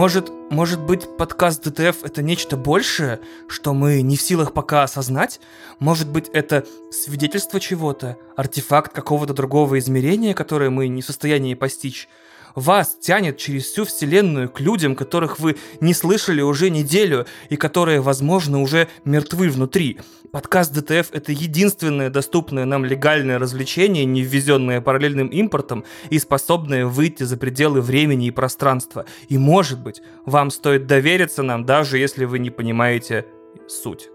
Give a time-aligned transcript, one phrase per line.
[0.00, 5.42] Может, может быть, подкаст DTF это нечто большее, что мы не в силах пока осознать?
[5.78, 12.08] Может быть, это свидетельство чего-то, артефакт какого-то другого измерения, которое мы не в состоянии постичь?
[12.54, 18.00] Вас тянет через всю вселенную к людям, которых вы не слышали уже неделю и которые,
[18.00, 19.98] возможно, уже мертвы внутри.
[20.32, 27.24] Подкаст DTF— это единственное доступное нам легальное развлечение, не ввезенное параллельным импортом и способное выйти
[27.24, 29.06] за пределы времени и пространства.
[29.28, 33.26] И, может быть, вам стоит довериться нам, даже если вы не понимаете
[33.66, 34.08] суть.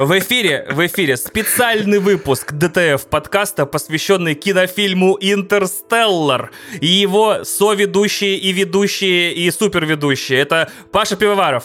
[0.00, 6.52] В эфире, в эфире специальный выпуск ДТФ подкаста, посвященный кинофильму «Интерстеллар».
[6.80, 10.38] И его соведущие и ведущие и суперведущие.
[10.38, 11.64] Это Паша Пивоваров.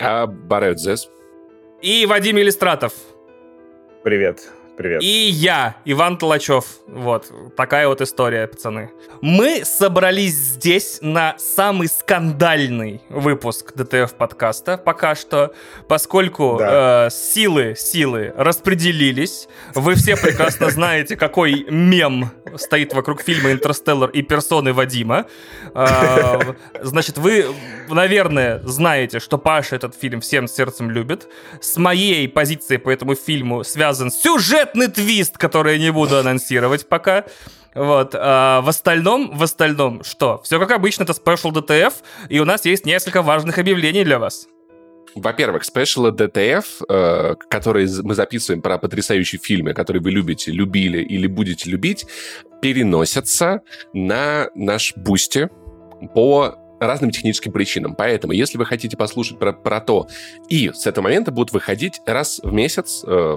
[0.00, 0.78] А Барет.
[1.82, 2.94] И Вадим Иллистратов.
[4.02, 4.50] Привет.
[4.76, 5.02] Привет.
[5.02, 6.64] И я, Иван Толачев.
[6.86, 8.90] Вот, такая вот история, пацаны.
[9.20, 15.52] Мы собрались здесь на самый скандальный выпуск ДТФ подкаста пока что,
[15.88, 17.06] поскольку да.
[17.06, 19.46] э, силы, силы распределились.
[19.74, 25.26] Вы все прекрасно знаете, какой мем стоит вокруг фильма «Интерстеллар» и персоны Вадима.
[25.74, 27.46] Э, значит, вы,
[27.90, 31.28] наверное, знаете, что Паша этот фильм всем сердцем любит.
[31.60, 36.88] С моей позиции по этому фильму связан сюжет сюжетный твист, который я не буду анонсировать
[36.88, 37.24] пока.
[37.74, 38.14] Вот.
[38.14, 40.40] А в остальном, в остальном, что?
[40.44, 41.92] Все как обычно, это Special DTF,
[42.28, 44.46] и у нас есть несколько важных объявлений для вас.
[45.14, 51.02] Во-первых, special ы DTF, э, которые мы записываем про потрясающие фильмы, которые вы любите, любили
[51.02, 52.06] или будете любить,
[52.62, 53.60] переносятся
[53.92, 55.50] на наш Boosty
[56.14, 57.94] по разным техническим причинам.
[57.94, 60.08] Поэтому, если вы хотите послушать про, про то,
[60.48, 63.36] и с этого момента будут выходить раз в месяц э,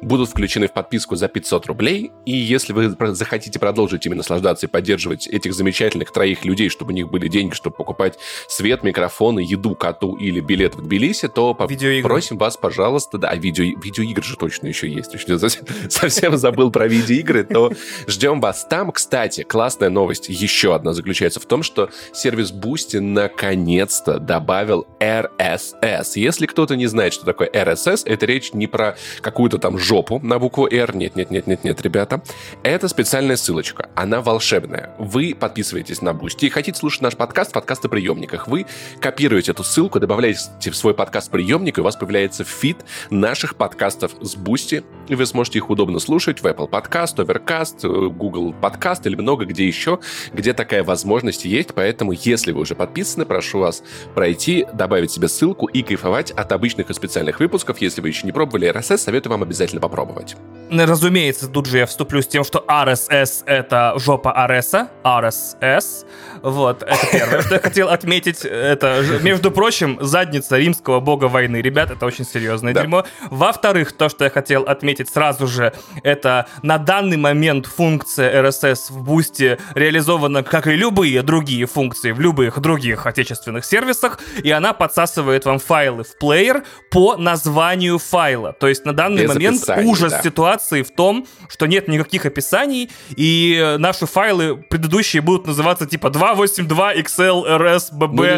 [0.00, 2.12] будут включены в подписку за 500 рублей.
[2.24, 6.94] И если вы захотите продолжить ими наслаждаться и поддерживать этих замечательных троих людей, чтобы у
[6.94, 12.38] них были деньги, чтобы покупать свет, микрофоны, еду коту или билет в Тбилиси, то просим
[12.38, 15.12] вас, пожалуйста, да, а видео, видеоигры же точно еще есть.
[15.12, 17.72] Совсем, совсем забыл про видеоигры, то
[18.06, 18.92] ждем вас там.
[18.92, 26.12] Кстати, классная новость, еще одна, заключается в том, что сервис Boosty наконец-то добавил RSS.
[26.14, 30.38] Если кто-то не знает, что такое RSS, это речь не про какую-то там жопу на
[30.38, 30.94] букву R.
[30.94, 32.22] Нет, нет, нет, нет, нет, ребята.
[32.62, 33.90] Это специальная ссылочка.
[33.96, 34.94] Она волшебная.
[34.96, 38.46] Вы подписываетесь на Boosty и хотите слушать наш подкаст в подкастоприемниках.
[38.46, 38.66] Вы
[39.00, 42.76] копируете эту ссылку, добавляете в свой подкаст-приемник, и у вас появляется фид
[43.10, 48.08] наших подкастов с Boosty, и вы сможете их удобно слушать в Apple Podcast, Overcast, э,
[48.08, 49.98] Google Podcast или много где еще,
[50.32, 51.74] где такая возможность есть.
[51.74, 53.82] Поэтому, если вы уже подписаны, прошу вас
[54.14, 57.78] пройти, добавить себе ссылку и кайфовать от обычных и специальных выпусков.
[57.78, 60.36] Если вы еще не пробовали RSS, советую вам обязательно обязательно попробовать.
[60.70, 66.06] Разумеется, тут же я вступлю с тем, что RSS— это жопа RS, RSS.
[66.42, 68.44] Вот, это первое, что я хотел отметить.
[68.44, 71.58] Это, между прочим, задница римского бога войны.
[71.58, 72.80] Ребят, это очень серьезное да.
[72.80, 73.04] дерьмо.
[73.30, 75.72] Во-вторых, то, что я хотел отметить сразу же,
[76.02, 82.18] это на данный момент функция RSS в бусте реализована, как и любые другие функции в
[82.18, 88.52] любых других отечественных сервисах, и она подсасывает вам файлы в плеер по названию файла.
[88.52, 89.45] То есть на данный Без момент
[89.84, 90.22] ужас да.
[90.22, 96.94] ситуации в том, что нет никаких описаний, и наши файлы предыдущие будут называться типа 282
[96.96, 98.36] XL RS BB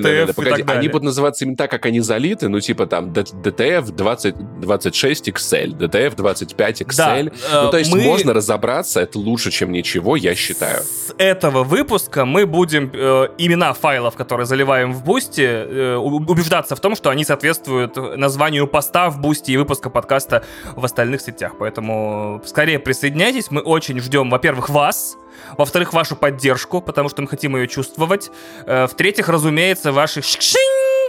[0.00, 5.28] DTF Они будут называться именно так, как они залиты, ну типа там DTF 20, 26
[5.28, 7.32] XL, DTF 25 XL.
[7.50, 8.02] Да, ну то есть мы...
[8.02, 10.82] можно разобраться, это лучше, чем ничего, я считаю.
[10.82, 16.80] С этого выпуска мы будем э, имена файлов, которые заливаем в Boosty, э, убеждаться в
[16.80, 21.52] том, что они соответствуют названию поста в Boosty и выпуска подкаста подкаста в остальных сетях.
[21.58, 23.50] Поэтому скорее присоединяйтесь.
[23.50, 25.16] Мы очень ждем, во-первых, вас,
[25.56, 28.30] во-вторых, вашу поддержку, потому что мы хотим ее чувствовать.
[28.66, 30.22] Э, в-третьих, разумеется, ваши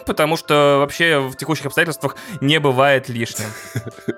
[0.05, 3.47] потому что вообще в текущих обстоятельствах не бывает лишним.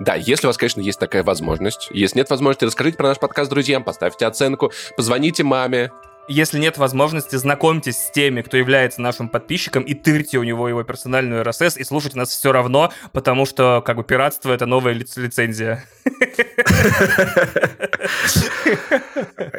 [0.00, 1.88] Да, если у вас, конечно, есть такая возможность.
[1.90, 5.92] Если нет возможности, расскажите про наш подкаст друзьям, поставьте оценку, позвоните маме,
[6.28, 10.82] если нет возможности, знакомьтесь с теми, кто является нашим подписчиком, и тырьте у него его
[10.82, 15.06] персональную RSS, и слушайте нас все равно, потому что, как бы, пиратство— это новая ли-
[15.16, 15.84] лицензия.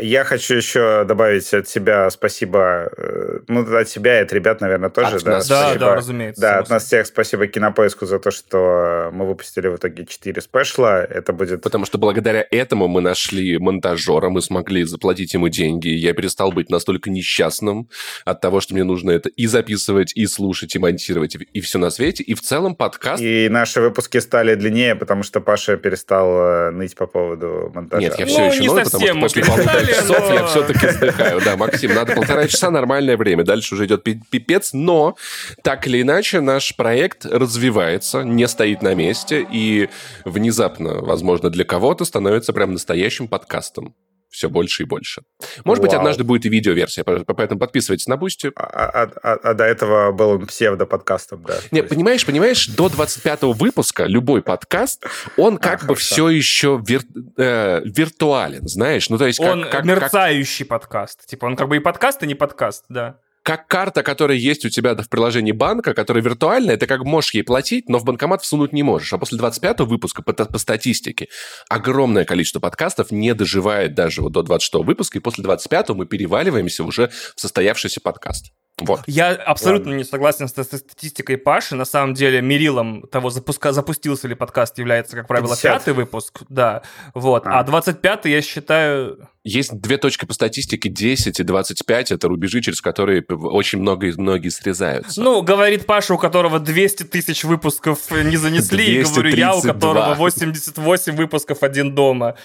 [0.02, 4.90] Я хочу еще добавить от себя спасибо, э, ну, от себя и от ребят, наверное,
[4.90, 5.18] тоже.
[5.18, 6.42] От да, нас, да, да, разумеется.
[6.42, 11.04] Да, от нас всех спасибо Кинопоиску за то, что мы выпустили в итоге 4 спешла.
[11.04, 11.62] Это будет...
[11.62, 16.59] Потому что благодаря этому мы нашли монтажера, мы смогли заплатить ему деньги, я перестал быть
[16.60, 17.90] быть настолько несчастным
[18.26, 21.90] от того, что мне нужно это и записывать, и слушать, и монтировать, и, все на
[21.90, 22.24] свете.
[22.24, 23.22] И в целом подкаст...
[23.22, 28.02] И наши выпуски стали длиннее, потому что Паша перестал э, ныть по поводу монтажа.
[28.02, 31.42] Нет, я все Ну, еще ною, потому что после полутора часов но- я все-таки вздыхаю.
[31.42, 33.44] Да, Максим, надо полтора часа нормальное время.
[33.44, 35.16] Дальше уже идет пи- пипец, но
[35.64, 39.90] так или иначе наш проект развивается, не стоит на месте и
[40.26, 43.96] внезапно, возможно, для кого-то становится прям настоящим подкастом.
[44.30, 45.24] Все больше и больше.
[45.64, 46.02] Может быть, Вау.
[46.02, 48.52] однажды будет и видеоверсия, по- поэтому подписывайтесь на Boosty.
[48.56, 51.56] А, а- а- а до этого был он псевдоподкастом, да.
[51.72, 55.04] Не, То есть- понимаешь, понимаешь, до 25-го выпуска любой подкаст,
[55.36, 56.02] он как бы хорошо.
[56.14, 57.02] все еще вир-
[57.38, 59.10] э, виртуален, знаешь?
[59.10, 61.26] Ну, то есть, как, Он как- как- мерцающий подкаст.
[61.26, 63.18] Типа, он как бы и подкаст, и не подкаст, да.
[63.50, 67.42] Как карта, которая есть у тебя в приложении банка, которая виртуальная, ты как можешь ей
[67.42, 69.12] платить, но в банкомат всунуть не можешь.
[69.12, 71.30] А после 25-го выпуска, по, по статистике,
[71.68, 76.84] огромное количество подкастов не доживает даже вот до 26-го выпуска, и после 25-го мы переваливаемся
[76.84, 78.52] уже в состоявшийся подкаст.
[78.82, 79.02] Вот.
[79.08, 81.76] Я абсолютно не согласен с, статистикой Паши.
[81.76, 85.62] На самом деле, мерилом того, запуска, запустился ли подкаст, является, как правило, 50.
[85.64, 86.42] пятый выпуск.
[86.50, 86.84] Да,
[87.14, 87.46] вот.
[87.46, 87.60] А.
[87.60, 89.30] А 25-й, я считаю...
[89.46, 94.50] Есть две точки по статистике, 10 и 25, это рубежи, через которые очень много, многие
[94.50, 95.22] срезаются.
[95.22, 99.74] Ну, говорит Паша, у которого 200 тысяч выпусков не занесли, и говорю я, у 232.
[99.74, 102.36] которого 88 выпусков «Один дома»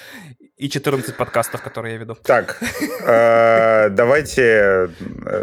[0.64, 2.16] и 14 подкастов, которые я веду.
[2.22, 2.56] Так,
[3.06, 4.88] э, давайте э,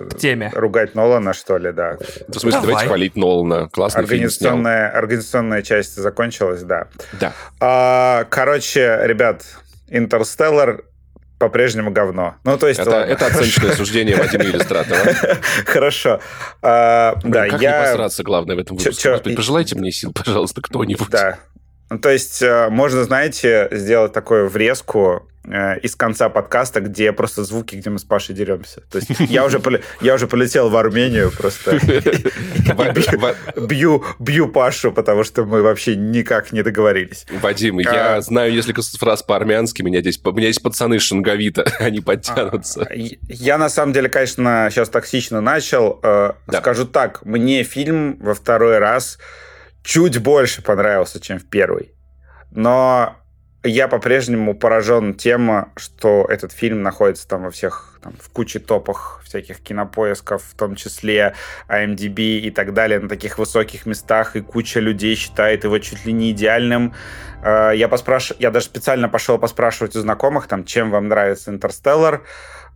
[0.10, 0.52] В теме.
[0.56, 1.98] ругать Нолана, что ли, да.
[2.28, 2.62] В смысле, Давай.
[2.68, 3.70] давайте хвалить Нолана.
[3.70, 4.02] Классный.
[4.02, 6.88] Организационная, организационная часть закончилась, да.
[7.20, 7.34] Да.
[7.60, 9.44] А, короче, ребят,
[9.90, 10.84] Интерстеллар
[11.38, 12.36] по-прежнему говно.
[12.44, 13.12] Ну, то есть, Это, ладно.
[13.12, 15.14] это оценочное суждение Вадима Иллюстратора.
[15.66, 16.20] Хорошо.
[16.62, 19.18] А, да, как не посраться, главное, в этом выпуске.
[19.36, 21.10] пожелайте мне сил, пожалуйста, кто-нибудь.
[21.10, 21.38] Да.
[21.92, 27.44] Ну, то есть э, можно, знаете, сделать такую врезку э, из конца подкаста, где просто
[27.44, 28.82] звуки, где мы с Пашей деремся.
[28.90, 29.60] То есть я уже,
[30.00, 31.78] я уже полетел в Армению просто.
[33.58, 37.26] Бью, бью Пашу, потому что мы вообще никак не договорились.
[37.30, 37.82] Вадим, А.
[37.82, 42.88] я знаю несколько фраз по-армянски, меня здесь, у меня есть пацаны Шанговита, они подтянутся.
[42.90, 46.00] А, Я на самом деле, конечно, сейчас токсично начал.
[46.04, 46.32] Э.
[46.48, 49.18] Скажу так, мне фильм во второй раз
[49.84, 51.94] чуть больше понравился, чем в первый.
[52.52, 53.16] Но
[53.64, 59.22] я по-прежнему поражен тем, что этот фильм находится там во всех, там, в куче топах
[59.24, 61.36] всяких кинопоисков, в том числе
[61.70, 66.14] IMDb и так далее, на таких высоких местах, и куча людей считает его чуть ли
[66.14, 66.96] не идеальным.
[67.44, 68.34] Э, Я, поспраш...
[68.40, 72.24] я даже специально пошел поспрашивать у знакомых, там, чем вам нравится «Интерстеллар»,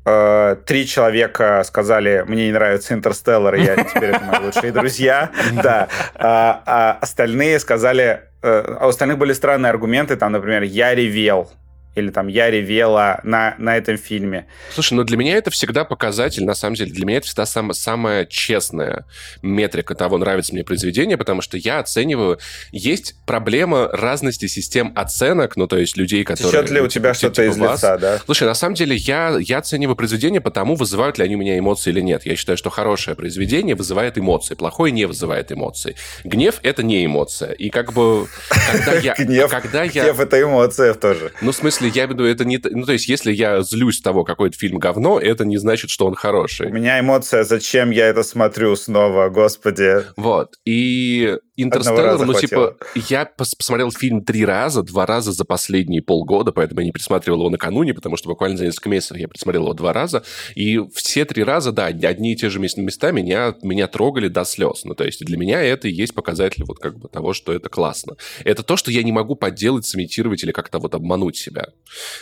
[0.06, 5.32] Э, Три человека сказали, мне не нравится «Интерстеллар», я теперь это мои лучшие друзья.
[5.64, 5.88] Да.
[6.16, 8.22] А а остальные сказали...
[8.42, 11.52] э, А у остальных были странные аргументы, там, например, «Я ревел»,
[11.96, 14.46] или там «Я ревела на, на этом фильме».
[14.74, 17.74] Слушай, ну для меня это всегда показатель, на самом деле, для меня это всегда сам-
[17.74, 19.06] самая честная
[19.42, 22.40] метрика того, нравится мне произведение, потому что я оцениваю...
[22.72, 26.52] Есть проблема разности систем оценок, ну то есть людей, которые...
[26.52, 27.80] Течет ли у тебя типа- что-то типа из вас.
[27.80, 28.20] лица, да?
[28.26, 31.58] Слушай, на самом деле я, я оцениваю произведение по тому, вызывают ли они у меня
[31.58, 32.26] эмоции или нет.
[32.26, 35.96] Я считаю, что хорошее произведение вызывает эмоции, плохое не вызывает эмоций.
[36.24, 37.52] Гнев— это не эмоция.
[37.52, 38.28] И как бы,
[38.72, 39.16] когда я...
[39.18, 41.32] Гнев, когда я гнев это эмоция тоже.
[41.42, 42.60] ну, в смысле, я веду, это не...
[42.64, 46.06] Ну, то есть, если я злюсь того, какой это фильм говно, это не значит, что
[46.06, 46.72] он У хороший.
[46.72, 50.04] меня эмоция, зачем я это смотрю снова, господи.
[50.18, 50.56] Вот.
[50.66, 52.78] И Интерстеллар, ну, типа,
[53.10, 57.40] я пос- посмотрел фильм три раза, два раза за последние полгода, поэтому я не пересматривал
[57.40, 60.24] его накануне, потому что буквально за несколько месяцев я пересмотрел его два раза.
[60.56, 64.44] И все три раза, да, одни и те же мес- места меня, меня трогали до
[64.44, 64.84] слез.
[64.84, 67.70] Ну, то есть, для меня это и есть показатель вот как бы того, что это
[67.70, 68.18] классно.
[68.44, 71.70] Это то, что я не могу подделать, сымитировать или как-то вот обмануть себя.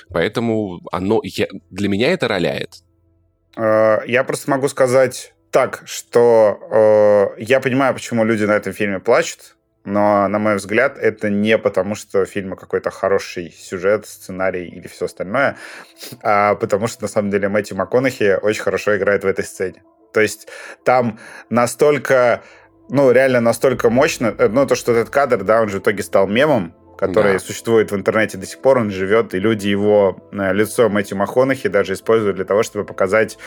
[0.10, 1.22] Поэтому оно...
[1.24, 2.84] Я, для меня это роляет.
[3.58, 9.00] Э, Я просто могу сказать так, что э, я понимаю, почему люди на этом фильме
[9.00, 9.56] плачут,
[9.86, 14.88] но, на мой взгляд, это не потому, что у фильма какой-то хороший сюжет, сценарий или
[14.88, 15.58] все остальное,
[16.24, 19.84] а потому что, на самом деле, Мэтью МакКонахи очень хорошо играет в этой сцене.
[20.12, 20.48] То есть
[20.84, 21.20] там
[21.52, 22.42] настолько,
[22.90, 26.02] ну, реально настолько мощно, э, ну, то, что этот кадр, да, он же в итоге
[26.02, 27.40] стал мемом, который Да.
[27.40, 31.70] существует в интернете до сих пор, он живет, и люди его э, лицо Мэтью МакКонахи
[31.70, 33.38] даже используют для того, чтобы показать,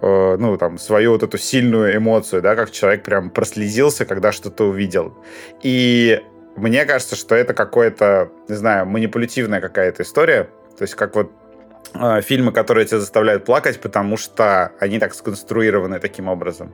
[0.00, 4.64] э, ну, там, свою вот эту сильную эмоцию, да, как человек прям прослезился, когда что-то
[4.64, 5.14] увидел.
[5.62, 6.20] И
[6.56, 11.30] мне кажется, что это какое-то, не знаю, манипулятивная какая-то история, то есть как вот
[12.22, 16.72] фильмы, которые тебя заставляют плакать, потому что они так сконструированы таким образом.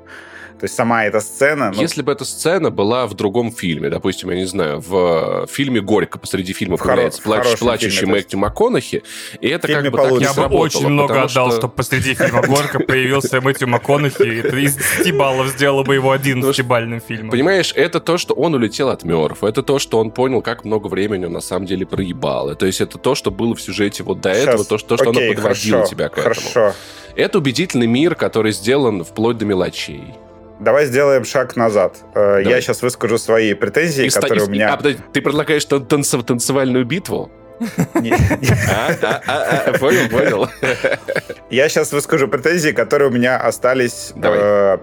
[0.59, 1.71] То есть сама эта сцена...
[1.73, 1.81] Ну...
[1.81, 6.19] Если бы эта сцена была в другом фильме, допустим, я не знаю, в фильме «Горько»
[6.19, 9.05] посреди фильма появляется плач, плачущий фильме, Мэтью МакКонахи,
[9.41, 10.27] и это как бы получше.
[10.27, 11.59] так не Я бы очень много отдал, что...
[11.59, 17.01] чтобы посреди фильма «Горько» появился Мэтью МакКонахи, это из 10 баллов сделало бы его 11-бальным
[17.07, 17.31] фильмом.
[17.31, 20.89] Понимаешь, это то, что он улетел от Мёрф, это то, что он понял, как много
[20.89, 24.21] времени он на самом деле проебал, то есть это то, что было в сюжете вот
[24.21, 26.35] до этого, то, что, оно подводило тебя к этому.
[26.35, 26.75] Хорошо.
[27.17, 30.15] Это убедительный мир, который сделан вплоть до мелочей.
[30.61, 31.97] Давай сделаем шаг назад.
[32.15, 32.45] Э, Давай.
[32.45, 34.51] Я сейчас выскажу свои претензии, и которые ста...
[34.51, 34.73] у меня...
[34.73, 36.25] А, подожди, ты предлагаешь танцев...
[36.25, 37.31] танцевальную битву?
[37.95, 40.49] А, а, понял, понял.
[41.51, 44.79] Я сейчас выскажу претензии, которые у меня остались э,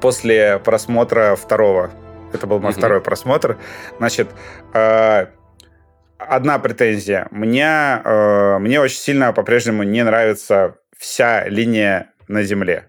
[0.00, 1.90] после просмотра второго.
[2.32, 3.56] Это был мой второй просмотр.
[3.98, 4.28] Значит,
[4.74, 5.26] э,
[6.28, 7.28] одна претензия.
[7.30, 8.02] Мне,
[8.58, 12.88] мне очень сильно по-прежнему не нравится вся линия на Земле.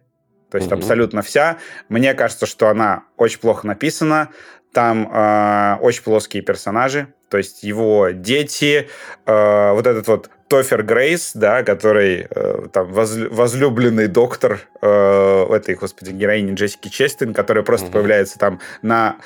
[0.52, 0.80] То есть угу.
[0.80, 1.58] абсолютно вся.
[1.90, 4.30] Мне кажется, что она очень плохо написана.
[4.74, 7.08] Там э, очень плоские персонажи.
[7.30, 8.88] То есть его дети,
[9.26, 16.12] э, вот этот вот Тофер Грейс, да, который э, там возлюбленный доктор э, этой, господи,
[16.12, 17.94] героини Джессики Честин, которая просто угу.
[17.94, 19.18] появляется там на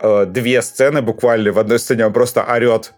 [0.00, 1.52] э, две сцены буквально.
[1.52, 2.94] В одной сцене он просто орет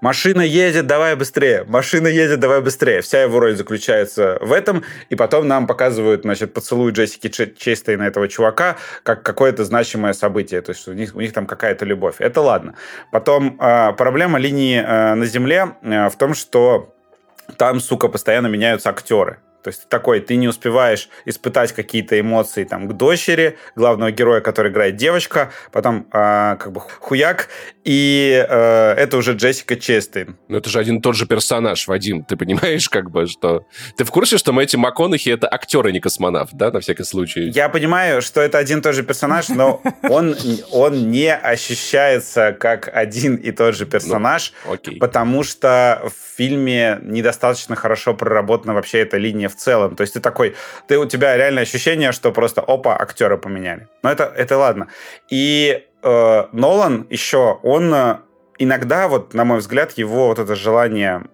[0.00, 1.64] Машина едет, давай быстрее.
[1.68, 3.02] Машина едет, давай быстрее.
[3.02, 4.82] Вся его роль заключается в этом.
[5.10, 10.62] И потом нам показывают, значит, поцелуй Джессики Честейна этого чувака как какое-то значимое событие.
[10.62, 12.16] То есть у них, у них там какая-то любовь.
[12.18, 12.74] Это ладно.
[13.12, 16.94] Потом э, проблема линии э, на Земле э, в том, что
[17.56, 19.38] там, сука, постоянно меняются актеры.
[19.62, 24.70] То есть такой, ты не успеваешь испытать какие-то эмоции там к дочери главного героя, который
[24.70, 27.48] играет девочка, потом э, как бы хуяк,
[27.84, 30.36] и э, это уже Джессика Честейн.
[30.48, 32.24] Но это же один и тот же персонаж, Вадим.
[32.24, 33.66] Ты понимаешь, как бы, что...
[33.96, 37.48] Ты в курсе, что Мэтью МакКонахи— это актер, а не космонавт, да, на всякий случай?
[37.48, 40.36] Я понимаю, что это один и тот же персонаж, но он,
[40.70, 47.76] он не ощущается как один и тот же персонаж, ну, потому что в фильме недостаточно
[47.76, 49.96] хорошо проработана вообще эта линия в целом.
[49.96, 50.56] То есть ты такой,
[50.88, 53.88] ты у тебя реальное ощущение, что просто опа, актеры поменяли.
[54.02, 54.88] Но это, это ладно.
[55.28, 58.16] И э, Нолан еще, он э,
[58.58, 61.24] иногда, вот, на мой взгляд, его вот это желание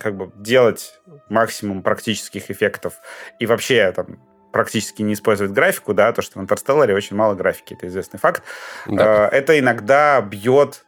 [0.00, 0.94] как бы делать
[1.28, 2.94] максимум практических эффектов
[3.38, 4.18] и вообще там
[4.52, 8.42] практически не использовать графику, да, то, что в Интерстелларе очень мало графики, это известный факт.
[8.86, 9.28] Да.
[9.30, 10.84] Э, это иногда бьет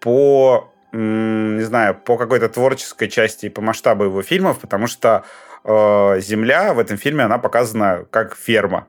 [0.00, 5.24] по не знаю, по какой-то творческой части и по масштабу его фильмов, потому что
[5.66, 8.86] э, Земля в этом фильме, она показана как ферма.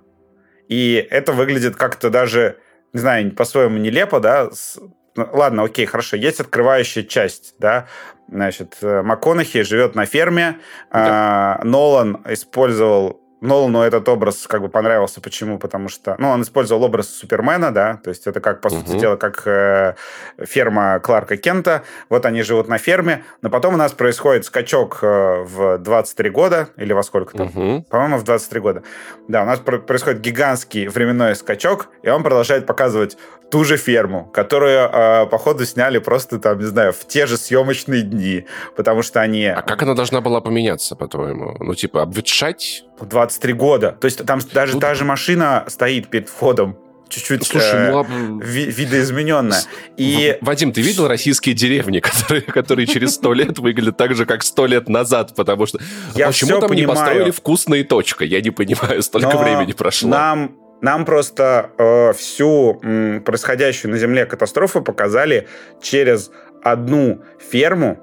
[0.67, 2.57] И это выглядит как-то даже,
[2.93, 4.79] не знаю, по-своему нелепо, да, с,
[5.15, 7.87] ну, ладно, окей, хорошо, есть открывающая часть, да,
[8.27, 10.59] значит, э, МакКонахи живет на ферме,
[10.91, 11.59] да.
[11.61, 15.21] э, Нолан использовал Нолану этот образ как бы понравился.
[15.21, 15.59] Почему?
[15.59, 18.77] Потому что, ну, он использовал образ Супермена, да, то есть это как, по угу.
[18.77, 19.95] сути дела, как э,
[20.43, 21.83] ферма Кларка Кента.
[22.09, 26.69] Вот они живут на ферме, но потом у нас происходит скачок э, в 23 года,
[26.77, 27.47] или во сколько там?
[27.47, 27.85] Угу.
[27.89, 28.83] По-моему, в 23 года.
[29.27, 33.17] Да, у нас про- происходит гигантский временной скачок, и он продолжает показывать
[33.51, 38.01] ту же ферму, которую, э, походу, сняли просто там, не знаю, в те же съемочные
[38.01, 39.45] дни, потому что они...
[39.45, 41.55] А как она должна была поменяться, по-твоему?
[41.59, 42.86] Ну, типа, обветшать?
[43.05, 43.97] 23 года.
[43.99, 44.81] То есть там даже Тут...
[44.81, 46.77] та же машина стоит перед входом
[47.09, 49.61] чуть-чуть Слушай, ну, э, ви- видоизмененная.
[49.97, 50.37] И...
[50.41, 54.65] Вадим, ты видел российские деревни, которые, которые через сто лет выглядят так же, как сто
[54.65, 55.33] лет назад?
[55.35, 55.79] Потому что
[56.15, 56.77] Я почему там понимаю.
[56.77, 58.25] не построили вкусные точка?
[58.25, 60.09] Я не понимаю, столько Но времени прошло.
[60.09, 65.47] Нам нам просто э, всю м, происходящую на Земле катастрофу показали
[65.81, 66.29] через
[66.63, 67.97] одну ферму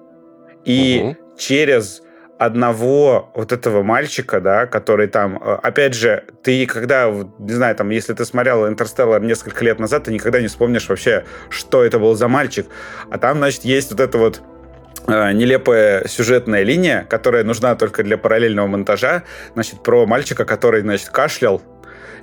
[0.64, 1.16] и угу.
[1.38, 2.02] через
[2.44, 7.90] одного вот этого мальчика, да, который там, э, опять же, ты когда, не знаю, там,
[7.90, 12.14] если ты смотрел «Интерстеллар» несколько лет назад, ты никогда не вспомнишь вообще, что это был
[12.14, 12.66] за мальчик.
[13.10, 14.42] А там, значит, есть вот это вот
[15.06, 19.24] э, нелепая сюжетная линия, которая нужна только для параллельного монтажа,
[19.54, 21.62] значит, про мальчика, который, значит, кашлял,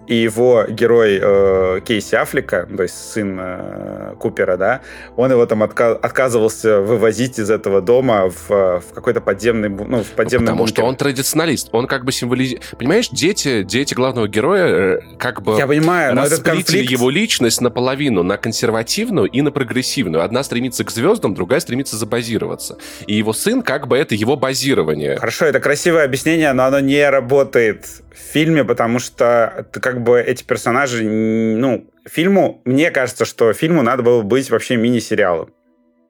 [0.07, 4.81] и его герой э, Кейси Аффлека, то есть сын э, Купера, да,
[5.15, 10.07] он его там отка- отказывался вывозить из этого дома в, в какой-то подземный, ну, в
[10.11, 10.75] подземный Потому бункер.
[10.75, 12.63] что он традиционалист, он как бы символизирует...
[12.77, 16.89] Понимаешь, дети, дети главного героя э, как бы Я понимаю, но этот конфликт...
[16.89, 20.23] его личность наполовину, на консервативную и на прогрессивную.
[20.23, 22.77] Одна стремится к звездам, другая стремится забазироваться.
[23.07, 25.17] И его сын как бы это его базирование.
[25.17, 30.43] Хорошо, это красивое объяснение, но оно не работает в фильме, потому что как бы эти
[30.43, 35.53] персонажи, ну, фильму, мне кажется, что фильму надо было быть вообще мини-сериалом.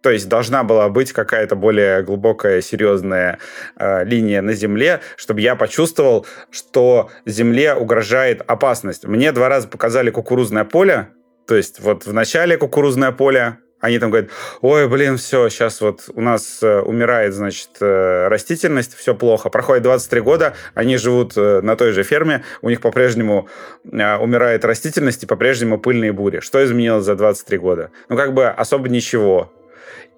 [0.01, 3.37] То есть должна была быть какая-то более глубокая, серьезная
[3.77, 9.05] э, линия на Земле, чтобы я почувствовал, что Земле угрожает опасность.
[9.05, 11.09] Мне два раза показали кукурузное поле,
[11.47, 14.29] то есть вот в начале кукурузное поле, они там говорят,
[14.61, 19.49] ой, блин, все, сейчас вот у нас э, умирает, значит, э, растительность, все плохо.
[19.49, 23.49] Проходит 23 года, они живут э, на той же ферме, у них по-прежнему
[23.83, 26.39] умирает растительность и по-прежнему пыльные бури.
[26.39, 27.91] Что изменилось за 23 года?
[28.09, 29.51] Ну, как бы особо ничего.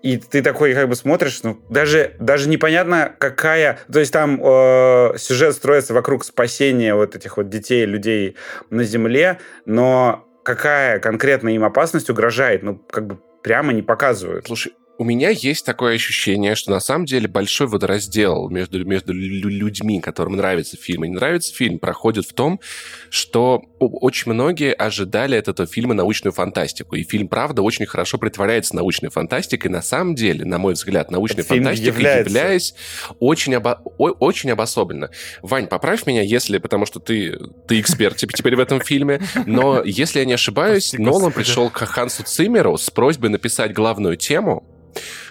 [0.02, 3.80] И ты такой как бы смотришь, ну, даже, даже непонятно, какая...
[3.92, 8.36] То есть там э, сюжет строится вокруг спасения вот этих вот детей, людей
[8.70, 14.48] на Земле, но какая конкретно им опасность угрожает, ну, как бы прямо не показывают.
[14.48, 20.00] Слушай, у меня есть такое ощущение, что на самом деле большой водораздел между, между людьми,
[20.00, 22.60] которым нравится фильм и не нравится фильм, проходит в том,
[23.10, 26.96] что очень многие ожидали от этого фильма научную фантастику.
[26.96, 29.72] И фильм, правда, очень хорошо притворяется научной фантастикой.
[29.72, 32.30] На самом деле, на мой взгляд, научной Этот фантастикой является.
[32.30, 32.76] являясь
[33.20, 33.82] очень, обо...
[33.98, 35.10] очень обособленно.
[35.42, 36.58] Вань, поправь меня, если...
[36.58, 37.38] Потому что ты,
[37.68, 39.22] ты эксперт теперь в этом фильме.
[39.46, 44.64] Но, если я не ошибаюсь, Нолан пришел к Хансу Циммеру с просьбой написать главную тему,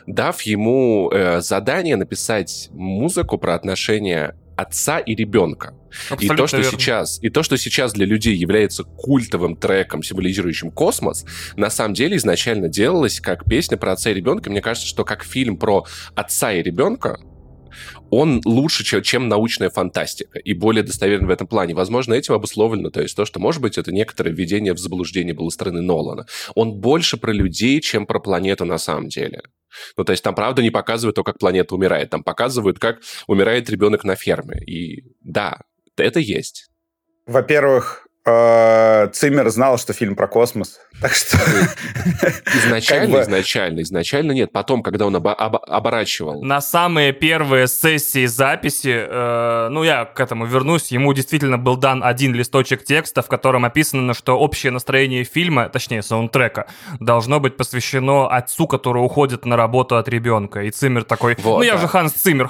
[0.06, 5.75] дав ему э, задание написать музыку про отношения отца и ребенка.
[6.09, 6.73] Абсолютно и то, что верно.
[6.73, 11.25] сейчас, и то, что сейчас для людей является культовым треком, символизирующим космос,
[11.57, 14.50] на самом деле изначально делалось как песня про отца и ребенка.
[14.50, 17.19] Мне кажется, что как фильм про отца и ребенка,
[18.12, 21.75] он лучше, чем, научная фантастика и более достоверен в этом плане.
[21.75, 25.49] Возможно, этим обусловлено, то есть то, что, может быть, это некоторое введение в заблуждение было
[25.49, 26.26] стороны Нолана.
[26.54, 29.40] Он больше про людей, чем про планету на самом деле.
[29.97, 32.11] Ну, то есть там, правда, не показывают то, как планета умирает.
[32.11, 34.62] Там показывают, как умирает ребенок на ферме.
[34.62, 35.62] И да,
[35.97, 36.66] это есть.
[37.25, 40.79] Во-первых, Циммер знал, что фильм про космос.
[41.02, 41.37] Так что...
[42.55, 44.52] Изначально, изначально, изначально нет.
[44.52, 46.45] Потом, когда он оборачивал.
[46.45, 52.05] На самые первые сессии записи, э, ну, я к этому вернусь, ему действительно был дан
[52.05, 56.67] один листочек текста, в котором описано, что общее настроение фильма, точнее, саундтрека,
[57.00, 60.62] должно быть посвящено отцу, который уходит на работу от ребенка.
[60.62, 62.49] И Циммер такой, ну, я же Ханс Циммер.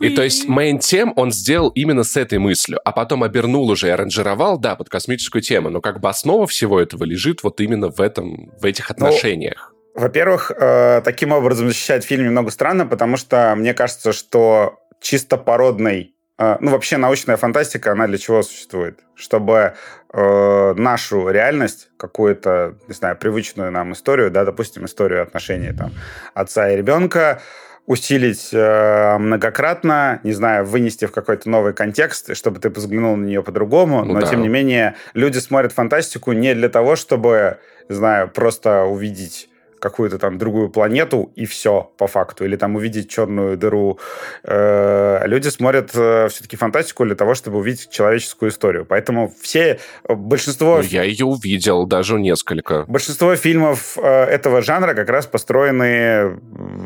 [0.00, 3.88] И то есть main тем он сделал именно с этой мыслью, а потом обернул уже
[3.88, 5.68] и аранжировал, да, под космическую тему.
[5.68, 9.74] Но как бы основа всего этого лежит вот именно в этом, в этих ну, отношениях.
[9.94, 15.36] Ну, во-первых, э, таким образом защищать фильм немного странно, потому что мне кажется, что чисто
[15.36, 19.00] породный э, ну, вообще научная фантастика, она для чего существует?
[19.14, 19.74] Чтобы
[20.12, 25.92] э, нашу реальность, какую-то, не знаю, привычную нам историю, да, допустим, историю отношений там
[26.34, 27.42] отца и ребенка,
[27.90, 33.42] усилить э, многократно, не знаю, вынести в какой-то новый контекст, чтобы ты взглянул на нее
[33.42, 34.04] по-другому.
[34.04, 34.28] Ну, но, да.
[34.28, 39.49] тем не менее, люди смотрят фантастику не для того, чтобы, не знаю, просто увидеть
[39.80, 43.98] какую-то там другую планету и все по факту, или там увидеть черную дыру.
[44.44, 48.84] Э, люди смотрят э, все-таки фантастику для того, чтобы увидеть человеческую историю.
[48.84, 50.76] Поэтому все, э, большинство...
[50.76, 52.84] Ну, я ее увидел, даже несколько.
[52.86, 56.38] Большинство фильмов этого жанра как раз построены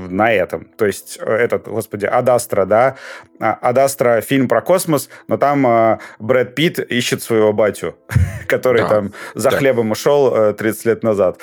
[0.08, 0.66] на этом.
[0.76, 2.96] То есть этот, господи, Адастра, да?
[3.40, 7.96] А, Адастра фильм про космос, но там Брэд Питт ищет своего батю,
[8.46, 8.88] который да.
[8.88, 9.56] там за да.
[9.56, 11.40] хлебом ушел 30 лет назад.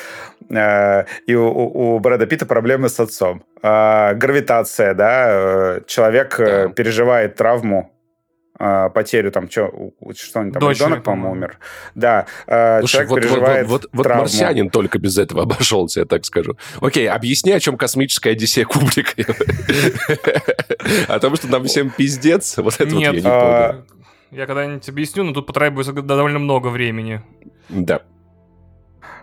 [0.52, 3.44] И у, у Брэда Питта проблемы с отцом.
[3.62, 6.74] А, гравитация, да, э, человек э, да.
[6.74, 7.92] переживает травму,
[8.64, 9.72] а, потерю там, что,
[10.16, 11.58] что-нибудь там, Дочери, ребенок, по-моему, умер.
[11.96, 16.02] Да, а, Слушай, человек вот, переживает вот, вот, вот, вот марсианин только без этого обошелся,
[16.02, 16.58] я так скажу.
[16.80, 19.14] Окей, объясни, о чем космическая Одиссея Кубрика.
[21.08, 23.86] О том, что нам всем пиздец, вот это вот я не понял.
[24.30, 27.22] Я когда-нибудь объясню, но тут потребуется довольно много времени.
[27.70, 28.02] Да.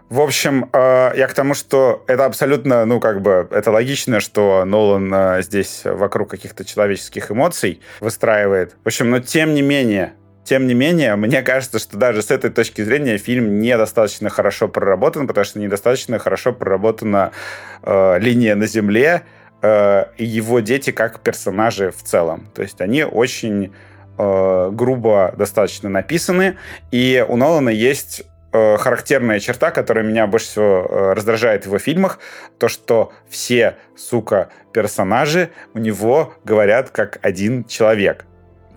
[0.08, 4.64] В общем, э, я к тому, что это абсолютно, ну, как бы, это логично, что
[4.64, 8.76] Нолан э, здесь вокруг каких-то человеческих эмоций выстраивает.
[8.84, 12.48] В общем, но тем не менее, тем не менее, мне кажется, что даже с этой
[12.48, 17.32] точки зрения фильм недостаточно хорошо проработан, потому что недостаточно хорошо проработана
[17.82, 19.24] э, линия на Земле
[19.60, 22.48] э, и его дети как персонажи в целом.
[22.54, 23.74] То есть они очень
[24.16, 26.56] э, грубо достаточно написаны,
[26.90, 32.18] и у Нолана есть характерная черта, которая меня больше всего э, раздражает в его фильмах,
[32.58, 38.24] то, что все, сука, персонажи у него говорят как один человек.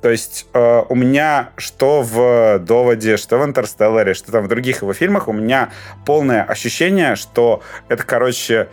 [0.02, 4.82] То есть э, у меня что в «Доводе», что в «Интерстелларе», что там в других
[4.82, 5.70] его фильмах, у меня
[6.06, 8.68] полное ощущение, что это, короче,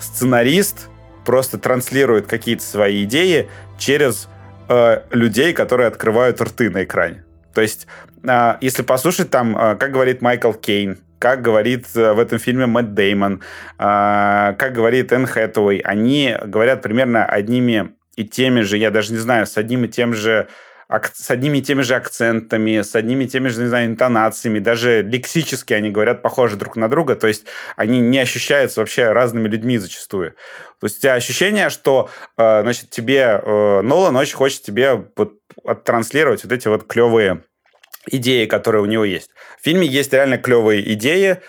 [0.00, 0.88] сценарист
[1.24, 4.28] просто транслирует какие-то свои идеи через
[4.68, 7.24] э, людей, которые открывают рты на экране.
[7.54, 7.86] То есть,
[8.60, 13.40] если послушать там, а, как говорит Майкл Кейн, как говорит в этом фильме Мэтт Деймон,
[13.78, 19.46] как говорит Энн Хэтэуэй, они говорят примерно одними и теми же, я даже не знаю,
[19.46, 20.48] с одним и тем же
[20.88, 25.02] с одними и теми же акцентами, с одними и теми же, не знаю, интонациями, даже
[25.02, 29.78] лексически они говорят похожи друг на друга, то есть они не ощущаются вообще разными людьми
[29.78, 30.34] зачастую.
[30.80, 35.34] То есть у тебя ощущение, что, э, значит, тебе э, Нолан очень хочет тебе вот
[35.64, 37.42] оттранслировать вот эти вот клевые
[38.06, 39.30] идеи, которые у него есть.
[39.60, 41.40] В фильме есть реально клевые идеи,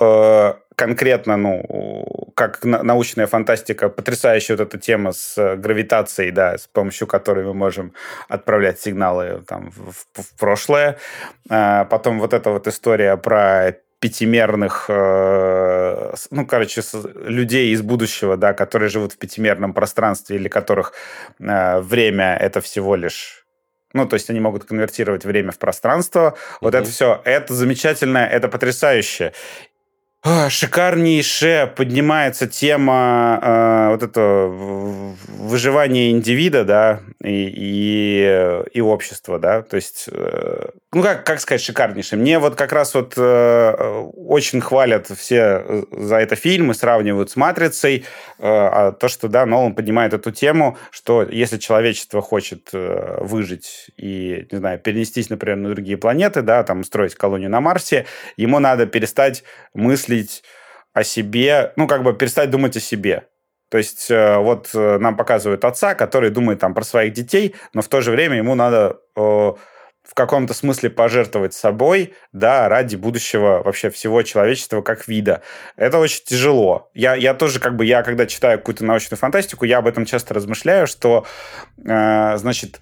[0.00, 6.66] э, конкретно, ну, как научная фантастика, потрясающая вот эта тема с э, гравитацией, да, с
[6.66, 7.92] помощью которой мы можем
[8.28, 10.98] отправлять сигналы там в, в прошлое.
[11.48, 16.82] А потом вот эта вот история про пятимерных, э, ну, короче,
[17.14, 20.92] людей из будущего, да, которые живут в пятимерном пространстве или которых
[21.38, 23.43] э, время это всего лишь
[23.94, 26.36] ну, то есть они могут конвертировать время в пространство.
[26.60, 26.78] Вот mm-hmm.
[26.78, 29.32] это все, это замечательно, это потрясающе.
[30.48, 39.76] Шикарнейшая поднимается тема э, вот это выживания индивида, да, и, и, и общества, да, то
[39.76, 42.20] есть, э, ну, как, как сказать шикарнейшая?
[42.20, 43.70] Мне вот как раз вот э,
[44.14, 48.02] очень хвалят все за это фильмы, сравнивают с «Матрицей», э,
[48.38, 54.46] а то, что, да, Нолан поднимает эту тему, что если человечество хочет э, выжить и,
[54.50, 58.86] не знаю, перенестись, например, на другие планеты, да, там, устроить колонию на Марсе, ему надо
[58.86, 60.42] перестать мыслить
[60.92, 63.24] о себе, ну, как бы перестать думать о себе.
[63.70, 67.82] То есть э, вот э, нам показывают отца, который думает там про своих детей, но
[67.82, 69.52] в то же время ему надо э,
[70.04, 75.42] в каком-то смысле пожертвовать собой, да, ради будущего вообще всего человечества как вида.
[75.76, 76.90] Это очень тяжело.
[76.94, 80.34] Я, я тоже, как бы, я когда читаю какую-то научную фантастику, я об этом часто
[80.34, 81.26] размышляю, что,
[81.84, 82.80] э, значит,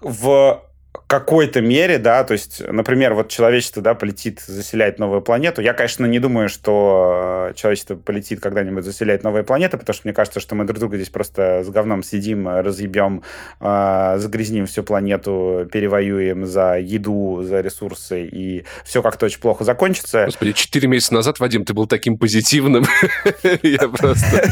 [0.00, 0.62] в
[1.08, 5.62] какой-то мере, да, то есть, например, вот человечество, да, полетит заселять новую планету.
[5.62, 10.12] Я, конечно, не думаю, что э, человечество полетит когда-нибудь заселять новые планеты, потому что мне
[10.12, 13.22] кажется, что мы друг друга здесь просто с говном сидим, разъебем,
[13.58, 20.26] э, загрязним всю планету, перевоюем за еду, за ресурсы, и все как-то очень плохо закончится.
[20.26, 22.84] Господи, четыре месяца назад, Вадим, ты был таким позитивным.
[23.62, 24.46] Я просто...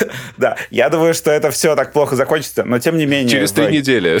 [0.36, 3.28] Да, я думаю, что это все так плохо закончится, но тем не менее...
[3.28, 4.20] Через три недели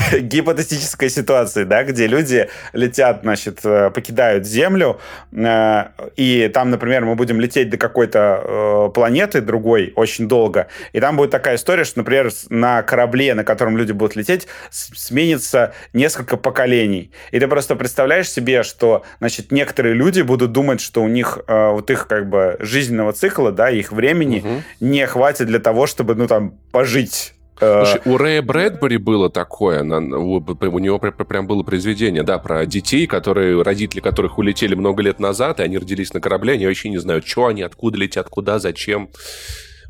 [0.20, 5.00] гипотетической ситуации, да, где люди летят, значит, э, покидают Землю,
[5.32, 5.84] э,
[6.16, 11.16] и там, например, мы будем лететь до какой-то э, планеты другой очень долго, и там
[11.16, 17.12] будет такая история, что, например, на корабле, на котором люди будут лететь, сменится несколько поколений.
[17.30, 21.90] И ты просто представляешь себе, что, значит, некоторые люди будут думать, что у них вот
[21.90, 24.62] их как бы жизненного цикла, да, их времени угу.
[24.80, 30.36] не хватит для того, чтобы, ну, там, пожить Слушай, у Рэя Брэдбери было такое, у,
[30.38, 35.60] у него прям было произведение, да, про детей, которые, родители которых улетели много лет назад,
[35.60, 39.10] и они родились на корабле, они вообще не знают, что они, откуда летят, куда, зачем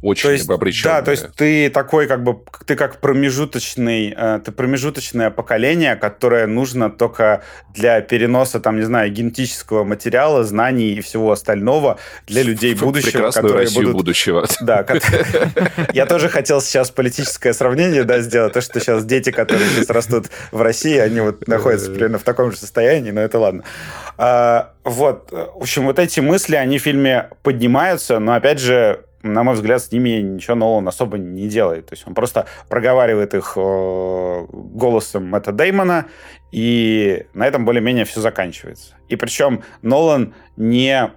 [0.02, 0.96] очень то есть, обреченная.
[0.96, 6.48] Да, то есть ты такой как бы, ты как промежуточный, э, ты промежуточное поколение, которое
[6.48, 12.74] нужно только для переноса, там, не знаю, генетического материала, знаний и всего остального для людей
[12.74, 13.12] будущего.
[13.12, 13.96] Прекрасную которые Россию будут...
[13.96, 14.46] будущего.
[14.60, 14.84] Да,
[15.92, 20.26] я тоже хотел сейчас политическое сравнение, да, сделать, то, что сейчас дети, которые сейчас растут
[20.50, 23.62] в России, они вот находятся примерно в таком же состоянии, но это ладно.
[24.18, 29.42] А, вот, в общем, вот эти мысли, они в фильме поднимаются, но, опять же, на
[29.42, 31.86] мой взгляд, с ними ничего Нолан особо не делает.
[31.86, 36.06] То есть он просто проговаривает их э, голосом Мэтта Деймона,
[36.50, 38.94] и на этом более-менее все заканчивается.
[39.08, 41.10] И причем Нолан не...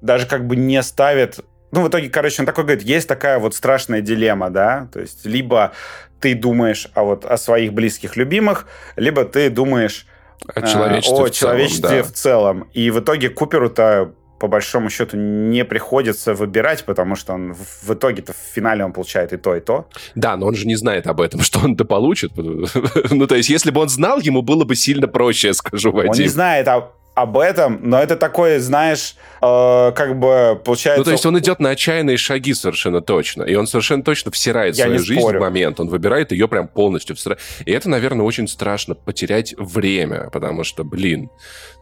[0.00, 1.40] даже как бы не ставит...
[1.70, 5.26] Ну, в итоге, короче, он такой говорит, есть такая вот страшная дилемма, да, то есть
[5.26, 5.72] либо
[6.18, 8.66] ты думаешь о, вот, о своих близких любимых,
[8.96, 10.06] либо ты думаешь
[10.46, 12.08] о человечестве, о в, человечестве целом, да.
[12.08, 12.70] в целом.
[12.72, 18.32] И в итоге Куперу-то по большому счету не приходится выбирать, потому что он в итоге-то
[18.32, 19.88] в финале он получает и то, и то.
[20.14, 22.32] Да, но он же не знает об этом, что он-то получит.
[23.10, 26.10] ну, то есть, если бы он знал, ему было бы сильно проще, скажу, Вадим.
[26.10, 31.00] Он не знает, а об этом, но это такое, знаешь, э, как бы получается...
[31.00, 34.76] Ну, то есть он идет на отчаянные шаги совершенно точно, и он совершенно точно всирает
[34.76, 35.40] Я свою жизнь спорю.
[35.40, 37.16] в момент, он выбирает ее прям полностью.
[37.64, 41.28] И это, наверное, очень страшно, потерять время, потому что, блин,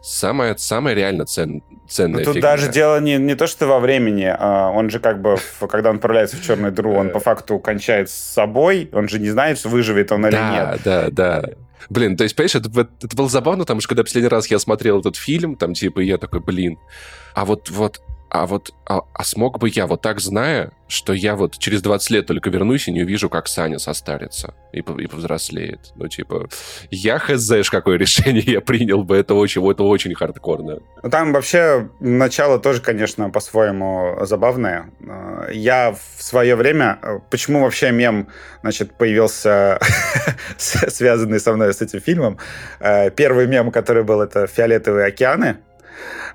[0.01, 2.23] самое, самое реально цен, ценное.
[2.23, 2.49] Тут фигня.
[2.49, 5.37] даже дело не, не то, что во времени, а он же как бы,
[5.69, 9.29] когда он отправляется в черную дыру, он по факту кончает с собой, он же не
[9.29, 10.79] знает, выживет он или нет.
[10.83, 11.49] Да, да, да.
[11.89, 14.99] Блин, то есть, понимаешь, это, это было забавно, потому что когда последний раз я смотрел
[14.99, 16.77] этот фильм, там, типа, я такой, блин,
[17.33, 21.35] а вот, вот а вот, а, а смог бы я вот так, зная, что я
[21.35, 25.93] вот через 20 лет только вернусь и не увижу, как Саня состарится и, и повзрослеет.
[25.95, 26.49] Ну, типа,
[26.91, 30.79] я хз, какое решение я принял бы, это очень, это очень хардкорно.
[31.09, 34.91] Там вообще начало тоже, конечно, по-своему забавное.
[35.51, 36.99] Я в свое время...
[37.29, 38.27] Почему вообще мем,
[38.61, 39.79] значит, появился
[40.57, 42.39] связанный со мной с этим фильмом?
[43.15, 45.57] Первый мем, который был, это «Фиолетовые океаны»,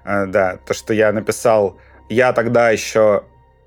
[0.04, 1.78] да, то, что я написал
[2.12, 3.24] я тогда еще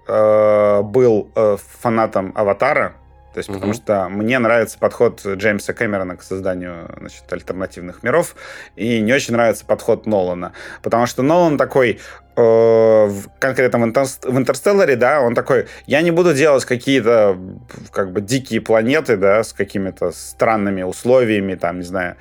[0.08, 2.94] э, был э, фанатом Аватара,
[3.34, 3.56] то есть, угу.
[3.56, 8.36] потому что мне нравится подход Джеймса Кэмерона к созданию значит, альтернативных миров,
[8.78, 10.54] и не очень нравится подход Нолана.
[10.82, 12.00] Потому что Нолан такой,
[12.38, 17.38] э, конкретно в, Интер, в Интерстелларе, да, он такой, я не буду делать какие-то
[17.92, 22.16] как бы дикие планеты, да, с какими-то странными условиями, там, не знаю,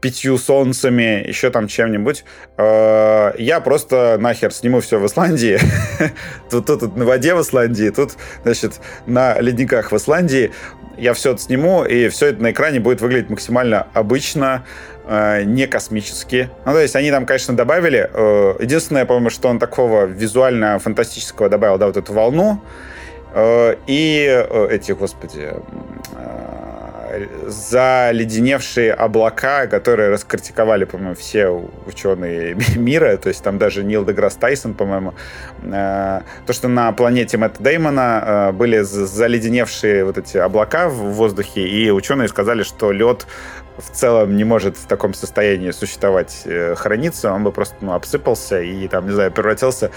[0.00, 2.24] пятью солнцами, еще там чем-нибудь.
[2.56, 5.58] Э, я просто нахер сниму все в Исландии.
[6.50, 10.52] тут, тут, тут на воде в Исландии, тут, значит, на ледниках в Исландии.
[10.96, 14.64] Я все это сниму, и все это на экране будет выглядеть максимально обычно,
[15.06, 16.50] э, не космически.
[16.64, 18.10] Ну, то есть они там, конечно, добавили.
[18.12, 22.62] Э, единственное, по-моему, что он такого визуально-фантастического добавил, да, вот эту волну.
[23.86, 25.52] И эти, господи,
[27.46, 31.48] заледеневшие облака, которые раскритиковали, по-моему, все
[31.86, 35.14] ученые мира, то есть там даже Нил Деграсс Тайсон, по-моему,
[35.62, 41.66] э, то, что на планете Мэтта Деймона э, были заледеневшие вот эти облака в воздухе,
[41.66, 43.26] и ученые сказали, что лед
[43.78, 48.60] в целом не может в таком состоянии существовать, э, храниться, он бы просто ну, обсыпался
[48.60, 49.90] и там, не знаю, превратился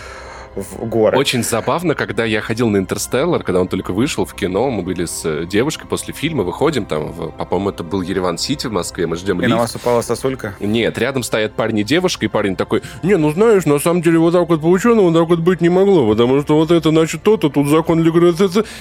[0.80, 1.18] горы.
[1.18, 5.06] Очень забавно, когда я ходил на «Интерстеллар», когда он только вышел в кино, мы были
[5.06, 9.16] с э, девушкой после фильма, выходим там, в, по-моему, это был Ереван-Сити в Москве, мы
[9.16, 9.50] ждем И лифт.
[9.52, 10.56] на вас упала сосулька?
[10.60, 14.20] Нет, рядом стоят парень и девушка, и парень такой, не, ну знаешь, на самом деле
[14.20, 16.90] вот так вот по ученому вот так вот быть не могло, потому что вот это,
[16.90, 18.34] значит, то-то, тут закон игры,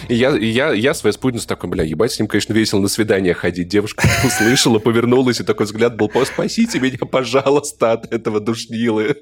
[0.08, 2.88] и я, и я, я своей спутницей такой, бля, ебать, с ним, конечно, весело на
[2.88, 3.68] свидание ходить.
[3.68, 9.16] Девушка услышала, повернулась, и такой взгляд был, спасите меня, пожалуйста, от этого душнилы.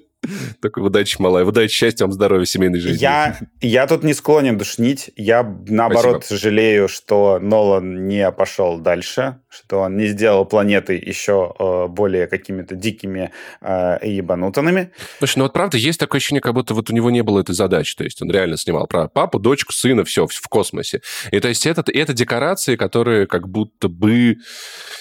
[0.61, 1.45] Такой удачи, малая.
[1.45, 3.01] Удачи, счастья вам, здоровья, семейной жизни.
[3.01, 5.11] Я, я тут не склонен душнить.
[5.17, 6.41] Я, наоборот, Спасибо.
[6.41, 12.77] жалею, что Нолан не пошел дальше, что он не сделал планеты еще э, более какими-то
[12.77, 14.93] дикими э, и ебанутыми.
[15.19, 17.55] Слушай, ну вот правда, есть такое ощущение, как будто вот у него не было этой
[17.55, 17.97] задачи.
[17.97, 21.03] То есть он реально снимал про папу, дочку, сына, все в, в космосе.
[21.33, 24.37] И то есть это, это декорации, которые как будто бы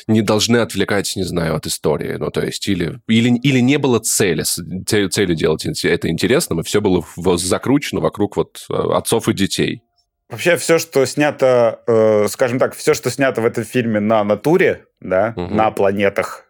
[0.08, 2.16] не должны отвлекать, не знаю, от истории.
[2.18, 6.82] Ну, то есть или, или, или не было цели, цели делать это интересным, и все
[6.82, 7.04] было
[7.38, 9.84] закручено вокруг вот э, отцов и детей.
[10.30, 14.86] Вообще все, что снято, э, скажем так, все, что снято в этом фильме на натуре,
[15.00, 15.54] да, угу.
[15.54, 16.46] на планетах,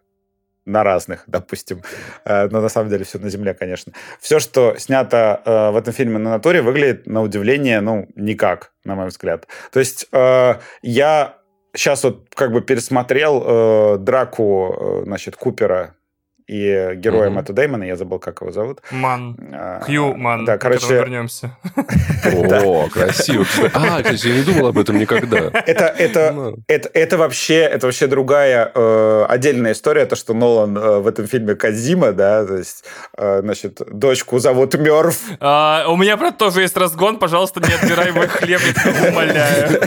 [0.66, 1.82] на разных, допустим,
[2.26, 3.94] э, но на самом деле все на Земле, конечно.
[4.20, 8.96] Все, что снято э, в этом фильме на натуре, выглядит на удивление, ну, никак, на
[8.96, 9.46] мой взгляд.
[9.72, 11.38] То есть э, я
[11.74, 15.94] сейчас вот как бы пересмотрел э, драку, э, значит, Купера
[16.50, 17.34] и героя mm-hmm.
[17.34, 18.80] Мэтта Дэймона, я забыл, как его зовут.
[18.90, 19.36] Ман.
[19.52, 20.94] А, Хью Ман, да, короче...
[20.94, 21.56] вернемся.
[22.64, 23.46] О, красиво.
[23.72, 25.50] А, кстати, я не думал об этом никогда.
[25.66, 30.98] Это, это, это, это, вообще, это вообще другая э, отдельная история, то, что Нолан э,
[30.98, 32.84] в этом фильме Казима, да, то есть,
[33.16, 35.20] э, значит, дочку зовут Мёрф.
[35.38, 39.80] А, у меня, про тоже есть разгон, пожалуйста, не отбирай мой хлеб, я тебя умоляю.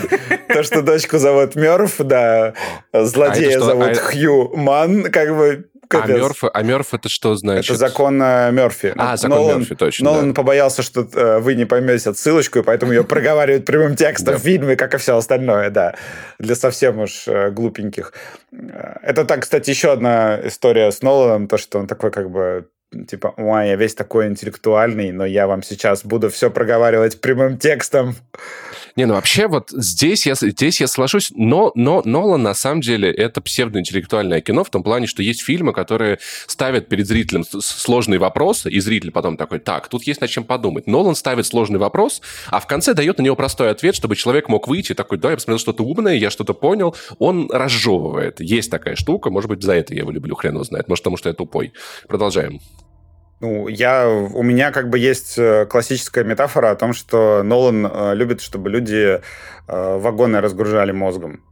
[0.48, 2.54] То, что дочку зовут Мёрф, да,
[2.94, 4.00] злодея а зовут а...
[4.00, 7.70] Хью Ман, как бы а Мёрф, а это что значит?
[7.70, 8.94] Это закон э, Мёрфи.
[8.98, 10.06] А, закон Нолан, Мёрфи, точно.
[10.06, 10.34] Нолан да.
[10.34, 14.76] побоялся, что э, вы не поймете отсылочку, и поэтому ее проговаривают прямым текстом в фильме,
[14.76, 15.96] как и все остальное, да.
[16.40, 18.14] Для совсем уж э, глупеньких.
[19.02, 22.68] Это так, кстати, еще одна история с Ноланом, то, что он такой как бы
[23.08, 28.16] типа, ой, я весь такой интеллектуальный, но я вам сейчас буду все проговаривать прямым текстом.
[28.96, 33.12] Не, ну вообще вот здесь я, здесь я соглашусь, но, но Нолан на самом деле
[33.12, 38.70] это псевдоинтеллектуальное кино в том плане, что есть фильмы, которые ставят перед зрителем сложные вопросы,
[38.70, 40.86] и зритель потом такой, так, тут есть над чем подумать.
[40.86, 44.68] Нолан ставит сложный вопрос, а в конце дает на него простой ответ, чтобы человек мог
[44.68, 46.96] выйти такой, да, я посмотрел что-то умное, я что-то понял.
[47.18, 48.42] Он разжевывает.
[48.42, 50.88] Есть такая штука, может быть, за это я его люблю, хрен его знает.
[50.88, 51.74] Может, потому что я тупой.
[52.08, 52.60] Продолжаем.
[53.44, 58.16] Ну, я, у меня как бы есть э, классическая метафора о том, что Нолан э,
[58.16, 59.20] любит, чтобы люди
[59.68, 61.44] э, вагоны разгружали мозгом.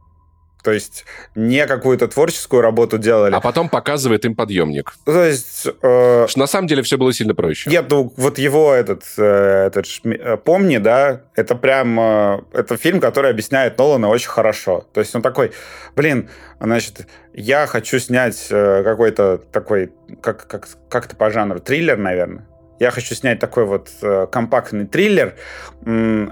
[0.62, 3.34] То есть не какую-то творческую работу делали.
[3.34, 4.94] А потом показывает им подъемник.
[5.04, 5.66] То есть...
[5.82, 7.68] Э, Что на самом деле все было сильно проще.
[7.68, 11.98] Нет, ну вот его этот, э, этот э, «Помни», да, это прям...
[11.98, 14.86] Э, это фильм, который объясняет Нолана очень хорошо.
[14.92, 15.52] То есть он такой,
[15.96, 21.96] блин, значит, я хочу снять э, какой-то такой, как, как, как это по жанру, триллер,
[21.96, 22.46] наверное
[22.82, 25.34] я хочу снять такой вот э, компактный триллер,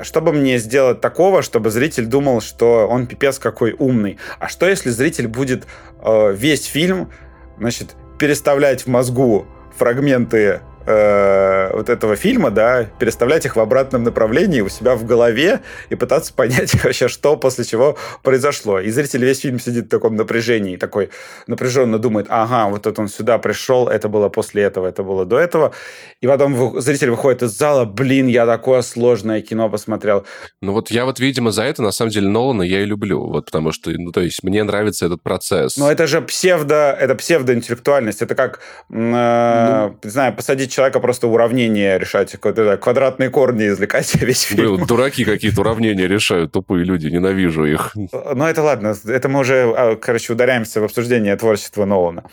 [0.03, 4.19] чтобы мне сделать такого, чтобы зритель думал, что он пипец какой умный.
[4.41, 5.65] А что если зритель будет
[6.03, 7.13] э, весь фильм,
[7.59, 10.61] значит, переставлять в мозгу фрагменты
[10.91, 15.95] э, вот этого фильма, да, переставлять их в обратном направлении у себя в голове и
[15.95, 18.81] пытаться понять вообще, что после чего произошло.
[18.81, 21.11] И зритель весь фильм сидит в таком напряжении, такой
[21.47, 25.39] напряженно думает, ага, вот это он сюда пришел, это было после этого, это было до
[25.39, 25.73] этого.
[26.21, 30.27] И потом зритель выходит из зала, блин, я такое сложное кино посмотрел.
[30.61, 33.47] Ну вот я вот, видимо, за это, на самом деле, Нолана я и люблю, вот
[33.47, 35.77] потому что, ну то есть мне нравится этот процесс.
[35.77, 41.27] Но это же псевдо, это псевдоинтеллектуальность, это как, э, ну, не знаю, посадить человека просто
[41.27, 44.77] уравнение решать, квадратные корни извлекать весь фильм.
[44.77, 47.93] Блин, дураки какие-то уравнения решают, тупые люди, ненавижу их.
[47.95, 52.25] Ну, это ладно, это мы уже, а, короче, ударяемся в обсуждение творчества Нолана.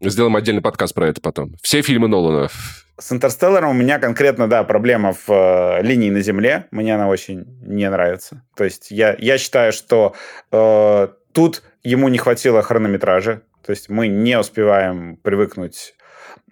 [0.00, 1.54] Сделаем отдельный подкаст про это потом.
[1.62, 2.48] Все фильмы Нолана.
[2.98, 6.66] С «Интерстелларом» у меня конкретно, да, проблема в э, линии на Земле.
[6.72, 8.42] Мне она очень не нравится.
[8.56, 10.14] То есть я, я считаю, что
[10.50, 13.42] э, тут ему не хватило хронометража.
[13.64, 15.94] То есть мы не успеваем привыкнуть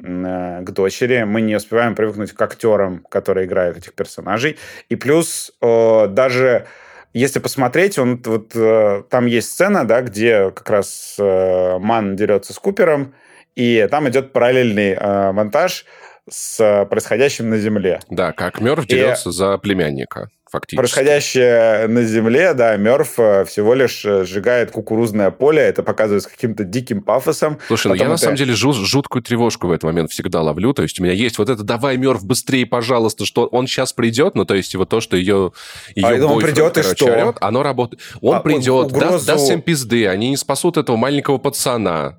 [0.02, 1.22] к дочери.
[1.22, 4.58] Мы не успеваем привыкнуть к актерам, которые играют этих персонажей.
[4.88, 6.66] И плюс даже
[7.12, 12.54] если посмотреть, он вот э, там есть сцена, да, где как раз э, Ман дерется
[12.54, 13.14] с Купером,
[13.54, 14.96] и там идет параллельный
[15.32, 15.84] монтаж
[16.30, 18.00] с происходящим на Земле.
[18.08, 19.32] Да, как Мёрф дерется и...
[19.32, 20.76] за племянника фактически.
[20.76, 26.26] Происходящее на Земле, да, Мерф э, всего лишь э, сжигает кукурузное поле, это показывает с
[26.26, 27.58] каким-то диким пафосом.
[27.66, 28.10] Слушай, ну я это...
[28.10, 31.14] на самом деле жут, жуткую тревожку в этот момент всегда ловлю, то есть у меня
[31.14, 34.88] есть вот это «давай, Мерф, быстрее, пожалуйста», что он сейчас придет, ну то есть вот
[34.88, 35.52] то, что ее,
[35.96, 37.06] ее а он придет короче, и что?
[37.06, 38.02] Орет, оно работает.
[38.20, 39.12] Он а, придет, угрозу...
[39.12, 42.18] даст, даст всем пизды, они не спасут этого маленького пацана.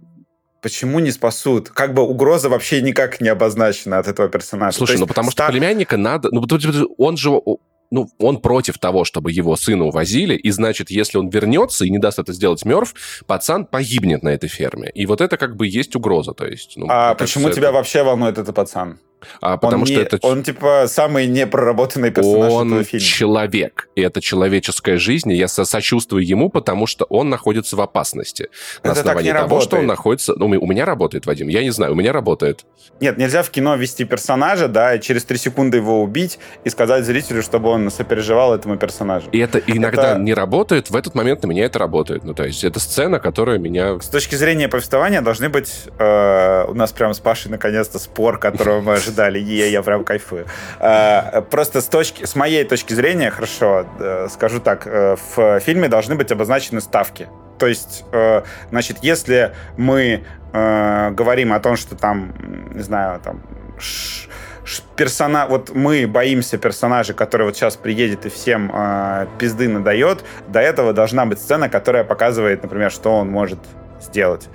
[0.64, 1.70] Почему не спасут?
[1.70, 4.78] Как бы угроза вообще никак не обозначена от этого персонажа.
[4.78, 6.30] Слушай, ну потому что племянника надо...
[6.32, 6.42] Ну,
[6.98, 7.32] он же
[7.94, 12.00] ну, он против того, чтобы его сына увозили, и значит, если он вернется и не
[12.00, 12.96] даст это сделать Мерв,
[13.28, 14.90] пацан погибнет на этой ферме.
[14.96, 16.74] И вот это как бы есть угроза, то есть...
[16.76, 17.74] Ну, а почему тебя это...
[17.74, 19.00] вообще волнует этот пацан?
[19.42, 20.18] А, потому он что не, это...
[20.22, 23.06] Он, типа, самый непроработанный персонаж он этого фильма.
[23.06, 28.50] человек, и это человеческая жизнь, и я сочувствую ему, потому что он находится в опасности.
[28.84, 29.70] На это основании так не того, работает.
[29.70, 30.34] что он находится...
[30.36, 32.66] Ну, у меня работает, Вадим, я не знаю, у меня работает.
[33.00, 37.06] Нет, нельзя в кино вести персонажа, да, и через три секунды его убить и сказать
[37.06, 39.30] зрителю, чтобы он сопереживал этому персонажу.
[39.32, 40.20] И это иногда это...
[40.20, 42.24] не работает, в этот момент на меня это работает.
[42.24, 44.00] Ну, то есть это сцена, которая меня...
[44.00, 45.86] С точки зрения повествования должны быть...
[45.98, 49.13] Э, у нас прям с Пашей наконец-то спор, которого мы ожидали.
[49.22, 50.46] Я, я прям кайфую.
[50.80, 55.88] Э, просто с, точки, с моей точки зрения, хорошо, э, скажу так, э, в фильме
[55.88, 57.28] должны быть обозначены ставки.
[57.60, 58.04] То есть,
[58.72, 62.34] значит, если мы говорим о том, что там,
[62.74, 63.42] не знаю, там
[64.96, 65.48] персона...
[65.48, 70.94] вот мы боимся персонажа, который вот сейчас приедет и всем э, пизды надает, до этого
[70.94, 73.60] должна быть сцена, которая показывает, например, что он может
[74.02, 74.50] сделать.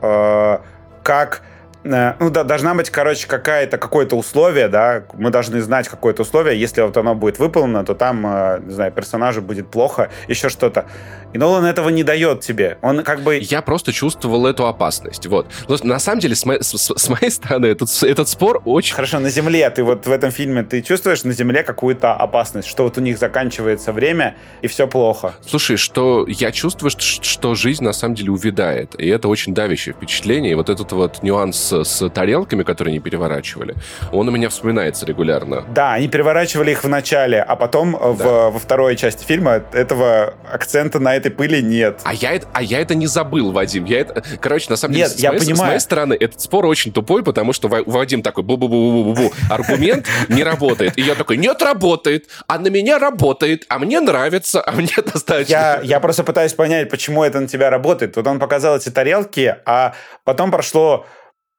[0.00, 0.58] Э,
[1.02, 1.42] как
[1.84, 6.82] ну да, должна быть, короче, какая-то, какое-то условие, да, мы должны знать какое-то условие, если
[6.82, 10.86] вот оно будет выполнено, то там, э, не знаю, персонажу будет плохо, еще что-то.
[11.32, 12.78] И Нолан этого не дает тебе.
[12.82, 13.38] Он как бы...
[13.38, 15.46] Я просто чувствовал эту опасность, вот.
[15.66, 18.94] Но, на самом деле, с, мо- с, с моей стороны, этот, этот спор очень...
[18.94, 22.84] Хорошо, на Земле, ты вот в этом фильме, ты чувствуешь на Земле какую-то опасность, что
[22.84, 25.34] вот у них заканчивается время, и все плохо?
[25.46, 29.94] Слушай, что я чувствую, что, что жизнь на самом деле увядает, и это очень давящее
[29.94, 33.74] впечатление, и вот этот вот нюанс с тарелками, которые не переворачивали,
[34.12, 35.64] он у меня вспоминается регулярно.
[35.68, 37.98] Да, они переворачивали их в начале, а потом да.
[37.98, 42.00] в, во второй части фильма этого акцента на этой пыли нет.
[42.04, 43.84] А я, а я это не забыл, Вадим.
[43.84, 44.22] Я это...
[44.40, 45.56] Короче, на самом нет, деле, с, я моей, понимаю.
[45.56, 50.96] с моей стороны, этот спор очень тупой, потому что Вадим такой бу-бу-бу-бу-бу-бу, аргумент не работает.
[50.98, 55.52] И я такой, нет, работает, а на меня работает, а мне нравится, а мне достаточно.
[55.52, 58.16] Я, я просто пытаюсь понять, почему это на тебя работает.
[58.16, 61.06] Вот он показал эти тарелки, а потом прошло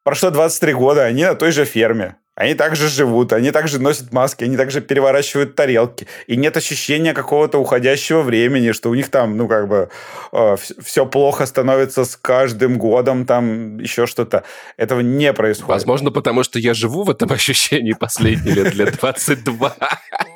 [0.03, 2.15] Прошло 23 года, они на той же ферме.
[2.35, 6.07] Они также живут, они также носят маски, они также переворачивают тарелки.
[6.25, 9.89] И нет ощущения какого-то уходящего времени, что у них там, ну, как бы,
[10.31, 14.43] э, все плохо становится с каждым годом, там еще что-то.
[14.77, 15.69] Этого не происходит.
[15.69, 19.75] Возможно, потому что я живу в этом ощущении последние лет, лет 22.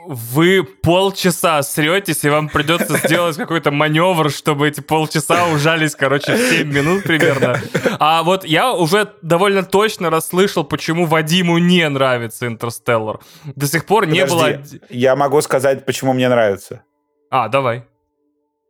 [0.10, 6.50] Вы полчаса сретесь, и вам придется сделать какой-то маневр, чтобы эти полчаса ужались, короче, в
[6.50, 7.60] 7 минут примерно.
[8.00, 13.20] А вот я уже довольно точно расслышал, почему Вадиму не нравится «Интерстеллар».
[13.56, 14.88] До сих пор не Подожди, было...
[14.90, 16.84] Я могу сказать, почему мне нравится.
[17.30, 17.84] А, давай.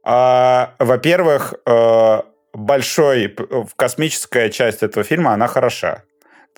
[0.04, 2.22] А, во-первых, э,
[2.54, 3.36] большой
[3.76, 6.02] космическая часть этого фильма, она хороша.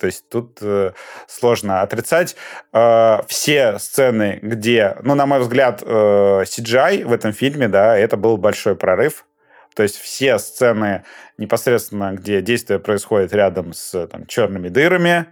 [0.00, 0.92] То есть тут э,
[1.28, 2.36] сложно отрицать.
[2.72, 8.16] Э, все сцены, где, ну, на мой взгляд, э, CGI в этом фильме, да, это
[8.16, 9.26] был большой прорыв.
[9.74, 11.04] То есть все сцены
[11.36, 15.26] непосредственно, где действие происходит рядом с там, черными дырами,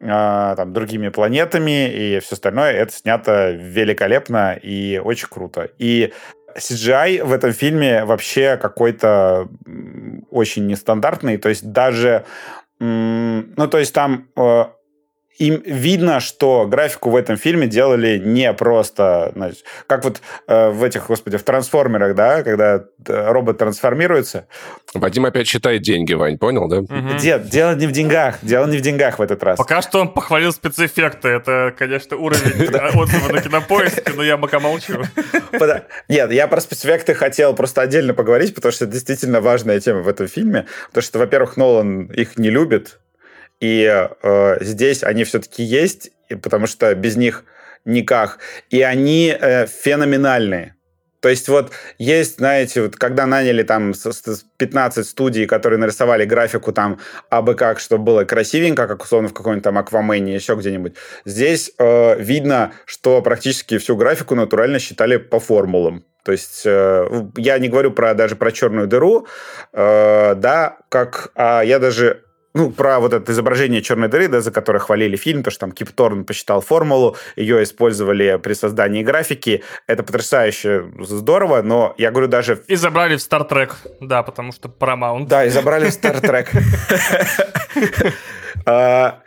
[0.00, 5.70] э, там, другими планетами и все остальное, это снято великолепно и очень круто.
[5.78, 6.12] И
[6.56, 9.48] CGI в этом фильме вообще какой-то
[10.30, 11.38] очень нестандартный.
[11.38, 12.24] То есть даже...
[12.80, 14.64] Ну, то есть там э,
[15.38, 20.82] им видно, что графику в этом фильме делали не просто, значит, как вот э, в
[20.82, 24.46] этих, господи, в трансформерах, да, когда э, робот трансформируется.
[24.94, 26.78] Вадим опять считает деньги, Вань, понял, да?
[26.78, 27.18] Угу.
[27.20, 29.58] Дед, дело не в деньгах, дело не в деньгах в этот раз.
[29.58, 35.02] Пока что он похвалил спецэффекты, это, конечно, уровень отзыва на кинопоиске, но я пока молчу.
[36.08, 40.08] Нет, я про спецэффекты хотел просто отдельно поговорить, потому что это действительно важная тема в
[40.08, 42.98] этом фильме, потому что, во-первых, Нолан их не любит,
[43.60, 46.10] и э, здесь они все-таки есть,
[46.42, 47.44] потому что без них
[47.84, 48.38] никак.
[48.70, 50.74] И они э, феноменальные.
[51.20, 57.00] То есть вот есть, знаете, вот когда наняли там 15 студий, которые нарисовали графику там
[57.28, 60.94] абы как, чтобы было красивенько, как условно в каком-нибудь там Аквамене, еще где-нибудь.
[61.24, 66.04] Здесь э, видно, что практически всю графику натурально считали по формулам.
[66.22, 69.26] То есть э, я не говорю про даже про черную дыру,
[69.72, 72.22] э, да, как а я даже
[72.54, 75.72] ну, про вот это изображение черной дыры, да, за которое хвалили фильм, то, что там
[75.72, 79.62] Кип Торн посчитал формулу, ее использовали при создании графики.
[79.86, 82.62] Это потрясающе здорово, но я говорю даже...
[82.66, 85.26] И забрали в Star Trek, да, потому что Paramount.
[85.26, 86.48] Да, и забрали в Star Trek.
[88.66, 89.22] А,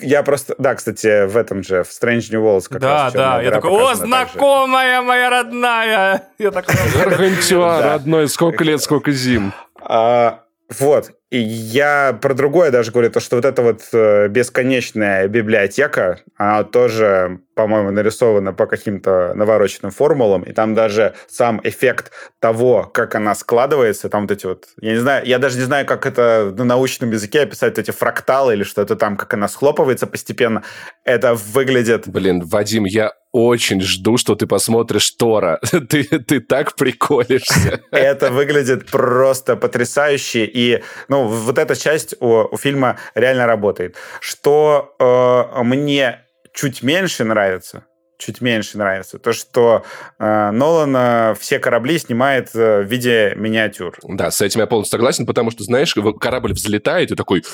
[0.00, 0.54] я просто...
[0.58, 3.70] Да, кстати, в этом же, в Strange New Worlds как да, раз Да, я такой,
[3.70, 6.24] о, знакомая моя родная!
[6.38, 6.74] Я такой...
[7.00, 9.52] Родной, сколько лет, сколько зим.
[9.80, 10.42] А,
[10.78, 11.12] вот.
[11.30, 16.64] И я про другое даже говорю, то, что вот эта вот э, бесконечная библиотека, она
[16.64, 23.34] тоже, по-моему, нарисована по каким-то навороченным формулам, и там даже сам эффект того, как она
[23.34, 26.64] складывается, там вот эти вот, я не знаю, я даже не знаю, как это на
[26.64, 30.62] научном языке описать, эти фракталы или что-то там, как она схлопывается постепенно,
[31.04, 32.08] это выглядит...
[32.08, 35.60] Блин, Вадим, я очень жду, что ты посмотришь Тора.
[35.88, 37.80] ты, ты так приколишься.
[37.90, 40.44] Это выглядит просто потрясающе.
[40.46, 43.96] И ну, вот эта часть у, у фильма реально работает.
[44.20, 47.84] Что э, мне чуть меньше нравится,
[48.18, 49.18] чуть меньше нравится.
[49.18, 49.84] То, что
[50.18, 53.96] э, Нолан э, все корабли снимает э, в виде миниатюр.
[54.02, 57.44] Да, с этим я полностью согласен, потому что, знаешь, корабль взлетает и такой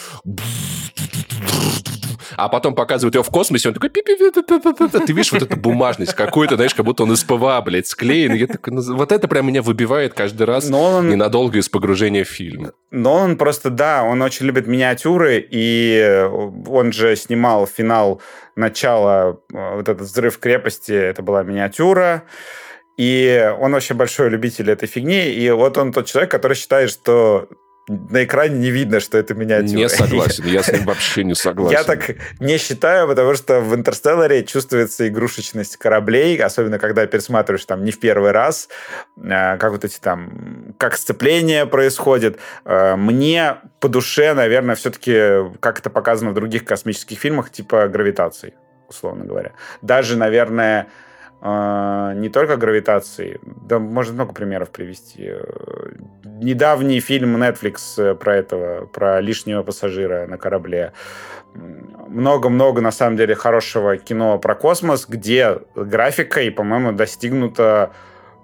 [2.36, 3.90] а потом показывают его в космосе, он такой...
[3.90, 8.32] Ты видишь вот эту бумажность какую-то, знаешь, как будто он из ПВА, блядь, склеен.
[8.34, 11.08] Я такой, «Ну, вот это прям меня выбивает каждый раз Нолан...
[11.08, 12.72] ненадолго из погружения в фильм.
[12.90, 16.26] Но он просто, да, он очень любит миниатюры, и
[16.66, 18.20] он же снимал финал
[18.56, 22.24] начала, вот этот взрыв крепости, это была миниатюра.
[22.96, 25.28] И он вообще большой любитель этой фигни.
[25.30, 27.48] И вот он тот человек, который считает, что
[27.88, 29.76] на экране не видно, что это миниатюра.
[29.76, 31.76] Не согласен, я с ним вообще не согласен.
[31.76, 37.84] Я так не считаю, потому что в «Интерстелларе» чувствуется игрушечность кораблей, особенно когда пересматриваешь там
[37.84, 38.68] не в первый раз,
[39.18, 42.38] а, как вот эти там, как сцепление происходит.
[42.64, 48.54] А, мне по душе, наверное, все-таки, как это показано в других космических фильмах, типа «Гравитации»,
[48.88, 49.52] условно говоря.
[49.82, 50.86] Даже, наверное,
[51.44, 55.30] не только гравитации, да можно много примеров привести.
[56.24, 60.94] Недавний фильм Netflix э, про этого, про лишнего пассажира на корабле.
[62.08, 67.92] Много-много, на самом деле, хорошего кино про космос, где графикой, по-моему, достигнуто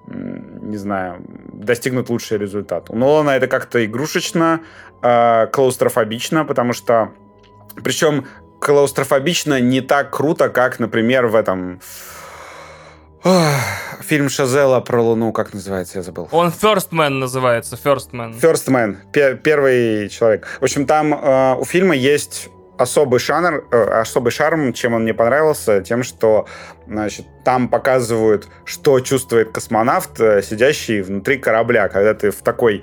[0.07, 1.23] не знаю,
[1.53, 2.91] достигнут лучший результат.
[2.91, 4.61] У Нолана это как-то игрушечно,
[5.03, 7.13] э, клаустрофобично, потому что...
[7.83, 8.27] Причем
[8.61, 11.81] клаустрофобично не так круто, как, например, в этом
[13.23, 16.29] Фильм Шазела про Луну, как называется, я забыл.
[16.33, 18.41] Он First Man называется, First Man.
[18.41, 18.97] First Man,
[19.37, 20.47] первый человек.
[20.61, 22.49] В общем, там э, у фильма есть
[22.79, 26.47] особый шанр, э, особый шарм, чем он мне понравился, тем, что
[26.87, 32.83] значит, там показывают, что чувствует космонавт, э, сидящий внутри корабля, когда ты в такой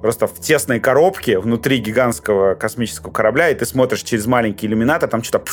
[0.00, 5.22] просто в тесной коробке внутри гигантского космического корабля, и ты смотришь через маленький иллюминатор, там
[5.22, 5.44] что-то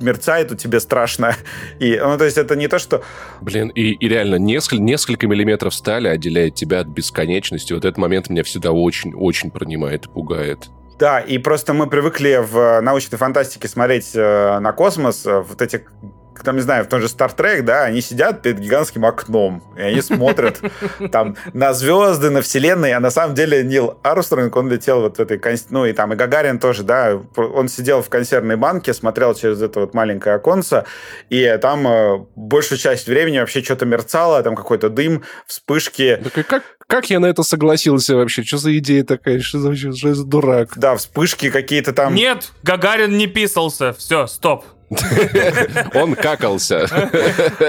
[0.00, 1.34] мерцает у тебя страшно.
[1.78, 3.02] И, ну, то есть это не то, что...
[3.40, 7.72] Блин, и, и реально несколько, несколько миллиметров стали отделяет тебя от бесконечности.
[7.72, 10.68] Вот этот момент меня всегда очень-очень пронимает и пугает.
[10.98, 15.84] Да, и просто мы привыкли в научной фантастике смотреть э, на космос, э, вот эти
[16.42, 19.82] там, не знаю, в том же Star Trek, да, они сидят перед гигантским окном, и
[19.82, 20.60] они смотрят
[21.12, 25.20] там на звезды, на вселенные, а на самом деле Нил Армстронг, он летел вот в
[25.20, 29.60] этой, ну и там и Гагарин тоже, да, он сидел в консервной банке, смотрел через
[29.62, 30.84] это вот маленькое оконце,
[31.30, 36.20] и там э, большую часть времени вообще что-то мерцало, там какой-то дым, вспышки.
[36.22, 38.42] Так и как, как я на это согласился вообще?
[38.42, 39.40] Что за идея такая?
[39.40, 40.72] Что за, что за дурак?
[40.76, 42.14] Да, вспышки какие-то там.
[42.14, 43.92] Нет, Гагарин не писался.
[43.92, 44.64] Все, стоп.
[45.94, 46.86] Он какался.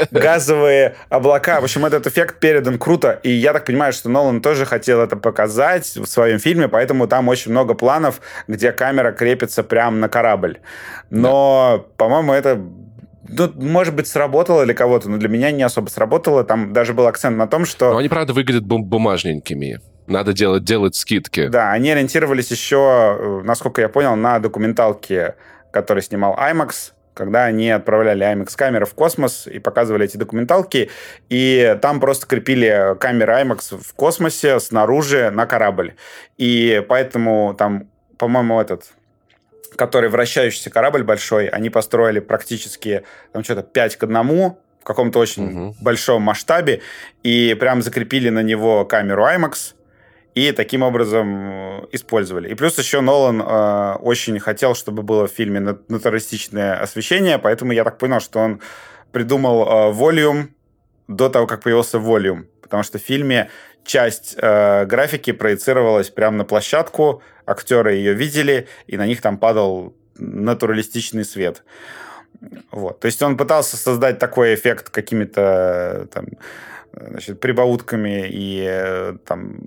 [0.11, 1.59] Газовые облака.
[1.59, 3.19] В общем, этот эффект передан круто.
[3.23, 7.27] И я так понимаю, что Нолан тоже хотел это показать в своем фильме, поэтому там
[7.27, 10.59] очень много планов, где камера крепится прямо на корабль.
[11.09, 11.93] Но, да.
[11.97, 12.55] по-моему, это
[13.29, 16.43] ну, может быть, сработало для кого-то, но для меня не особо сработало.
[16.43, 17.91] Там даже был акцент на том, что...
[17.91, 19.79] Но они, правда, выглядят бум- бумажненькими.
[20.07, 21.47] Надо делать, делать скидки.
[21.47, 25.35] Да, они ориентировались еще, э, насколько я понял, на документалки,
[25.71, 30.89] которые снимал IMAX, когда они отправляли IMAX-камеры в космос и показывали эти документалки,
[31.29, 35.95] и там просто крепили камеры IMAX в космосе снаружи на корабль.
[36.37, 38.85] И поэтому там, по-моему, этот
[39.75, 43.03] который вращающийся корабль большой, они построили практически
[43.33, 44.23] там что-то 5 к 1
[44.81, 45.75] в каком-то очень угу.
[45.81, 46.81] большом масштабе,
[47.23, 49.73] и прям закрепили на него камеру IMAX,
[50.35, 52.49] и таким образом э, использовали.
[52.49, 57.83] И плюс еще Нолан э, очень хотел, чтобы было в фильме натуралистичное освещение, поэтому я
[57.83, 58.61] так понял, что он
[59.11, 60.49] придумал э, Volume
[61.07, 63.49] до того, как появился Volume, потому что в фильме
[63.83, 69.93] часть э, графики проецировалась прямо на площадку, актеры ее видели, и на них там падал
[70.17, 71.63] натуралистичный свет.
[72.71, 72.99] Вот.
[72.99, 76.27] То есть он пытался создать такой эффект какими-то там,
[76.93, 79.57] значит, прибаутками и э, там,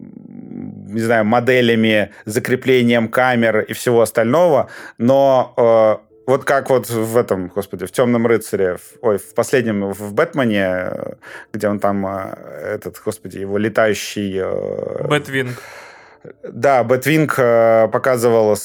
[0.88, 7.48] не знаю, моделями, закреплением камер и всего остального, но э, вот как вот в этом,
[7.48, 11.14] господи, в «Темном рыцаре», в, ой, в последнем, в «Бэтмене», э,
[11.52, 12.34] где он там, э,
[12.74, 14.40] этот, господи, его летающий...
[15.08, 15.62] Бэтвинг.
[16.42, 17.34] Да, Бэтвинг
[17.92, 18.56] показывал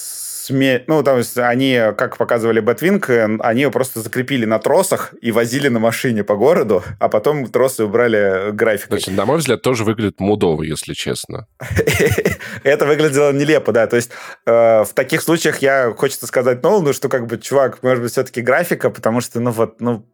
[0.48, 0.84] сме...
[0.88, 5.80] Ну, там они, как показывали Бэтвинг, они ее просто закрепили на тросах и возили на
[5.80, 9.00] машине по городу, а потом тросы убрали графикой.
[9.00, 11.48] Значит, на мой взгляд, тоже выглядит мудово, если честно.
[12.64, 13.88] Это выглядело нелепо, да.
[13.88, 14.12] То есть
[14.46, 18.42] э, в таких случаях я хочется сказать ну, что как бы, чувак, может быть, все-таки
[18.42, 20.06] графика, потому что, ну вот, ну,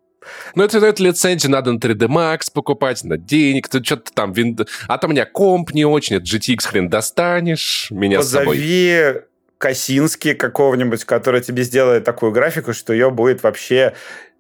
[0.56, 4.32] ну, это, это лицензию надо на 3D Max покупать, на денег, ты что-то там...
[4.32, 4.58] Вин...
[4.88, 9.24] А там у меня комп не очень, это GTX хрен достанешь, меня Позови с собой...
[9.64, 13.94] Косински какого-нибудь, который тебе сделает такую графику, что ее будет вообще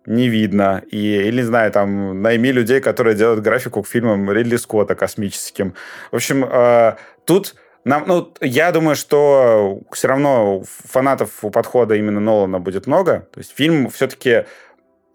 [0.05, 0.84] не видно.
[0.91, 5.76] И, или, не знаю, там, найми людей, которые делают графику к фильмам Ридли Скотта космическим.
[6.11, 7.55] В общем, э, тут
[7.86, 13.26] нам, ну, я думаю, что все равно фанатов у подхода именно Нолана будет много.
[13.32, 14.43] То есть фильм все-таки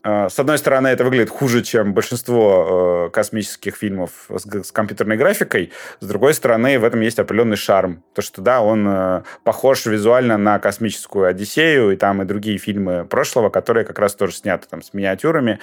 [0.04, 5.72] с одной стороны, это выглядит хуже, чем большинство э, космических фильмов с, компьютерной графикой.
[5.98, 8.04] С другой стороны, в этом есть определенный шарм.
[8.14, 13.06] То, что да, он э, похож визуально на космическую Одиссею и там и другие фильмы
[13.06, 15.58] прошлого, которые как раз тоже сняты там с миниатюрами,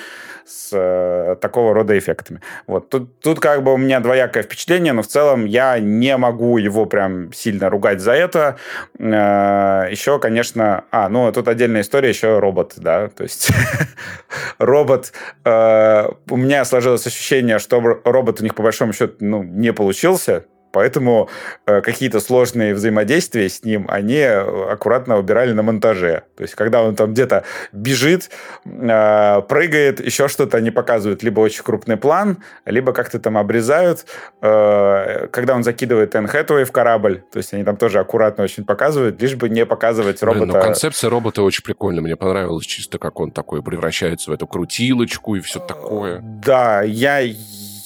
[0.46, 2.42] с э, такого рода эффектами.
[2.68, 2.90] Вот.
[2.90, 6.86] Тут, тут как бы у меня двоякое впечатление, но в целом я не могу его
[6.86, 8.58] прям сильно ругать за это.
[9.00, 10.84] Еще, конечно...
[10.92, 13.50] А, ну, тут отдельная история, еще робот, да, то есть
[14.58, 15.14] робот...
[15.44, 20.46] Э, у меня сложилось ощущение, что робот у них по большому счету ну, не получился.
[20.76, 21.30] Поэтому
[21.66, 26.24] э, какие-то сложные взаимодействия с ним они э, аккуратно убирали на монтаже.
[26.36, 28.30] То есть, когда он там где-то бежит,
[28.66, 31.24] э, прыгает, еще что-то они показывают.
[31.24, 34.06] Либо очень крупный план, либо как-то там обрезают.
[34.42, 39.22] Э, когда он закидывает Энн в корабль, то есть они там тоже аккуратно очень показывают,
[39.22, 40.46] лишь бы не показывать робота.
[40.46, 42.02] Блин, ну, концепция робота очень прикольная.
[42.02, 46.20] Мне понравилось чисто, как он такой превращается в эту крутилочку и все такое.
[46.22, 47.22] Да, я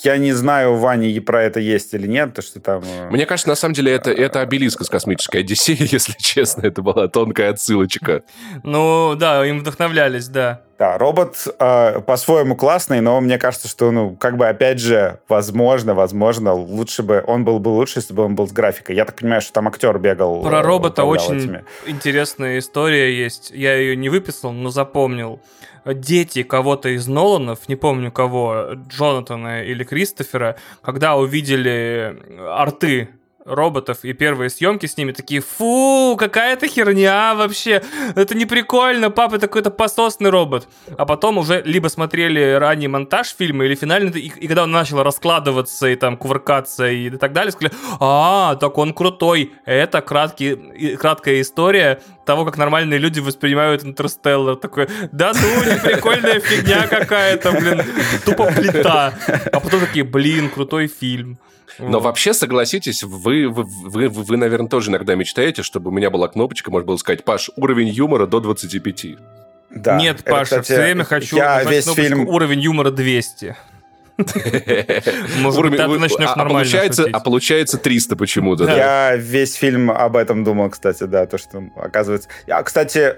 [0.06, 2.82] я не знаю, у Вани про это есть или нет, то что там...
[2.84, 6.66] Э, Мне кажется, на самом деле, это, это обелиск из космической Одиссеи, если честно.
[6.66, 8.24] Это была тонкая отсылочка.
[8.64, 10.62] Ну, да, им вдохновлялись, да.
[10.80, 15.94] Да, робот э, по-своему классный, но мне кажется, что, ну, как бы, опять же, возможно,
[15.94, 18.96] возможно, лучше бы, он был бы лучше, если бы он был с графикой.
[18.96, 20.42] Я так понимаю, что там актер бегал.
[20.42, 21.66] Про робота очень этими.
[21.86, 23.52] интересная история есть.
[23.54, 25.42] Я ее не выписал, но запомнил
[25.94, 32.18] дети кого-то из Ноланов, не помню кого, Джонатана или Кристофера, когда увидели
[32.50, 33.10] арты
[33.50, 37.82] роботов и первые съемки с ними такие, фу, какая-то херня вообще,
[38.16, 40.68] это не прикольно, папа такой-то пососный робот.
[40.98, 45.04] А потом уже либо смотрели ранний монтаж фильма или финальный, и, и когда он начал
[45.04, 51.42] раскладываться и там кувыркаться и так далее, сказали, а, так он крутой, это краткий, краткая
[51.42, 54.56] история того, как нормальные люди воспринимают Интерстеллар.
[54.56, 57.82] Такой, да ну, не прикольная фигня какая-то, блин,
[58.24, 59.14] тупо плита.
[59.52, 61.40] А потом такие, блин, крутой фильм.
[61.80, 66.28] Но вообще, согласитесь, вы, вы, вы, вы, наверное, тоже иногда мечтаете, чтобы у меня была
[66.28, 69.06] кнопочка, можно было сказать, Паш, уровень юмора до 25.
[69.72, 69.98] Да.
[69.98, 72.28] Нет, Паша, кстати, все время хочу я весь фильм...
[72.28, 73.56] уровень юмора 200.
[74.18, 76.70] Может, ты начнешь а, а нормально
[77.14, 78.66] а получается 300 почему-то.
[78.66, 82.28] Я весь фильм об этом думал, кстати, да, то, что оказывается...
[82.46, 83.16] Я, кстати,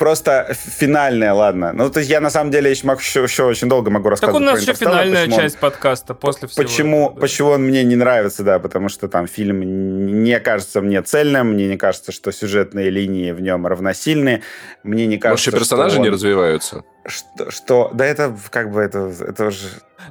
[0.00, 1.72] просто финальная, ладно.
[1.74, 4.42] Ну, то есть я на самом деле еще, могу, еще, еще очень долго могу рассказывать.
[4.42, 6.64] Так у нас еще финальная часть он, подкаста после всего.
[6.64, 7.20] Почему, этого, да.
[7.20, 11.68] почему он мне не нравится, да, потому что там фильм не кажется мне цельным, мне
[11.68, 14.42] не кажется, что сюжетные линии в нем равносильны,
[14.84, 16.02] мне не кажется, Может, персонажи он...
[16.04, 16.82] не развиваются?
[17.04, 19.66] Что, что, да это как бы это, это уже...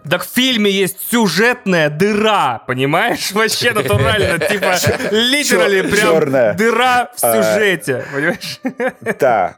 [0.08, 3.32] Так в фильме есть сюжетная дыра, понимаешь?
[3.34, 4.76] Вообще натурально, типа,
[5.10, 8.60] литерали прям дыра в а, сюжете, понимаешь?
[9.20, 9.58] Да,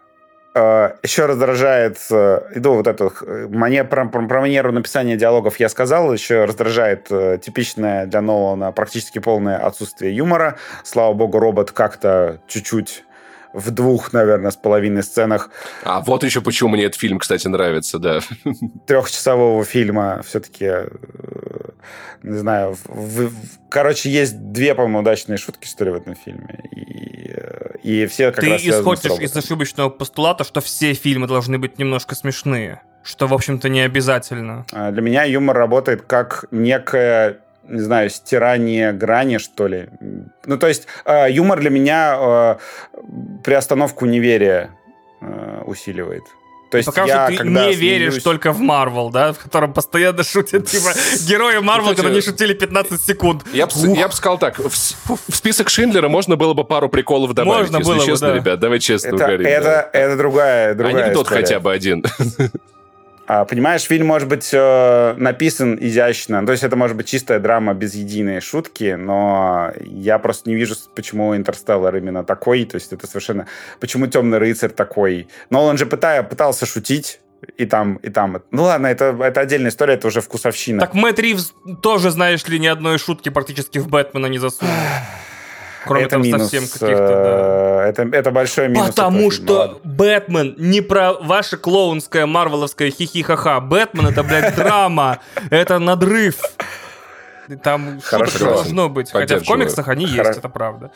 [0.53, 3.13] еще раздражает, э, иду вот эту
[3.49, 8.71] мне про, про, про манеру написания диалогов я сказал, еще раздражает э, типичное для Нолана
[8.73, 10.57] практически полное отсутствие юмора.
[10.83, 13.05] Слава богу, робот как-то чуть-чуть
[13.53, 15.49] в двух, наверное, с половиной сценах.
[15.83, 18.19] А вот еще почему мне этот фильм, кстати, нравится, да.
[18.87, 20.87] Трехчасового фильма все-таки, э,
[22.23, 23.33] не знаю, в, в,
[23.69, 26.63] короче, есть две, по-моему, удачные шутки, что ли, в этом фильме.
[26.71, 31.57] И, э, и все как Ты раз исходишь из ошибочного постулата, что все фильмы должны
[31.57, 32.81] быть немножко смешные.
[33.03, 34.65] Что, в общем-то, не обязательно.
[34.71, 39.89] А для меня юмор работает как некая не знаю, стирание грани, что ли.
[40.45, 42.55] Ну, то есть э, юмор для меня э,
[43.43, 44.71] приостановку неверия
[45.21, 46.23] э, усиливает.
[46.71, 49.73] То есть Пока я, что ты когда не веришь только в Марвел, да, в котором
[49.73, 50.93] постоянно шутят, типа,
[51.27, 53.43] герои Марвел, когда они шутили 15 секунд.
[53.51, 57.77] Я бы сказал так, в, в список Шиндлера можно было бы пару приколов добавить, можно
[57.77, 58.39] если было честно, бы, да.
[58.39, 59.47] ребят, давай честно это, говорить.
[59.47, 59.99] Это, да.
[59.99, 61.41] это другая, другая Анекдот история.
[61.41, 62.05] хотя бы один.
[63.33, 67.73] А, понимаешь, фильм может быть э, написан изящно, то есть это может быть чистая драма
[67.73, 73.07] без единой шутки, но я просто не вижу, почему Интерстеллар именно такой, то есть это
[73.07, 73.47] совершенно...
[73.79, 75.29] Почему Темный рыцарь такой?
[75.49, 77.21] Но он же пытая, пытался шутить,
[77.55, 78.41] и там, и там.
[78.51, 80.81] Ну ладно, это, это отдельная история, это уже вкусовщина.
[80.81, 84.73] Так Мэтт Ривз тоже, знаешь ли, ни одной шутки практически в Бэтмена не засунул.
[85.85, 87.85] Кроме это там минус, совсем каких-то, да.
[87.85, 88.89] Э, это, это большой минус.
[88.89, 89.77] Потому что ладно.
[89.83, 93.59] Бэтмен не про ваше клоунское, марвеловское хихихаха.
[93.59, 95.19] Бэтмен это, блядь, драма.
[95.49, 96.35] Это надрыв.
[97.63, 99.11] Там что-то должно быть.
[99.11, 100.91] Хотя в комиксах они есть, это правда.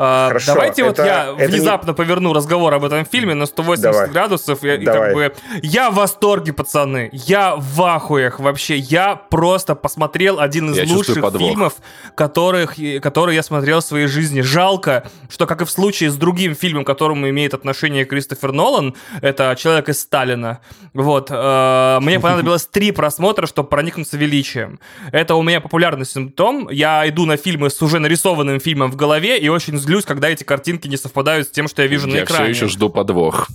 [0.00, 1.94] А, Хорошо, Давайте это, вот я это внезапно не...
[1.94, 4.08] поверну разговор об этом фильме на 180 Давай.
[4.08, 4.62] градусов.
[4.62, 7.10] И, и как бы, я в восторге, пацаны.
[7.12, 8.76] Я в ахуях вообще.
[8.76, 11.74] Я просто посмотрел один из я лучших фильмов,
[12.14, 14.40] которых, которые я смотрел в своей жизни.
[14.40, 18.94] Жалко, что, как и в случае с другим фильмом, к которому имеет отношение Кристофер Нолан,
[19.20, 20.60] это «Человек из Сталина».
[20.94, 21.26] Вот.
[21.32, 24.78] Э, мне понадобилось три просмотра, чтобы проникнуться величием.
[25.10, 26.68] Это у меня популярный симптом.
[26.70, 30.44] Я иду на фильмы с уже нарисованным фильмом в голове и очень злюсь, когда эти
[30.44, 32.48] картинки не совпадают с тем, что я вижу я на экране.
[32.48, 33.48] Я все еще жду подвох.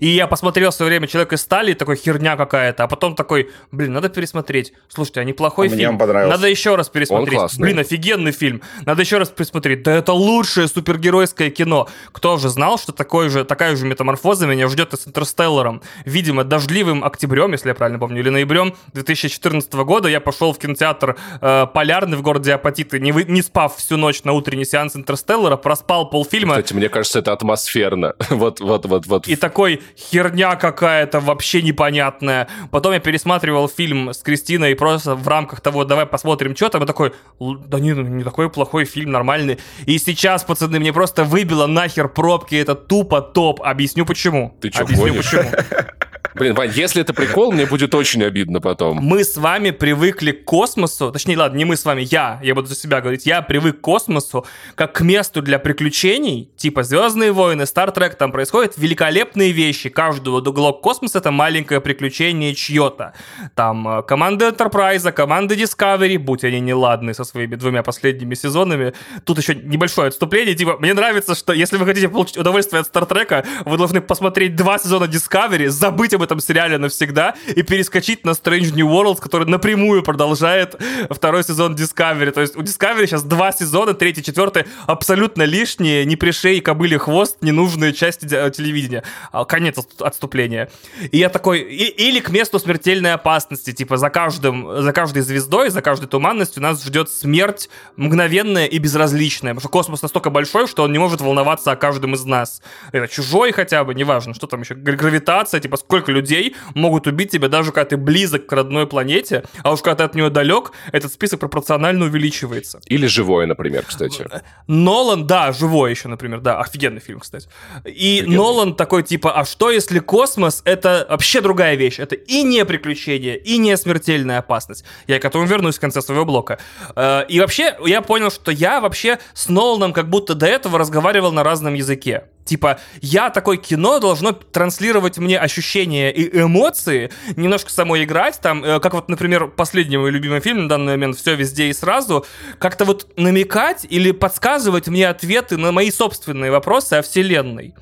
[0.00, 3.50] И я посмотрел в свое время «Человек из стали», такой херня какая-то, а потом такой,
[3.70, 4.72] блин, надо пересмотреть.
[4.88, 5.90] Слушайте, а неплохой а фильм.
[5.90, 6.36] Мне понравился.
[6.36, 7.38] Надо еще раз пересмотреть.
[7.38, 8.62] Он блин, офигенный фильм.
[8.84, 9.84] Надо еще раз пересмотреть.
[9.84, 11.88] Да это лучшее супергеройское кино.
[12.10, 15.82] Кто же знал, что такой же, такая же метаморфоза меня ждет и с «Интерстелларом».
[16.04, 21.16] Видимо, дождливым октябрем, если я правильно помню, или ноябрем 2014 года я пошел в кинотеатр
[21.40, 25.56] э, «Полярный» в городе Апатиты, не, вы, не спав всю ночь на утренний сеанс «Интерстеллара»,
[25.76, 26.54] проспал полфильма.
[26.54, 28.14] Кстати, мне кажется, это атмосферно.
[28.30, 29.28] вот, вот, вот, вот.
[29.28, 32.48] И такой херня какая-то вообще непонятная.
[32.70, 36.86] Потом я пересматривал фильм с Кристиной просто в рамках того, давай посмотрим, что там, и
[36.86, 39.58] такой, да не, не такой плохой фильм, нормальный.
[39.84, 43.60] И сейчас, пацаны, мне просто выбило нахер пробки, это тупо топ.
[43.62, 44.56] Объясню почему.
[44.60, 45.30] Ты что, Объясню гонишь?
[45.30, 45.50] почему.
[46.36, 48.98] Блин, Вань, если это прикол, мне будет очень обидно потом.
[48.98, 52.66] Мы с вами привыкли к космосу, точнее, ладно, не мы с вами, я, я буду
[52.68, 57.64] за себя говорить, я привык к космосу как к месту для приключений, типа Звездные войны,
[57.64, 59.88] Стартрек, там происходят великолепные вещи.
[59.88, 63.14] Каждый уголок космоса это маленькое приключение чье-то.
[63.54, 68.92] Там э, команда Enterprise, команда Discovery, будь они неладны со своими двумя последними сезонами.
[69.24, 73.46] Тут еще небольшое отступление, типа, мне нравится, что если вы хотите получить удовольствие от Стартрека,
[73.64, 78.74] вы должны посмотреть два сезона Discovery, забыть об этом сериале навсегда и перескочить на Strange
[78.74, 80.76] New Worlds, который напрямую продолжает
[81.10, 82.30] второй сезон Discovery.
[82.32, 87.38] То есть у Discovery сейчас два сезона, третий, четвертый, абсолютно лишние, не пришей, кобыли хвост,
[87.40, 89.02] ненужные части телевидения.
[89.32, 90.70] А, конец отступления.
[91.12, 95.70] И я такой, и, или к месту смертельной опасности, типа за каждым, за каждой звездой,
[95.70, 100.82] за каждой туманностью нас ждет смерть мгновенная и безразличная, потому что космос настолько большой, что
[100.82, 102.62] он не может волноваться о каждом из нас.
[102.92, 107.48] Это чужой хотя бы, неважно, что там еще, гравитация, типа сколько людей могут убить тебя,
[107.48, 111.12] даже когда ты близок к родной планете, а уж когда ты от нее далек, этот
[111.12, 112.80] список пропорционально увеличивается.
[112.86, 114.26] Или живое, например, кстати.
[114.66, 117.48] Нолан, да, живой еще, например, да, офигенный фильм, кстати.
[117.84, 118.36] И офигенный.
[118.36, 121.98] Нолан такой, типа, а что если космос— это вообще другая вещь?
[121.98, 124.84] Это и не приключение, и не смертельная опасность.
[125.06, 126.58] Я к этому вернусь в конце своего блока.
[126.94, 131.32] Э, и вообще, я понял, что я вообще с Ноланом как будто до этого разговаривал
[131.32, 132.24] на разном языке.
[132.46, 138.78] Типа, я такое кино должно транслировать мне ощущения и эмоции, немножко самой играть, там, э,
[138.78, 142.24] как вот, например, последний мой любимый фильм на данный момент «Все везде и сразу»,
[142.58, 147.74] как-то вот намекать или подсказывать мне ответы на мои собственные вопросы о вселенной.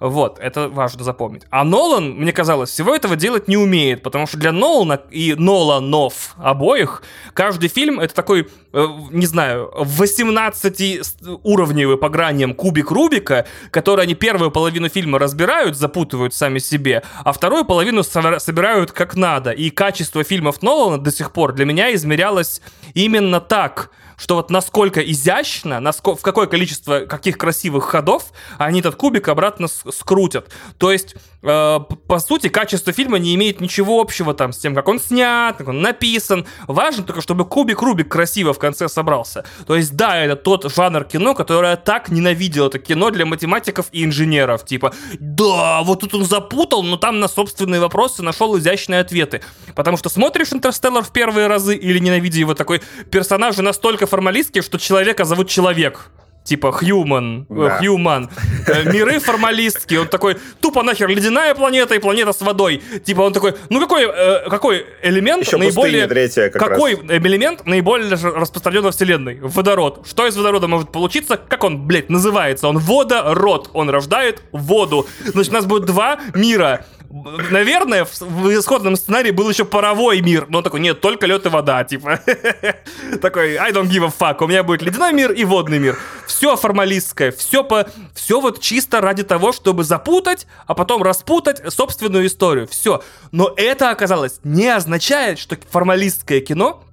[0.00, 1.42] Вот, это важно запомнить.
[1.50, 6.36] А Нолан, мне казалось, всего этого делать не умеет, потому что для Нолана и Ноланов
[6.38, 7.02] обоих
[7.34, 14.52] каждый фильм это такой, э, не знаю, 18-уровневый по граниям кубик Рубика, который они первую
[14.52, 19.50] половину фильма разбирают, запутывают сами себе, а вторую половину собирают как надо.
[19.50, 22.62] И качество фильмов Нолана до сих пор для меня измерялось
[22.94, 28.24] именно так– что вот насколько изящно, насколько, в какое количество каких красивых ходов
[28.58, 30.50] они этот кубик обратно скрутят.
[30.76, 34.98] То есть, по сути, качество фильма не имеет ничего общего там с тем, как он
[34.98, 36.46] снят, как он написан.
[36.66, 39.44] Важно только, чтобы кубик-рубик красиво в конце собрался.
[39.66, 42.66] То есть, да, это тот жанр кино, который я так ненавидел.
[42.66, 44.64] Это кино для математиков и инженеров.
[44.64, 49.42] Типа, да, вот тут он запутал, но там на собственные вопросы нашел изящные ответы.
[49.76, 54.78] Потому что смотришь «Интерстеллар» в первые разы или ненавидя его такой, персонажи настолько формалистские, что
[54.78, 56.10] человека зовут человек
[56.48, 57.80] типа human, э, да.
[57.80, 58.28] human.
[58.66, 60.00] Э, миры формалистские.
[60.00, 62.82] Он такой, тупо нахер ледяная планета и планета с водой.
[63.04, 66.06] Типа он такой, ну какой, э, какой элемент Еще наиболее...
[66.06, 67.04] Третья, какой раз.
[67.10, 69.38] элемент наиболее распространен во Вселенной?
[69.42, 70.06] Водород.
[70.08, 71.36] Что из водорода может получиться?
[71.36, 72.68] Как он, блядь, называется?
[72.68, 73.70] Он водород.
[73.74, 75.06] Он рождает воду.
[75.24, 80.46] Значит, у нас будет два мира наверное, в, в исходном сценарии был еще паровой мир,
[80.48, 82.20] но он такой, нет, только лед и вода, типа.
[83.22, 85.98] такой, I don't give a fuck, у меня будет ледяной мир и водный мир.
[86.26, 92.26] Все формалистское, все, по, все вот чисто ради того, чтобы запутать, а потом распутать собственную
[92.26, 92.66] историю.
[92.66, 93.02] Все.
[93.32, 96.84] Но это оказалось не означает, что формалистское кино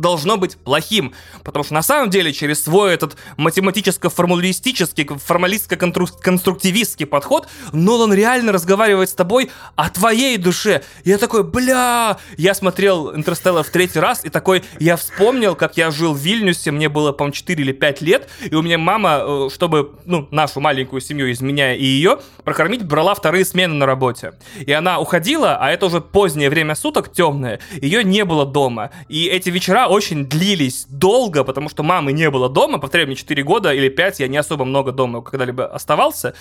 [0.00, 1.14] должно быть плохим.
[1.44, 9.14] Потому что на самом деле через свой этот математическо-формулистический, формалистско-конструктивистский подход Нолан реально разговаривает с
[9.14, 10.82] тобой о твоей душе.
[11.04, 15.90] Я такой, бля, я смотрел Интерстеллар в третий раз и такой, я вспомнил, как я
[15.90, 19.48] жил в Вильнюсе, мне было, по-моему, 4 или 5 лет, и у меня мама, э,
[19.52, 24.32] чтобы, ну, нашу маленькую семью, изменяя и ее, прокормить, брала вторые смены на работе.
[24.58, 28.90] И она уходила, а это уже позднее время суток, темное, ее не было дома.
[29.08, 32.78] И эти вечера очень длились долго, потому что мамы не было дома.
[32.78, 36.34] Повторяю, мне 4 года или 5, я не особо много дома когда-либо оставался.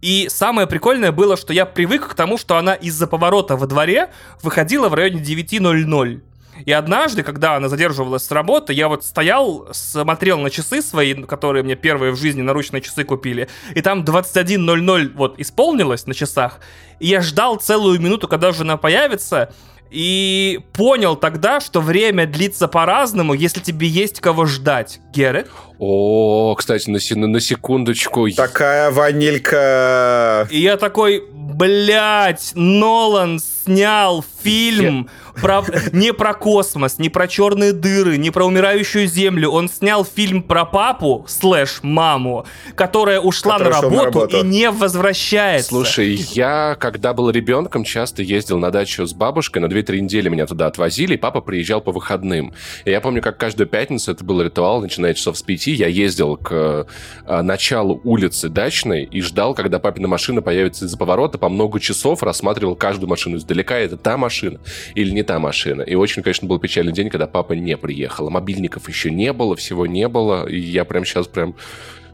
[0.00, 4.10] И самое прикольное было, что я привык к тому, что она из-за поворота во дворе
[4.42, 6.20] выходила в районе 9.00.
[6.66, 11.62] И однажды, когда она задерживалась с работы, я вот стоял, смотрел на часы свои, которые
[11.62, 16.60] мне первые в жизни наручные часы купили, и там 21.00 вот исполнилось на часах,
[16.98, 19.54] и я ждал целую минуту, когда жена появится,
[19.90, 25.00] и понял тогда, что время длится по-разному, если тебе есть кого ждать.
[25.12, 25.48] Герет?
[25.78, 28.30] О, кстати, на, на секундочку.
[28.30, 30.46] Такая ванилька.
[30.50, 35.08] И я такой, блядь, Нолан снял фильм
[35.40, 35.62] про,
[35.92, 39.50] не про космос, не про черные дыры, не про умирающую землю.
[39.50, 44.70] Он снял фильм про папу, слэш, маму, которая ушла на работу, на работу и не
[44.70, 45.68] возвращается.
[45.68, 50.46] Слушай, я, когда был ребенком, часто ездил на дачу с бабушкой, на 2-3 недели меня
[50.46, 52.52] туда отвозили, и папа приезжал по выходным.
[52.84, 56.36] И я помню, как каждую пятницу это был ритуал, начиная часов с 5, я ездил
[56.36, 56.86] к
[57.26, 62.22] э, началу улицы дачной и ждал, когда папина машина появится из-за поворота, по много часов
[62.22, 64.60] рассматривал каждую машину издалека, это та машина
[64.94, 65.82] или не та машина.
[65.82, 68.30] И очень, конечно, был печальный день, когда папа не приехал.
[68.30, 70.46] Мобильников еще не было, всего не было.
[70.48, 71.54] И я прям сейчас прям...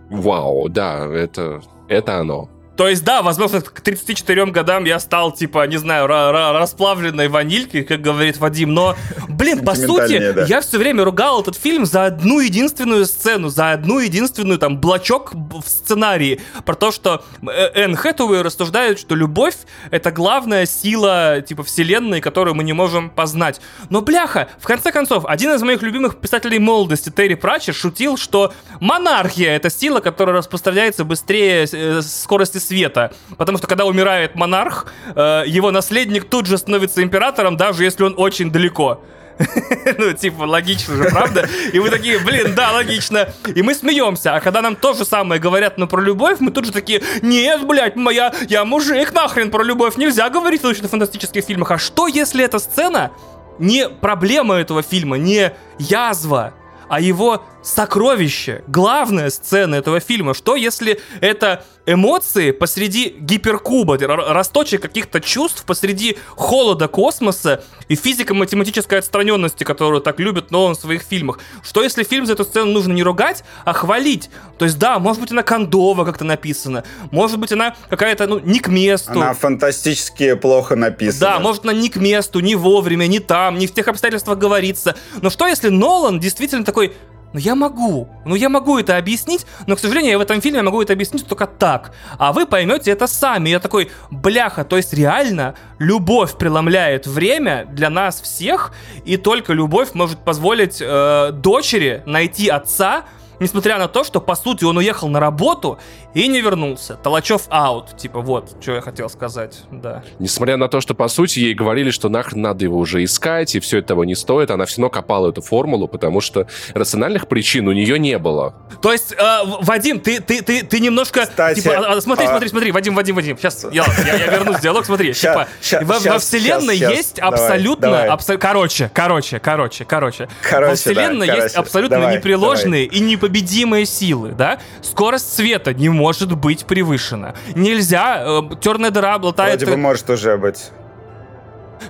[0.09, 2.49] Вау, да, это, это оно.
[2.77, 8.03] То есть, да, возможно, к 34 годам я стал, типа, не знаю, расплавленной ванилькой, как
[8.03, 8.95] говорит Вадим, но,
[9.29, 10.45] блин, по сути, да.
[10.45, 15.33] я все время ругал этот фильм за одну единственную сцену, за одну единственную, там, блочок
[15.35, 19.57] в сценарии, про то, что э, Энн Хэтэуэй рассуждает, что любовь—
[19.91, 23.61] это главная сила, типа, вселенной, которую мы не можем познать.
[23.89, 28.53] Но, бляха, в конце концов, один из моих любимых писателей молодости, Терри Пратчер, шутил, что
[28.81, 33.13] монархия— это сила, которая распространяется быстрее э, скорости света.
[33.37, 38.15] Потому что когда умирает монарх, э, его наследник тут же становится императором, даже если он
[38.17, 39.03] очень далеко.
[39.99, 41.49] Ну, типа, логично же, правда?
[41.73, 43.29] И мы такие, блин, да, логично.
[43.55, 44.35] И мы смеемся.
[44.35, 47.67] А когда нам то же самое говорят, но про любовь, мы тут же такие, нет,
[47.67, 49.97] блядь, моя, я мужик, нахрен про любовь.
[49.97, 51.71] Нельзя говорить в научно-фантастических фильмах.
[51.71, 53.13] А что, если эта сцена
[53.59, 56.55] не проблема этого фильма, не язва,
[56.89, 60.35] а его сокровище, главная сцена этого фильма.
[60.35, 69.65] Что если это эмоции посреди гиперкуба, расточек каких-то чувств посреди холода космоса и физико-математической отстраненности,
[69.65, 71.41] которую так любит Нолан в своих фильмах.
[71.63, 74.31] Что если фильм за эту сцену нужно не ругать, а хвалить?
[74.59, 78.61] То есть, да, может быть, она кондово как-то написана, может быть, она какая-то, ну, не
[78.61, 79.13] к месту.
[79.13, 81.33] Она фантастически плохо написана.
[81.33, 84.97] Да, может, она не к месту, не вовремя, не там, не в тех обстоятельствах говорится.
[85.21, 86.95] Но что если Нолан действительно такой,
[87.33, 90.63] ну я могу, ну я могу это объяснить, но, к сожалению, я в этом фильме
[90.63, 91.93] могу это объяснить только так.
[92.19, 93.51] А вы поймете это сами.
[93.51, 98.73] Я такой, бляха, то есть реально любовь преломляет время для нас всех,
[99.05, 103.05] и только любовь может позволить э, дочери найти отца,
[103.41, 105.79] несмотря на то, что, по сути, он уехал на работу
[106.15, 106.95] и не вернулся.
[106.95, 107.97] Толочев аут.
[107.97, 110.03] Типа, вот, что я хотел сказать, да.
[110.19, 113.61] Несмотря на то, что, по сути, ей говорили, что нахрен надо его уже искать, и
[113.61, 117.69] все это того не стоит, она все равно копала эту формулу, потому что рациональных причин
[117.69, 118.55] у нее не было.
[118.83, 121.23] То есть, э, Вадим, ты, ты, ты, ты немножко...
[121.23, 122.31] Кстати, типа, а, смотри, а...
[122.31, 125.13] смотри, смотри, Вадим, Вадим, Вадим, сейчас я, я, я вернусь в диалог, смотри.
[125.13, 127.33] Ща, типа, ща, во, щас, во вселенной щас, есть щас.
[127.33, 127.89] абсолютно...
[127.89, 128.39] Давай, абсо...
[128.39, 130.29] Короче, короче, короче, короче.
[130.43, 132.99] короче во вселенной да, есть короче, абсолютно давай, непреложные давай.
[132.99, 134.59] и непобедимые силы, да?
[134.83, 137.35] Скорость света не может быть превышена.
[137.55, 139.61] Нельзя, э, черная дыра обладает...
[139.61, 140.71] Вроде бы может уже быть.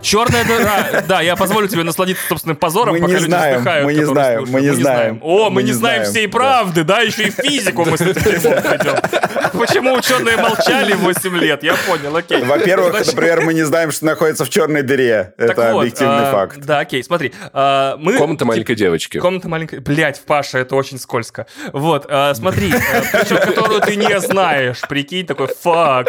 [0.01, 1.03] Черная дыра.
[1.09, 3.87] Да, я позволю тебе насладиться собственным позором, мы пока не люди знаем, вздыхают.
[3.87, 5.21] Мы не знаем, мы не знаем.
[5.23, 9.59] О, мы, мы не знаем знаем всей правды, да, еще и физику мы с этим.
[9.59, 11.63] Почему ученые молчали 8 лет?
[11.63, 12.43] Я понял, окей.
[12.43, 13.15] Во-первых, Значит...
[13.15, 15.35] например, мы не знаем, что находится в черной дыре.
[15.37, 16.59] Так Это вот, объективный а, факт.
[16.59, 17.33] Да, окей, смотри.
[17.53, 18.15] А, мы...
[18.15, 19.19] Комната маленькой девочки.
[19.19, 19.79] Комната маленькой...
[19.81, 21.47] Блять, Паша, это очень скользко.
[21.73, 24.81] Вот, а, смотри, а, причем которую ты не знаешь.
[24.89, 26.09] Прикинь, такой, фак.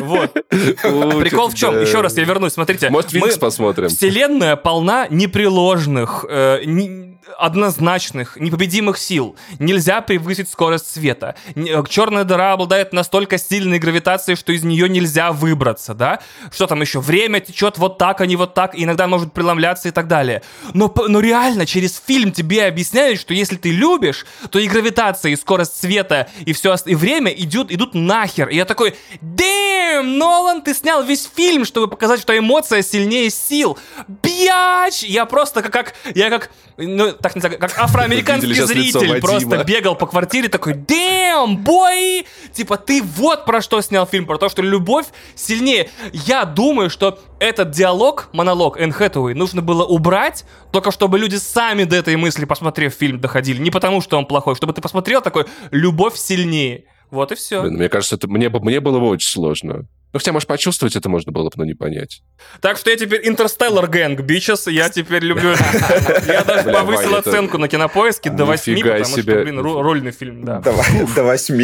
[0.00, 0.32] Вот.
[0.50, 1.80] Прикол в чем?
[1.80, 2.90] Еще раз я вернусь, смотрите.
[2.90, 3.88] Может, Винкс посмотрим?
[3.88, 9.36] Вселенная полна непреложных, э, не, однозначных, непобедимых сил.
[9.58, 11.34] Нельзя превысить скорость света.
[11.54, 16.20] Э, черная дыра обладает настолько сильной гравитацией, что из нее нельзя выбраться, да?
[16.52, 17.00] Что там еще?
[17.00, 20.42] Время течет вот так, а не вот так, иногда может преломляться и так далее.
[20.74, 25.36] Но, но реально, через фильм тебе объясняют, что если ты любишь, то и гравитация, и
[25.36, 28.48] скорость света, и все, и время идут, идут нахер.
[28.48, 33.78] И я такой, дэм, Нолан, ты снял весь фильм, чтобы показать, что эмоция сильнее сил.
[34.08, 35.02] Бьяч!
[35.02, 39.94] Я просто как, как я как, ну, так не знаю, как афроамериканский зритель просто бегал
[39.96, 42.26] по квартире такой, damn, бой!
[42.52, 45.90] Типа, ты вот про что снял фильм, про то, что любовь сильнее.
[46.12, 51.84] Я думаю, что этот диалог, монолог Энн Хэтэуэй, нужно было убрать, только чтобы люди сами
[51.84, 53.60] до этой мысли, посмотрев фильм, доходили.
[53.60, 56.84] Не потому, что он плохой, чтобы ты посмотрел такой, любовь сильнее.
[57.10, 57.62] Вот и все.
[57.62, 59.86] Блин, мне кажется, это мне, мне было бы очень сложно.
[60.12, 62.22] Ну, хотя, может, почувствовать это можно было бы, но не понять.
[62.60, 65.50] Так что я теперь Интерстеллар Гэнг, бичес, я теперь люблю...
[66.26, 70.60] Я даже повысил оценку на кинопоиске до 8, потому что, блин, рольный фильм, да.
[70.60, 71.60] До 8.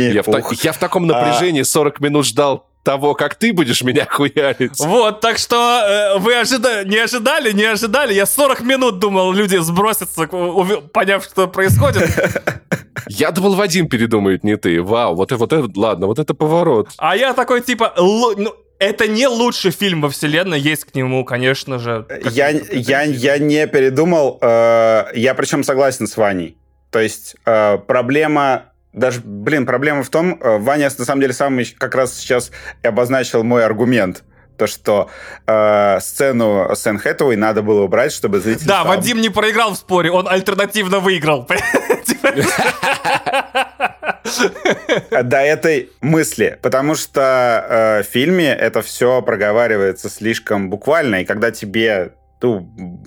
[0.62, 4.78] Я в таком напряжении 40 минут ждал того, как ты будешь меня хуярить.
[4.78, 6.84] Вот, так что э, вы ожида...
[6.84, 8.14] не ожидали, не ожидали.
[8.14, 12.08] Я 40 минут думал, люди сбросятся, поняв, что происходит.
[13.08, 14.80] Я думал, Вадим передумает, не ты.
[14.80, 16.90] Вау, вот, вот это, ладно, вот это поворот.
[16.98, 21.78] А я такой, типа, ну, это не лучший фильм во вселенной, есть к нему, конечно
[21.78, 22.06] же.
[22.30, 26.56] Я, я, я не передумал, э, я причем согласен с Ваней.
[26.90, 31.60] То есть э, проблема даже, блин, проблема в том, э, Ваня на самом деле сам
[31.78, 32.50] как раз сейчас
[32.82, 34.24] обозначил мой аргумент
[34.56, 35.10] то, что
[35.46, 38.66] э, сцену с Энн Хэтэуэй надо было убрать, чтобы зритель...
[38.66, 38.88] Да, сам...
[38.88, 41.46] Вадим не проиграл в споре, он альтернативно выиграл.
[45.10, 51.50] До этой мысли, потому что э, в фильме это все проговаривается слишком буквально, и когда
[51.50, 52.12] тебе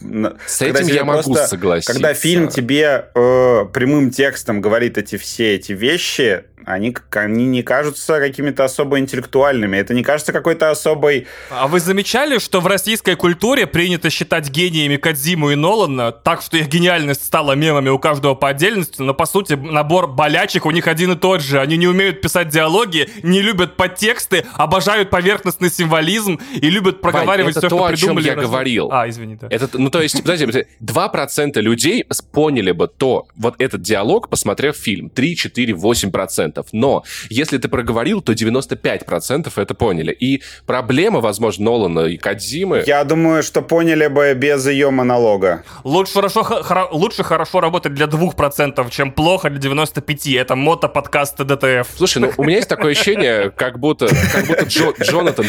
[0.02, 1.94] ну, С этим я могу согласиться.
[1.94, 8.20] Когда фильм тебе э, прямым текстом говорит эти все эти вещи, они, они не кажутся
[8.20, 9.78] какими-то особо интеллектуальными.
[9.78, 11.28] Это не кажется какой-то особой...
[11.50, 16.58] А вы замечали, что в российской культуре принято считать гениями Кадзиму и Нолана, так что
[16.58, 20.88] их гениальность стала мемами у каждого по отдельности, но по сути набор болячек у них
[20.88, 21.60] один и тот же.
[21.60, 27.64] Они не умеют писать диалоги, не любят подтексты, обожают поверхностный символизм и любят проговаривать Вань,
[27.64, 28.28] это все, то, что о чем придумали.
[28.28, 28.90] я говорил.
[28.92, 29.48] А, извини, да.
[29.50, 35.10] Это, ну, то есть, подожди, 2% людей поняли бы то, вот этот диалог, посмотрев фильм.
[35.10, 36.49] 3, 4, 8%.
[36.72, 40.12] Но если ты проговорил, то 95% это поняли.
[40.12, 42.84] И проблема, возможно, Нолана и Кадзимы...
[42.88, 45.64] Я думаю, что поняли бы без ее монолога.
[45.84, 50.40] Лучше хорошо, хоро, лучше хорошо работать для 2%, чем плохо для 95%.
[50.40, 51.88] Это мото-подкаст ДТФ.
[51.96, 55.46] Слушай, ну у меня есть такое ощущение, как будто, как будто Джо, Джонатан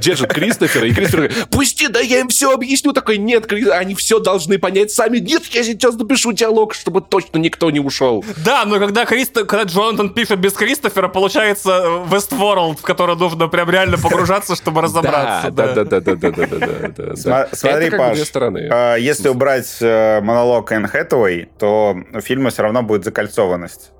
[0.00, 2.92] держит Кристофера, и Кристофер говорит, пусти, да я им все объясню.
[2.92, 5.18] Такой, нет, они все должны понять сами.
[5.18, 8.24] Нет, я сейчас напишу диалог, чтобы точно никто не ушел.
[8.44, 9.44] Да, но когда, Кристо...
[9.44, 11.70] когда Джонатан пишет без Кристофера, получается
[12.10, 15.50] Westworld, в который нужно прям реально погружаться, чтобы разобраться.
[15.50, 17.48] Да, да, да, да, да, да, да, да.
[17.52, 23.04] Смотри, Паш, а, если убрать э, монолог Энн Хэтэуэй, то у фильма все равно будет
[23.04, 23.92] закольцованность.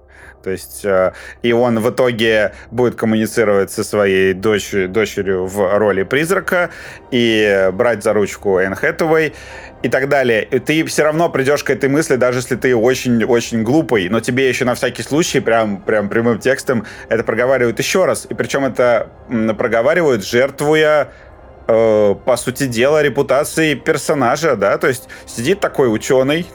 [0.42, 1.12] То есть, э,
[1.42, 6.70] и он в итоге будет коммуницировать со своей дочерью, дочерью в роли призрака
[7.10, 9.34] и брать за ручку Энн Хэтэуэй
[9.82, 10.44] и так далее.
[10.44, 14.48] И ты все равно придешь к этой мысли, даже если ты очень-очень глупый, но тебе
[14.48, 18.26] еще на всякий случай прям, прям прямым текстом это проговаривают еще раз.
[18.28, 19.08] И причем это
[19.56, 21.12] проговаривают, жертвуя
[21.66, 26.46] э, по сути дела, репутации персонажа, да, то есть сидит такой ученый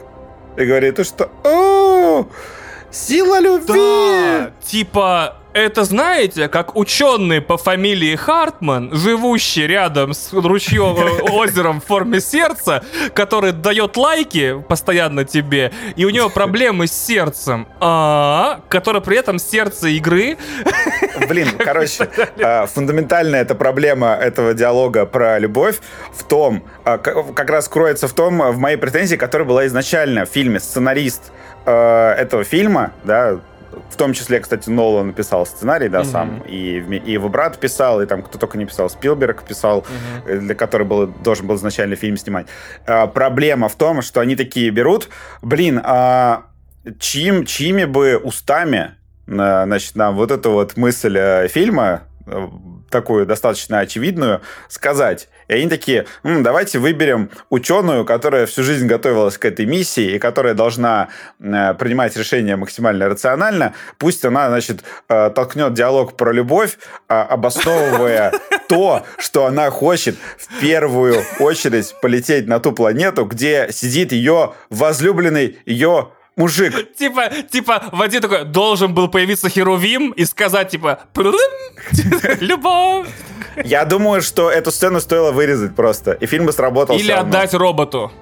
[0.56, 2.26] и говорит, что «О,
[2.90, 10.96] сила любви!» Да, типа, это знаете, как ученый по фамилии Хартман, живущий рядом с ручьем,
[10.96, 12.84] э, озером в форме сердца,
[13.14, 19.38] который дает лайки постоянно тебе, и у него проблемы с сердцем, а, который при этом
[19.38, 20.36] сердце игры.
[21.26, 22.08] Блин, короче,
[22.42, 25.78] а, фундаментальная эта проблема этого диалога про любовь
[26.12, 30.28] в том, а, как раз кроется в том, в моей претензии, которая была изначально в
[30.28, 30.60] фильме.
[30.60, 31.32] Сценарист
[31.64, 33.40] а, этого фильма, да,
[33.90, 36.12] в том числе, кстати, Нолан написал сценарий, да, mm-hmm.
[36.12, 39.84] сам, и, и его брат писал, и там кто только не писал, Спилберг писал,
[40.24, 40.38] mm-hmm.
[40.38, 42.46] для которого был, должен был изначально фильм снимать.
[42.86, 45.08] А, проблема в том, что они такие берут,
[45.42, 46.46] блин, а
[46.98, 48.94] чьим, чьими бы устами,
[49.26, 52.48] значит, нам вот эту вот мысль э, фильма э,
[52.90, 55.28] такую достаточно очевидную, сказать.
[55.48, 60.18] И они такие, М, давайте выберем ученую, которая всю жизнь готовилась к этой миссии и
[60.18, 61.08] которая должна
[61.40, 63.74] э, принимать решения максимально рационально.
[63.98, 66.78] Пусть она, значит, э, толкнет диалог про любовь,
[67.08, 68.32] э, обосновывая
[68.68, 75.58] то, что она хочет в первую очередь полететь на ту планету, где сидит ее возлюбленный,
[75.66, 76.94] ее мужик.
[76.96, 81.00] Типа, типа, в один такой должен был появиться Херувим и сказать, типа,
[82.40, 83.08] любовь.
[83.64, 86.96] Я думаю, что эту сцену стоило вырезать просто, и фильм бы сработал.
[86.96, 88.12] Или отдать роботу.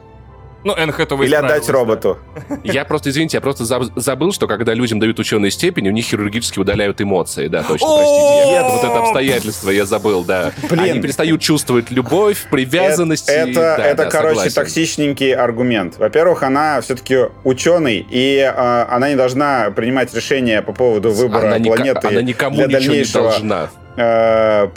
[0.65, 2.19] Ну, Энн Хэтэуэй Или отдать роботу.
[2.65, 6.59] Я просто, извините, я просто забыл, что когда людям дают ученые степени, у них хирургически
[6.59, 8.47] удаляют эмоции, да, точно, простите.
[8.47, 10.53] Нет, вот это обстоятельство я забыл, да.
[10.71, 10.81] Блин.
[10.81, 13.29] Они перестают чувствовать любовь, привязанность.
[13.29, 15.99] Это, это короче, токсичненький аргумент.
[15.99, 22.09] Во-первых, она все-таки ученый, и а, она не должна принимать решения по поводу выбора планеты
[22.09, 23.25] она никому для дальнейшего.
[23.25, 23.71] Не должна.
[23.97, 24.71] А,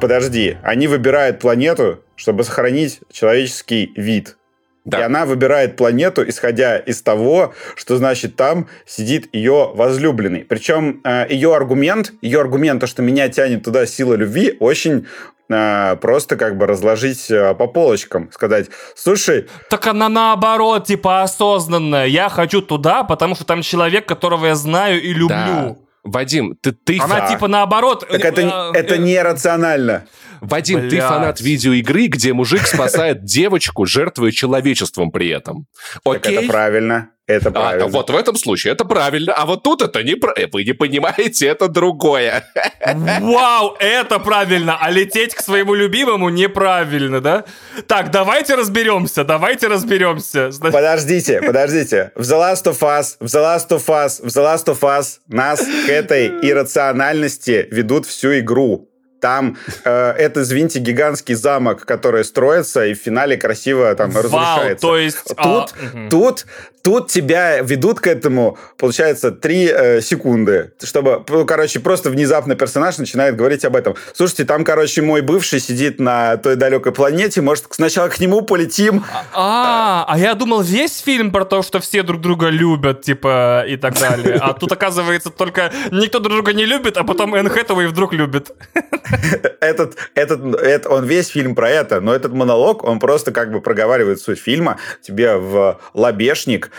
[0.00, 4.36] подожди, они выбирают планету, чтобы сохранить человеческий вид.
[4.84, 5.00] Да.
[5.00, 10.40] И она выбирает планету, исходя из того, что значит там сидит ее возлюбленный.
[10.40, 15.06] Причем э, ее аргумент, ее аргумент, то, что меня тянет туда сила любви, очень
[15.48, 19.46] э, просто как бы разложить э, по полочкам, сказать, слушай...
[19.70, 22.04] Так она наоборот, типа осознанная.
[22.04, 25.28] Я хочу туда, потому что там человек, которого я знаю и люблю.
[25.30, 25.76] Да.
[26.04, 26.72] Вадим, ты...
[26.72, 27.28] ты Она да.
[27.28, 28.06] типа наоборот...
[28.06, 30.04] Так это, э, это нерационально.
[30.46, 30.90] Вадим, Блядь.
[30.90, 35.66] ты фанат видеоигры, где мужик спасает девочку, жертвуя человечеством при этом.
[36.04, 36.36] Окей?
[36.36, 37.10] Так это правильно.
[37.26, 37.86] Это правильно.
[37.86, 40.50] А, вот в этом случае это правильно, а вот тут это не правильно.
[40.52, 42.44] Вы не понимаете, это другое.
[42.84, 47.44] Вау, это правильно, а лететь к своему любимому неправильно, да?
[47.86, 50.50] Так, давайте разберемся, давайте разберемся.
[50.60, 52.12] Подождите, подождите.
[52.14, 55.20] В The Last of Us, в The Last of Us, в The Last of Us
[55.26, 58.90] нас к этой иррациональности ведут всю игру.
[59.24, 59.56] Там
[59.86, 64.86] э, это, извините, гигантский замок, который строится и в финале красиво там Вау, разрушается.
[64.86, 65.24] то есть...
[65.24, 66.10] Тут, а, мгм.
[66.10, 66.44] тут,
[66.82, 72.98] тут тебя ведут к этому, получается, три э, секунды, чтобы, ну, короче, просто внезапно персонаж
[72.98, 73.94] начинает говорить об этом.
[74.12, 79.06] Слушайте, там, короче, мой бывший сидит на той далекой планете, может, сначала к нему полетим?
[79.32, 83.78] А, а я думал, весь фильм про то, что все друг друга любят, типа, и
[83.78, 84.36] так далее.
[84.38, 88.52] А тут, оказывается, только никто друг друга не любит, а потом Энн Хэтэуэй вдруг любит.
[89.60, 93.60] Этот, этот, это, он весь фильм про это, но этот монолог, он просто как бы
[93.60, 96.70] проговаривает суть фильма тебе в лобешник,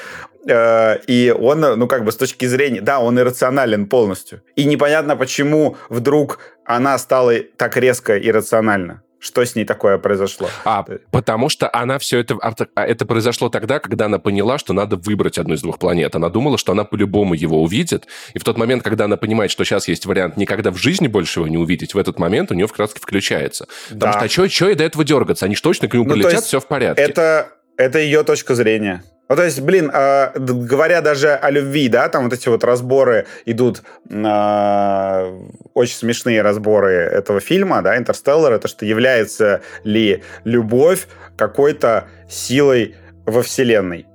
[0.47, 2.81] э, и он, ну, как бы с точки зрения...
[2.81, 4.41] Да, он иррационален полностью.
[4.55, 9.01] И непонятно, почему вдруг она стала так резко иррациональна.
[9.25, 10.47] Что с ней такое произошло?
[10.65, 12.35] А, потому что она все это...
[12.75, 16.15] а, Это произошло тогда, когда она поняла, что надо выбрать одну из двух планет.
[16.15, 18.05] Она думала, что она по-любому его увидит.
[18.35, 21.39] И в тот момент, когда она понимает, что сейчас есть вариант никогда в жизни больше
[21.39, 23.65] его не увидеть, в этот момент у нее вкратце включается.
[23.89, 24.29] Потому Да.
[24.29, 25.45] что, а что и до этого дергаться?
[25.45, 27.01] Они же точно к нему Ну, полетят, все в порядке.
[27.01, 29.03] Это, это ее точка зрения.
[29.27, 33.25] Ну, то есть, блин, д- говоря даже о любви, да, там вот эти вот разборы
[33.45, 33.81] идут,
[34.13, 35.33] а,
[35.73, 41.07] очень смешные разборы этого фильма, да, «Интерстеллар», это что является ли любовь
[41.37, 42.95] какой-то силой
[43.25, 44.05] во Вселенной,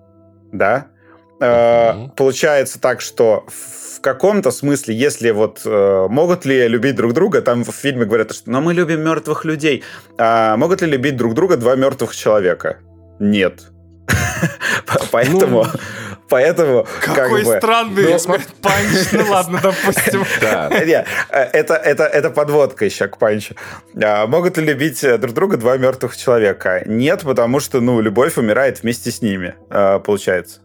[0.53, 0.87] да?
[1.41, 2.11] Э, Мгм.
[2.11, 7.65] Получается так, что в каком-то смысле, если вот э, могут ли любить друг друга, там
[7.65, 9.83] в фильме говорят, что «но мы любим мертвых людей»,
[10.19, 12.79] а могут ли любить друг друга два мертвых человека?
[13.19, 13.71] Нет.
[15.11, 15.67] Поэтому,
[16.29, 17.57] поэтому, как Какой бы...
[17.57, 18.19] странный ну,
[18.63, 19.13] панч.
[19.13, 20.25] Ну ладно, допустим.
[20.41, 23.55] Э, это подводка еще к панчу.
[24.03, 26.83] А, Могут ли любить э, друг друга два мертвых человека?
[26.87, 30.61] Нет, потому что, ну, любовь умирает вместе с ними, э, получается.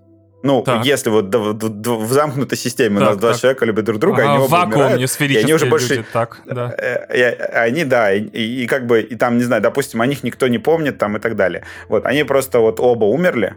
[0.45, 0.85] Ну, Так.
[0.85, 3.41] если вот в замкнутой системе у Так, нас два так.
[3.41, 5.95] человека любят друг друга, Ага, они оба вакуум, умирают, и они уже больше...
[5.95, 6.71] люди, так, да.
[6.77, 10.23] Э, э, Они, да, и, и- как бы, и там, не знаю, допустим, о них
[10.23, 11.63] никто не помнит там и так далее.
[11.89, 13.55] Вот, они просто вот оба умерли,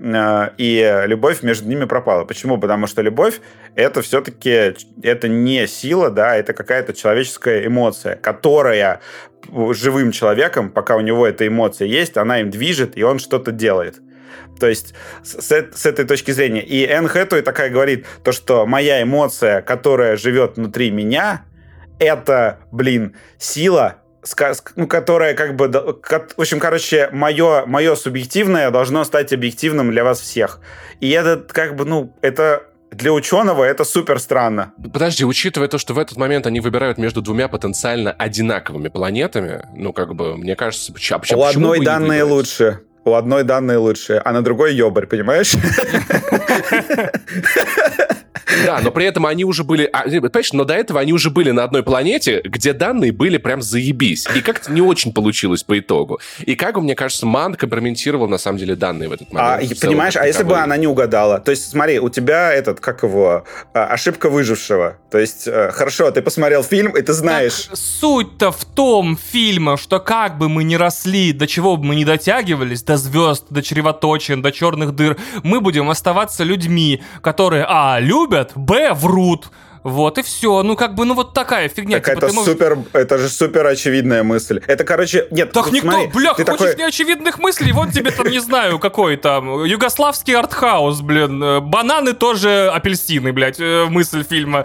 [0.00, 2.24] э, и любовь между ними пропала.
[2.24, 2.58] Почему?
[2.58, 3.40] Потому что любовь
[3.76, 4.74] это все-таки,
[5.04, 9.00] это не сила, да, это какая-то человеческая эмоция, которая
[9.70, 14.00] живым человеком, пока у него эта эмоция есть, она им движет, и он что-то делает.
[14.60, 16.62] То есть с, с эт- с этой точки зрения.
[16.62, 21.44] И Энн Хэтэуэй такая говорит, то, что моя эмоция, которая живет внутри меня,
[21.98, 23.96] это, блин, сила,
[24.76, 25.68] ну, которая как бы...
[25.68, 30.60] В общем, короче, мое, мое субъективное должно стать объективным для вас всех.
[31.00, 34.72] И это как бы, ну, это для ученого это супер странно.
[34.92, 39.92] Подожди, учитывая то, что в этот момент они выбирают между двумя потенциально одинаковыми планетами, ну,
[39.92, 42.80] как бы, мне кажется, поч- а почему- У почему одной данные лучше.
[43.04, 45.54] У одной данные лучше, а на другой ёбарь, понимаешь?
[48.66, 49.88] Да, но при этом они уже были...
[49.92, 53.62] а, понимаешь, но до этого они уже были на одной планете, где данные были прям
[53.62, 54.26] заебись.
[54.34, 56.20] И как-то не очень получилось по итогу.
[56.40, 59.60] И как мне кажется, Ман компрометировал, на самом деле, данные в этот момент.
[59.60, 61.38] А, и в целом, понимаешь, а если бы она не угадала?
[61.38, 64.98] То есть, смотри, у тебя этот, как его, а, ошибка выжившего.
[65.10, 67.66] То есть, э, хорошо, ты посмотрел фильм, и ты знаешь...
[67.66, 71.94] Так суть-то в том фильме, что как бы мы ни росли, до чего бы мы
[71.94, 77.98] не дотягивались, до звезд, до чревоточин, до черных дыр, мы будем оставаться людьми, которые, а,
[78.00, 79.48] любят, б, врут.
[79.84, 80.62] Вот и все.
[80.62, 81.98] Ну, как бы, ну вот такая фигня.
[82.00, 84.62] Так Типа, это можешь- супер, это же супер очевидная мысль.
[84.66, 85.52] Это, короче, нет.
[85.52, 87.72] Так вот никто, смотри, бля, хочешь такой- неочевидных мыслей?
[87.72, 91.42] Вот тебе там, не знаю, какой там, югославский артхаус, блин.
[91.42, 94.64] Э, Бананы тоже апельсины, блядь, э, мысль фильма.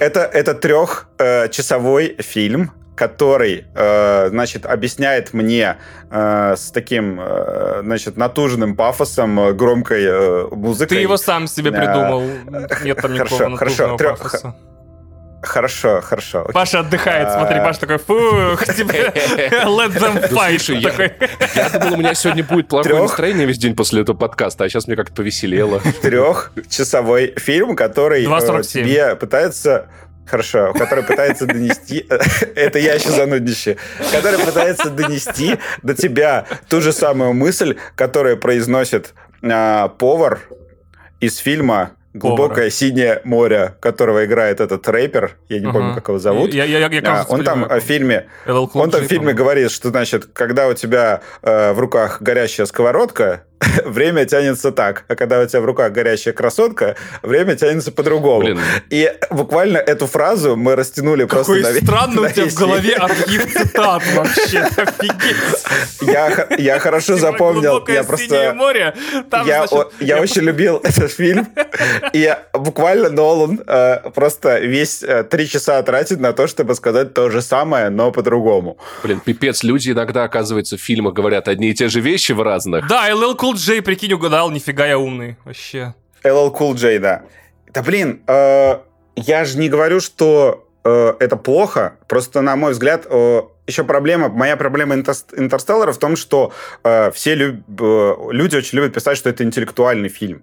[0.00, 5.76] Это, это трехчасовой фильм, который, э, значит, объясняет мне
[6.10, 10.96] э, с таким, э, значит, натужным пафосом, э, громкой э, музыкой.
[10.98, 11.78] Ты его сам себе Да.
[11.78, 12.22] придумал.
[12.84, 14.54] Нет там никакого Хорошо, хорошо, натужного трёх- пафоса.
[15.44, 16.42] Хорошо, хорошо.
[16.42, 16.52] окей.
[16.52, 17.38] Паша отдыхает, А.
[17.38, 19.12] смотри, Паша такой, фух, тебе
[19.64, 20.58] let them fight.
[20.60, 21.12] слушай, я- Такой.
[21.56, 24.86] Я думал, у меня сегодня будет плохое настроение весь день после этого подкаста, а сейчас
[24.86, 25.80] мне как-то повеселело.
[26.00, 28.62] трехчасовой фильм, который э, 2.47.
[28.84, 29.86] тебе пытается
[30.26, 32.06] Хорошо, который пытается донести...
[32.54, 33.76] Это я еще занудничаю.
[34.12, 40.40] Который пытается донести до тебя ту же самую мысль, которую произносит а, повар
[41.20, 45.32] из фильма «Глубокое синее море», которого играет этот рэпер.
[45.48, 46.52] Я не помню, как его зовут.
[46.52, 48.26] Я- я- я, кажется, Он там в фильме
[48.74, 53.44] он там в фильме говорит, что, значит, когда у тебя э, в руках горящая сковородка,
[53.84, 58.58] время тянется так, а когда у тебя в руках горящая красотка, время тянется по-другому.
[58.90, 63.52] И буквально эту фразу мы растянули Какой просто на странный у тебя в голове архив
[63.52, 65.36] цитат вообще, офигеть.
[66.00, 68.54] Я, я хорошо Типа запомнил, я просто...
[68.54, 68.94] море,
[69.30, 71.48] там, я, значит, о- я очень любил этот фильм,
[72.12, 77.30] и буквально Нолан э, просто весь э, три часа тратит на то, чтобы сказать то
[77.30, 78.78] же самое, но по-другому.
[79.02, 82.88] Блин, пипец, люди иногда, оказывается, в фильмах говорят одни и те же вещи в разных.
[82.88, 85.94] Да, LL Cool J, прикинь, угадал, нифига я умный, вообще.
[86.24, 87.22] LL Cool J, да.
[87.72, 88.78] Да блин, э,
[89.16, 94.28] я же не говорю, что э, это плохо, просто, на мой взгляд, э, еще проблема,
[94.28, 96.52] моя проблема Интерс- Интерстеллара в том, что
[96.84, 100.42] э, все люб- э, люди очень любят писать, что это интеллектуальный фильм.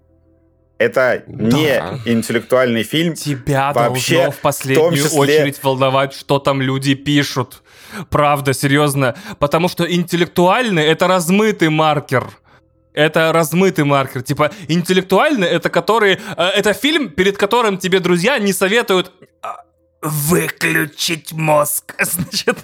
[0.78, 2.00] Это не Да.
[2.06, 3.14] интеллектуальный фильм.
[3.14, 7.64] Тебя Вообще, должно в последнюю числе- очередь волновать, что там люди пишут.
[8.10, 9.16] Правда, серьезно.
[9.40, 12.30] Потому что интеллектуальный— это размытый маркер.
[12.94, 14.22] Это размытый маркер.
[14.24, 16.20] Типа, интеллектуальный— это который...
[16.38, 19.12] э, это фильм, перед которым тебе друзья не советуют
[19.42, 19.64] а,
[20.02, 21.96] выключить мозг.
[22.00, 22.58] Значит,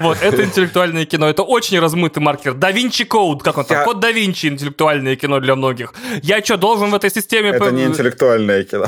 [0.00, 1.28] вот, это интеллектуальное кино.
[1.28, 2.54] Это очень размытый маркер.
[2.54, 3.84] Да Винчи Коуд, как он там?
[3.84, 5.92] Код Да Винчи интеллектуальное кино для многих.
[6.22, 7.50] Я что, должен в этой системе...
[7.50, 8.86] Это не интеллектуальное кино.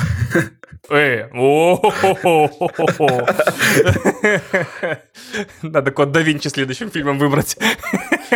[0.88, 3.26] Э, о-хо-хо-хо-хо.
[5.62, 7.56] Надо код да Винчи следующим фильмом выбрать.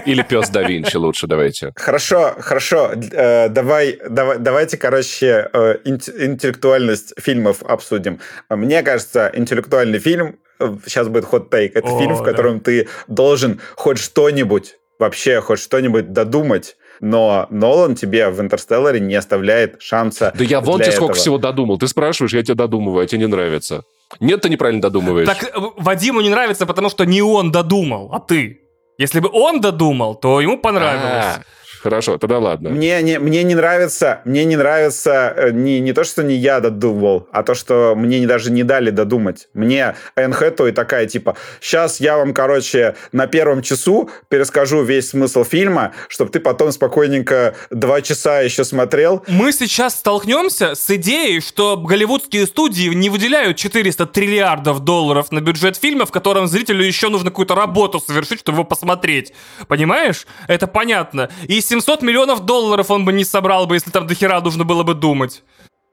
[0.07, 1.73] Или пес да Винчи лучше, давайте.
[1.77, 2.93] Хорошо, хорошо.
[2.93, 8.21] э, давай, давай, давайте, короче, э, инт- интеллектуальность фильмов обсудим.
[8.51, 12.31] Мне кажется, интеллектуальный фильм, э, сейчас будет хот-тейк, это О, фильм, в да.
[12.31, 19.15] котором ты должен хоть что-нибудь, вообще хоть что-нибудь додумать, но Нолан тебе в «Интерстелларе» не
[19.15, 21.21] оставляет шанса Да я вон тебе сколько этого.
[21.21, 21.79] всего додумал.
[21.79, 23.83] Ты спрашиваешь, я тебе додумываю, а тебе не нравится.
[24.21, 25.27] Нет, ты неправильно додумываешь.
[25.27, 28.61] Так э, Вадиму не нравится, потому что не он додумал, а ты.
[28.97, 31.25] Если бы он додумал, то ему понравилось.
[31.25, 31.43] А,
[31.85, 32.71] Хорошо, тогда ладно.
[32.71, 36.61] Мне не, мне не нравится, мне не нравится э, не, не то, что не я
[36.61, 39.49] додумал, а то, что мне не- даже не дали додумать.
[39.53, 45.45] Мне Энн Хэтэуэй такая, типа, сейчас я вам, короче, на первом часу перескажу весь смысл
[45.45, 49.23] фильма, чтобы ты потом спокойненько два часа еще смотрел.
[49.29, 55.77] Мы сейчас столкнемся с идеей, что голливудские студии не выделяют 400 триллиардов долларов на бюджет
[55.77, 59.35] фильма, в котором зрителю еще нужно какую-то работу совершить, чтобы его посмотреть.
[59.69, 60.27] Понимаешь?
[60.49, 61.29] Это понятно.
[61.47, 64.95] И 700 миллионов долларов он бы не собрал бы, если там дохера нужно было бы
[64.95, 65.43] думать.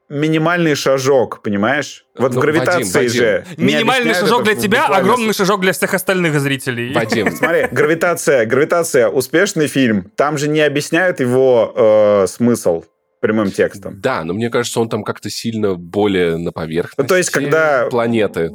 [0.08, 2.04] Минимальный шажок, понимаешь?
[2.18, 3.46] Вот Ну, в гравитации Вадим, же.
[3.56, 6.92] не Минимальный шажок для тебя, буквально огромный шажок для всех остальных зрителей.
[6.92, 10.10] Вадим, Смотри, гравитация, гравитация, успешный фильм.
[10.16, 12.84] Там же не объясняют его э, смысл
[13.20, 14.00] прямым текстом.
[14.00, 17.86] да, но мне кажется, он там как-то сильно более на поверхности Ну, то есть, когда-
[17.88, 18.50] планеты,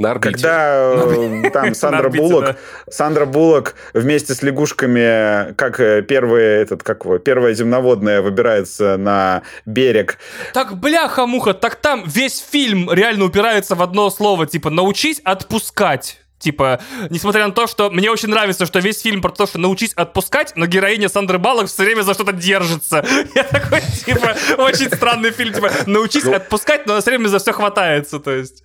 [0.00, 0.32] на орбите.
[0.32, 2.56] Когда э, там Сандра орбите, Буллок, да.
[2.90, 9.42] Сандра Буллок вместе с лягушками, как э, первый этот, как его, первая земноводная выбирается на
[9.66, 10.18] берег.
[10.54, 16.20] Так, бляха-муха, так там весь фильм реально упирается в одно слово, типа, научись отпускать.
[16.40, 16.80] Типа,
[17.10, 20.54] несмотря на то, что мне очень нравится, что весь фильм про то, что научись отпускать,
[20.56, 23.04] но героиня Сандры Баллок все время за что-то держится.
[23.34, 26.34] Я такой, типа, очень странный фильм, типа, научись Ну.
[26.34, 28.64] отпускать, но она все время за все хватается, то есть.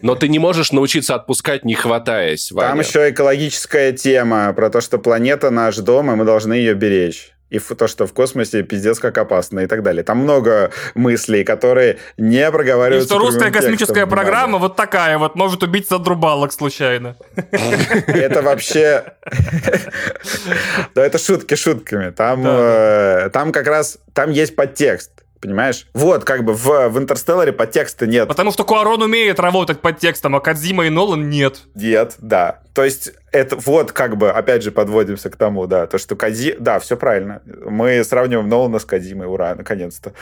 [0.00, 2.70] Но ты не можешь научиться отпускать, не хватаясь, Ваня.
[2.70, 7.32] Там еще экологическая тема про то, что планета наш дом, и мы должны ее беречь.
[7.50, 10.02] И то, что в космосе пиздец как опасно и так далее.
[10.02, 14.10] Там много мыслей, которые не И проговариваются что русская космическая текстом.
[14.10, 17.16] программа вот такая вот, может убить Сандру Баллок случайно.
[18.06, 19.04] Это вообще...
[20.94, 22.12] Да это шутки шутками.
[22.46, 25.10] Э, там как раз, там есть подтекст.
[25.40, 25.86] Понимаешь?
[25.94, 28.28] Вот, как бы в, в Интерстелларе подтекста нет.
[28.28, 31.62] Потому что Куарон умеет работать под текстом, а Кадзима и Нолан нет.
[31.74, 32.60] Нет, да.
[32.74, 36.56] То есть это вот как бы, опять же, подводимся к тому, да, то, что Кади...
[36.58, 37.40] Да, все правильно.
[37.46, 40.12] Мы сравниваем Нолана с Кадимой, ура, наконец-то.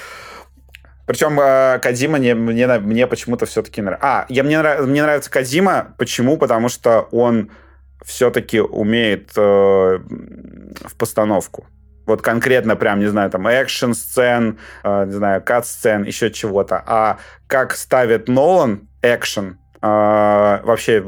[1.07, 4.07] Причем э, Кадима не, мне, мне почему-то все-таки нравится.
[4.07, 5.95] А, я, мне, нрав- мне нравится Кадима.
[5.99, 6.37] Почему?
[6.37, 7.51] Потому что он
[8.05, 11.67] все-таки умеет э, в постановку.
[12.09, 16.83] Вот конкретно прям, не знаю, там, экшн-сцен, э, не знаю, кат-сцен, еще чего-то.
[16.87, 21.05] А как ставит Нолан экшен, э, вообще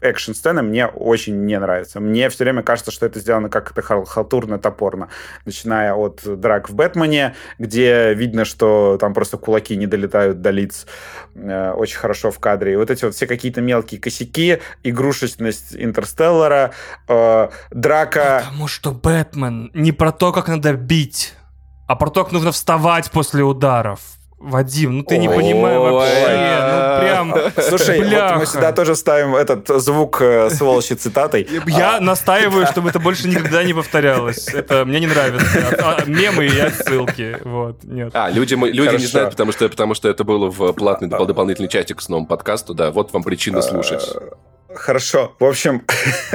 [0.00, 2.00] экшн-сцены мне очень не нравятся.
[2.00, 5.08] Мне все время кажется, что это сделано как-то хал- халтурно-топорно.
[5.44, 10.86] Начиная от драк в Бэтмене, где видно, что там просто кулаки не долетают до лиц
[11.34, 12.74] э, очень хорошо в кадре.
[12.74, 16.72] И вот эти вот все какие-то мелкие косяки, игрушечность Интерстеллара,
[17.08, 18.42] э, драка...
[18.44, 21.34] Потому что Бэтмен не про то, как надо бить,
[21.86, 24.00] а про то, как нужно вставать после ударов.
[24.42, 27.34] Вадим, ну ты не понимаешь вообще, ну прям,
[27.68, 31.46] Слушай, вот мы сюда тоже ставим этот звук э, сволочи цитатой.
[31.66, 34.48] Я настаиваю, чтобы это больше никогда не повторялось.
[34.48, 35.46] Это мне не нравится.
[35.82, 37.36] А- а, Мемы и отсылки.
[37.44, 38.10] Вот, нет.
[38.14, 41.26] А, люди, мы- люди не знают, потому что, потому что это было в платный допол-
[41.26, 44.08] дополнительный чатик с новым подкасту, да, вот вам причина слушать.
[44.74, 45.34] Хорошо.
[45.38, 45.84] В общем,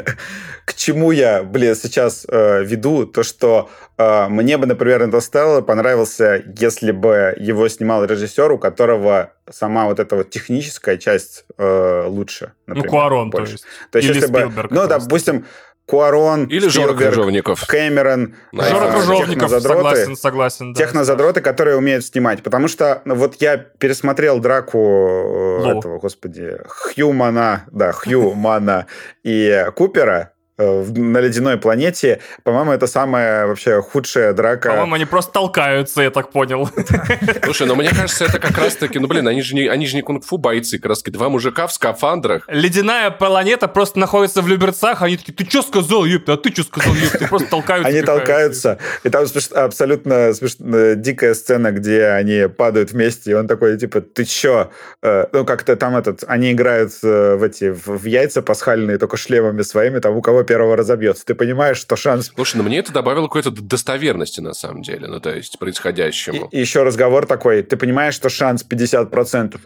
[0.65, 6.43] к чему я, блин, сейчас э, веду, то, что э, мне бы, например, Интерстеллар понравился,
[6.57, 12.53] если бы его снимал режиссер, у которого сама вот эта вот техническая часть э, лучше.
[12.67, 13.53] Ну, например, Куарон, то больше.
[13.53, 13.65] есть.
[13.91, 14.99] То есть, Или если бы, Спилберг ну, просто.
[14.99, 15.45] допустим,
[15.87, 17.65] Куарон, Или Жора Спилберг, Крыжовников.
[17.65, 18.91] Кэмерон, Да, Жора Ага.
[18.97, 19.77] Кружовников, технозадроты.
[19.83, 20.73] согласен, согласен.
[20.73, 20.79] да.
[20.83, 22.43] Технозадроты, которые умеют снимать.
[22.43, 25.79] Потому что ну, вот я пересмотрел драку э, Лоу.
[25.79, 28.85] этого, господи, Хьюмана, да, Хьюмана
[29.23, 32.19] и Купера э, на ледяной планете.
[32.43, 34.69] По-моему, это самая вообще худшая драка.
[34.69, 36.69] По-моему, они просто толкаются, я так понял.
[37.43, 40.01] Слушай, ну мне кажется, это как раз-таки, ну блин, они же не, они же не
[40.01, 42.43] кунг-фу бойцы, как раз два мужика в скафандрах.
[42.47, 46.63] Ледяная планета просто находится в Люберцах, они такие, ты что сказал, ёпта, а ты что
[46.63, 47.89] сказал, ёпта, и просто толкаются.
[47.89, 48.77] Они толкаются.
[49.03, 49.25] И там
[49.55, 54.71] абсолютно смеш- дикая сцена, где они падают вместе, и он такой, типа, ты чё?
[55.01, 56.23] Э, Ну, как-то там этот...
[56.27, 60.75] Они играют э, в эти в яйца пасхальные, только шлемами своими, там у кого первого
[60.75, 61.25] разобьется.
[61.25, 62.31] Ты понимаешь, что шанс...
[62.33, 66.47] Слушай, ну мне это добавило какой-то достоверности на самом деле, ну то есть происходящему.
[66.51, 69.59] и еще разговор такой, ты понимаешь, что шанс 50%?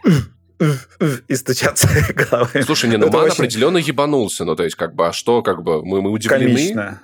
[1.28, 2.64] И стучаться головой.
[2.64, 5.42] Слушай, не, ну Это Ман очень определенно ебанулся, ну то есть как бы, а что,
[5.42, 7.02] как бы, мы, мы удивлены, комично.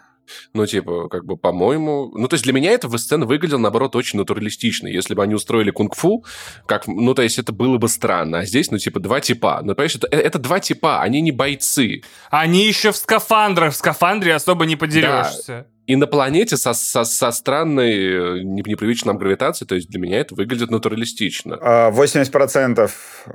[0.53, 4.19] Ну типа, как бы, по-моему, ну то есть для меня эта сцена выглядела, наоборот, очень
[4.19, 4.87] натуралистично.
[4.87, 6.25] Если бы они устроили кунг-фу,
[6.65, 9.61] как, ну то есть это было бы странно, а здесь, ну типа, два типа.
[9.63, 12.01] Ну понимаешь, это, это два типа, они не бойцы.
[12.29, 15.67] Они еще в скафандрах, в скафандре особо не подерешься.
[15.88, 19.99] И на планете со, со, со странной, э, не- непривычной нам гравитацией, то есть для
[20.01, 21.57] меня это выглядит натуралистично.
[21.61, 22.91] А, 80%
[23.27, 23.30] э,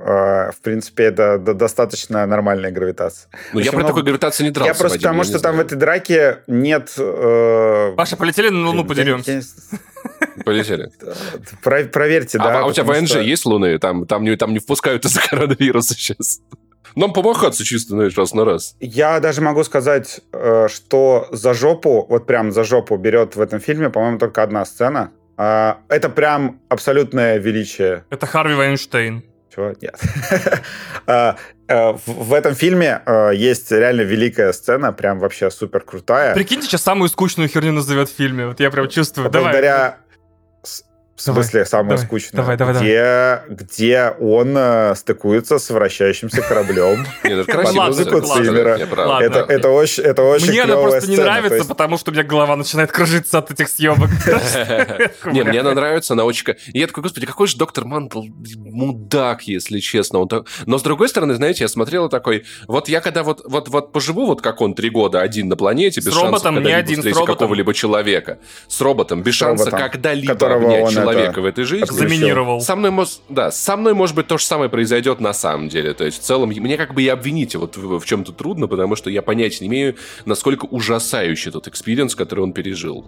[0.51, 3.27] в принципе, это достаточно нормальная гравитация.
[3.53, 5.33] Но я Очень про много- такой гравитации не дрался, Я просто Вадим, потому, я что
[5.33, 5.65] не там в знаю.
[5.65, 6.93] этой драке нет...
[6.99, 9.31] э, Паша, полетели на Луну, я- подеремся.
[9.31, 10.91] я- Полетели.
[11.63, 12.59] про- Проверьте, А, да.
[12.61, 13.79] а у тебя ВНЖ что- есть луны?
[13.79, 16.39] Там, там, не, там не впускают из-за коронавируса сейчас.
[16.95, 18.75] Нам помахаться чисто, знаешь, раз на раз.
[18.79, 23.59] Я даже могу сказать, э, что за жопу, вот прям за жопу берет в этом
[23.59, 25.11] фильме, по-моему, только одна сцена.
[25.37, 28.03] А, Это прям абсолютное величие.
[28.09, 29.23] Это Харви Вайнштейн.
[29.53, 29.73] Чего?
[29.81, 29.99] Нет.
[31.05, 31.35] А,
[31.67, 36.33] э, В этом фильме э, есть реально великая сцена, прям вообще супер крутая.
[36.33, 38.47] Прикиньте, сейчас самую скучную херню назовет в фильме.
[38.47, 39.29] Вот я прям чувствую.
[39.29, 39.97] Благодаря...
[41.15, 42.41] В Давай, смысле, самое давай, скучное.
[42.41, 47.05] давай, давай, где, где он э, стыкуется с вращающимся кораблем.
[47.23, 47.81] Нет, это По красиво.
[47.81, 48.45] ладно, сделано, ладно.
[48.45, 48.69] Циммера.
[49.47, 52.91] Это, очень, это очень Мне она просто не нравится, потому что у меня голова начинает
[52.91, 54.09] кружиться от этих съемок.
[55.25, 56.45] Не, мне она нравится, она очень...
[56.73, 58.23] Я такой, господи, какой же доктор Мантл
[58.57, 60.27] мудак, если честно.
[60.65, 63.91] Но с другой стороны, знаете, я смотрел и такой, вот я когда вот, вот, вот
[63.91, 66.97] поживу вот как он три года один на планете, без С шансов когда-либо один, с
[66.99, 71.85] встретить какого-либо человека, с роботом, без шанса когда-либо обнять он человека это в этой жизни.
[71.85, 72.61] Заминировал.
[72.61, 75.93] Со мной, мож- да, со мной, может быть, то же самое произойдет на самом деле.
[75.93, 78.95] То есть, в целом, мне как бы и обвинить вот в, в чем-то трудно, потому
[78.95, 83.05] что я понятия не имею, насколько ужасающий тот experience, который он пережил.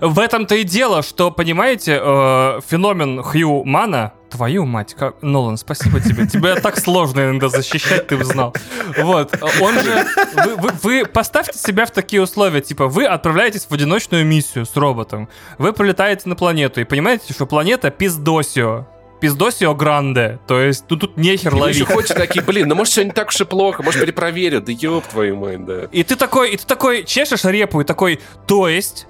[0.00, 5.16] В этом-то и дело, что, понимаете, э, феномен Хью Мана, твою мать, как...
[5.22, 6.26] Нолан, спасибо тебе.
[6.26, 8.54] Тебе так сложно иногда защищать, ты узнал.
[8.98, 10.06] Вот, он же...
[10.34, 14.74] Вы, вы- вы поставьте себя в такие условия, типа, вы отправляетесь в одиночную миссию с
[14.76, 15.28] роботом,
[15.58, 18.86] вы прилетаете на планету, и понимаете, что планета Пиздосио.
[19.20, 20.40] Пиздосио Гранде.
[20.48, 21.76] То есть тут, тут нехер ловить.
[21.76, 24.72] еще ходите такие, блин, ну может все не так уж и плохо, может перепроверят, да
[24.72, 25.82] ёб твою мать, да.
[25.92, 28.18] И ты такой, и ты такой чешешь репу и такой,
[28.48, 29.06] то есть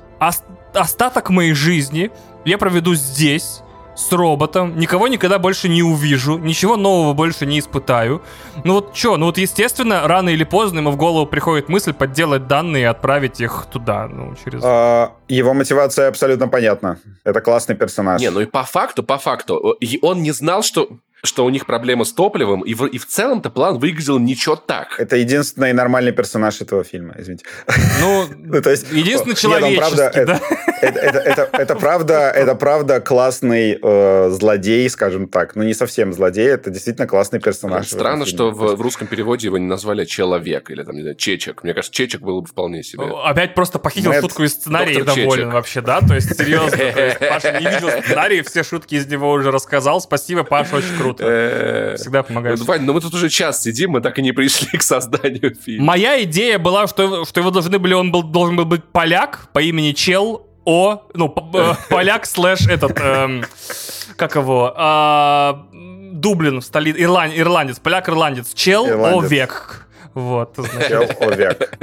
[0.75, 2.11] остаток моей жизни
[2.45, 3.63] я проведу здесь
[3.95, 8.23] с роботом, никого никогда больше не увижу, ничего нового больше не испытаю.
[8.65, 12.47] Ну вот что, ну вот естественно, рано или поздно ему в голову приходит мысль подделать
[12.47, 14.63] данные и отправить их туда, ну через...
[14.65, 16.99] А, Его мотивация абсолютно понятна.
[17.25, 18.21] Это классный персонаж.
[18.21, 20.89] Не, ну и по факту, по факту, и он не знал, что,
[21.25, 24.99] что у них проблема с топливом, и в, и в целом-то план выглядел ничего так.
[24.99, 27.45] Это единственный нормальный персонаж этого фильма, извините.
[28.01, 30.41] Ну, Ну, то есть, единственный правда, человеческий, да?
[30.83, 35.55] Это, это, это, это правда, это правда классный э, злодей, скажем так.
[35.55, 37.87] Ну, не совсем злодей, это действительно классный персонаж.
[37.89, 41.63] Странно, что в, в русском переводе его не назвали человек или там, не знаю, чечек.
[41.63, 43.05] Мне кажется, чечек был бы вполне себе.
[43.25, 45.53] Опять просто похитил Мэтт, шутку из сценария и доволен Чечек.
[45.53, 46.01] вообще, да?
[46.01, 46.77] То есть, серьезно.
[46.77, 50.01] то есть Паша не видел сценарий, все шутки из него уже рассказал.
[50.01, 51.25] Спасибо, Паша, очень круто.
[51.25, 52.59] Э, Всегда помогаешь.
[52.59, 55.55] ну, Вань, ну мы тут уже час сидим, мы так и не пришли к созданию
[55.55, 55.85] фильма.
[55.85, 59.61] Моя идея была, что, что его должны были, он был, должен был быть поляк по
[59.61, 63.45] имени Чел, О, ну, э, поляк слэш этот, эм,
[64.17, 65.67] как его, а,
[66.13, 69.25] Дублин в столице, Ирланд, ирландец, поляк-ирландец, чел, Ирландец.
[69.25, 69.89] овек.
[70.15, 70.89] Вот, значит.
[70.89, 71.79] Чел Овек.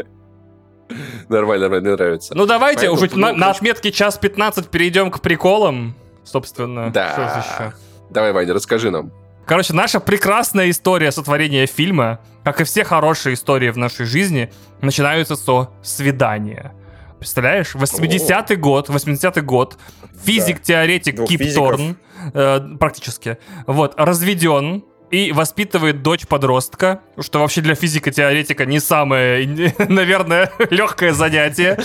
[1.30, 2.36] Нормально, нормально, мне нравится.
[2.36, 6.92] Ну давайте Поэтому, уже ну, на, отметке час 15 перейдем к приколам, собственно.
[6.92, 7.12] Да.
[7.12, 7.74] Что же еще?
[8.10, 9.12] Давай, Ваня, расскажи нам.
[9.46, 14.52] Короче, наша прекрасная история сотворения фильма, как и все хорошие истории в нашей жизни,
[14.82, 16.74] начинаются со свидания.
[17.20, 17.76] Представляешь?
[17.76, 19.78] 80-й год, 80-й год,
[20.24, 21.54] физик-теоретик Двух Кип.
[21.54, 21.98] Торн,
[22.34, 23.38] э, практически,
[23.68, 29.48] вот, разведен и воспитывает дочь-подростка, что вообще для физика-теоретика не самое,
[29.90, 31.80] наверное, легкое занятие.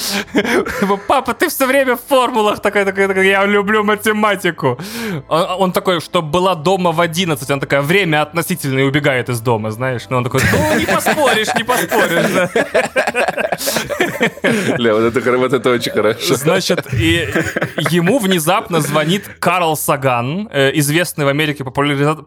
[1.09, 4.79] Папа, ты все время в формулах такой, такой, такой, я люблю математику.
[5.29, 9.41] Он, он такой, что была дома в 11, она такая, время относительно и убегает из
[9.41, 10.03] дома, знаешь.
[10.11, 12.31] Но он такой, ну, не поспоришь, не поспоришь.
[12.35, 12.51] да».
[14.79, 16.35] Ля, вот это, вот это очень хорошо.
[16.35, 17.29] Значит, и
[17.91, 22.23] ему внезапно звонит Карл Саган, э, известный в Америке популяриза-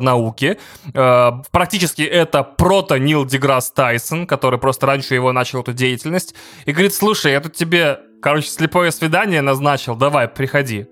[0.00, 0.58] науки.
[0.94, 6.34] Э, Практически это прото Нил Деграсс Тайсон, который просто раньше его начал эту деятельность.
[6.66, 10.86] И говорит, слушай, я тут тебе, короче, слепое свидание назначил, давай, приходи.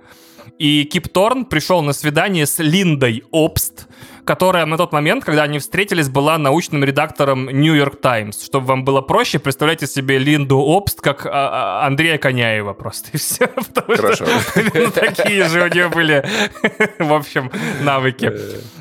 [0.58, 3.86] И Кип Торн пришел на свидание с Линдой Обст,
[4.24, 8.44] которая на тот момент, когда они встретились, была научным редактором New York Times.
[8.44, 13.16] Чтобы вам было проще, представляйте себе Линду Обст как а, а, Андрея Коняева просто, и
[13.16, 13.46] все.
[13.74, 14.26] Потому Хорошо.
[14.26, 16.28] что ну, такие же у нее были,
[16.98, 18.32] в общем, навыки.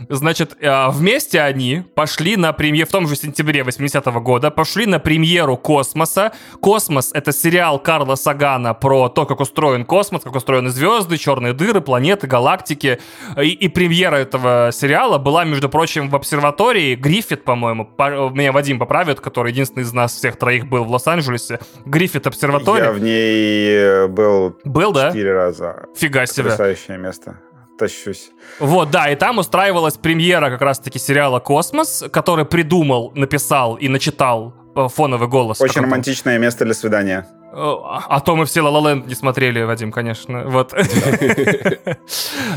[0.10, 5.00] Значит, а, вместе они пошли на премьеру, в том же сентябре 80-го года, пошли на
[5.00, 6.32] премьеру «Космоса».
[6.62, 11.82] «Космос»— это сериал Карла Сагана про то, как устроен космос, как устроены звезды, черные дыры,
[11.82, 13.00] планеты, галактики.
[13.42, 16.96] И, и премьера этого сериала была, между прочим, в обсерватории.
[16.96, 21.60] Гриффит, по-моему, по- меня Вадим поправит, который единственный из нас всех троих был в Лос-Анджелесе.
[21.86, 22.86] Гриффит обсерватория.
[22.86, 25.10] Я в ней э, был Был, да?
[25.10, 25.86] четыре раза.
[25.96, 26.44] Фига себе.
[26.46, 27.40] Потрясающее место.
[27.78, 28.32] Тащусь.
[28.60, 34.54] Вот, да, и там устраивалась премьера как раз-таки сериала «Космос», который придумал, написал и начитал
[34.88, 35.62] фоновый голос.
[35.62, 37.26] Очень романтичное место для свидания.
[37.54, 37.76] Э,
[38.10, 40.44] А то мы все «Ла Ла Ленд» не смотрели, Вадим, конечно.
[40.46, 40.74] Вот.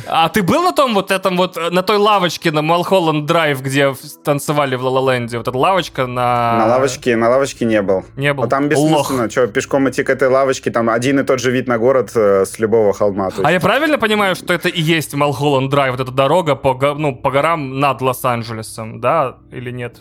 [0.06, 3.62] А ты был на том вот этом вот, э, на той лавочке на Малхолланд Драйв,
[3.62, 3.94] где
[4.24, 5.38] танцевали в Ла Ла Ленде?
[5.38, 6.56] Вот эта лавочка на...
[6.58, 8.04] На лавочке, на лавочке не был.
[8.16, 8.44] Не был.
[8.44, 11.68] Но там бессмысленно, что, пешком идти к этой лавочке, там один и тот же вид
[11.68, 13.30] на город э, с любого холма.
[13.42, 17.14] А я правильно понимаю, что это и есть Малхолланд Драйв, вот эта дорога по, ну,
[17.14, 20.00] по горам над Лос-Анджелесом, да, или нет?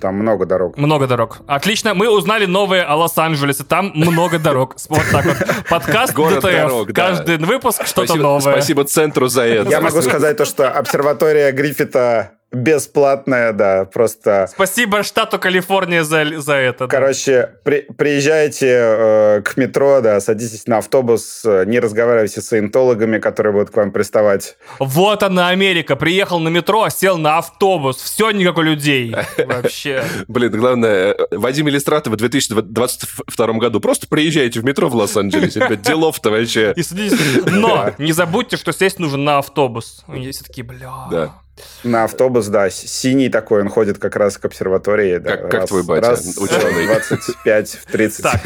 [0.00, 0.76] Там много дорог.
[0.76, 1.40] Много дорог.
[1.46, 3.64] Отлично, мы узнали новое о Лос-Анджелесе.
[3.64, 4.76] Там много дорог.
[4.88, 5.36] Вот так вот.
[5.68, 6.50] Подкаст Город DTF.
[6.52, 7.08] дорог, да.
[7.08, 8.40] Каждый выпуск что-то Спасибо, новое.
[8.40, 9.70] спасибо центру за это.
[9.70, 14.48] Я могу сказать то, что обсерватория Гриффита бесплатная, да, просто...
[14.50, 16.86] Спасибо штату Калифорния за, за это.
[16.86, 16.86] да.
[16.88, 23.18] Короче, при- приезжайте э, к метро, да, садитесь на автобус, э, не разговаривайте с саентологами,
[23.18, 24.56] которые будут к вам приставать.
[24.78, 25.96] Вот она, Америка.
[25.96, 27.96] Приехал на метро, сел на автобус.
[27.96, 29.14] Все не как у людей.
[29.38, 30.04] Вообще.
[30.28, 33.80] Блин, главное, э, Вадим Иллистратов в 2022 году.
[33.80, 35.76] Просто приезжайте в метро в Лос-Анджелесе.
[35.82, 36.72] Делов-то вообще.
[36.76, 37.18] И садитесь.
[37.46, 40.04] Но не забудьте, что сесть нужно на автобус.
[40.14, 41.32] И все такие, бля.
[41.84, 45.18] На автобус, да, синий такой, он ходит как раз к обсерватории.
[45.18, 46.84] да, Как- как раз- твой батя, раз ученый.
[46.84, 48.22] в 25, в 30.
[48.22, 48.40] Так,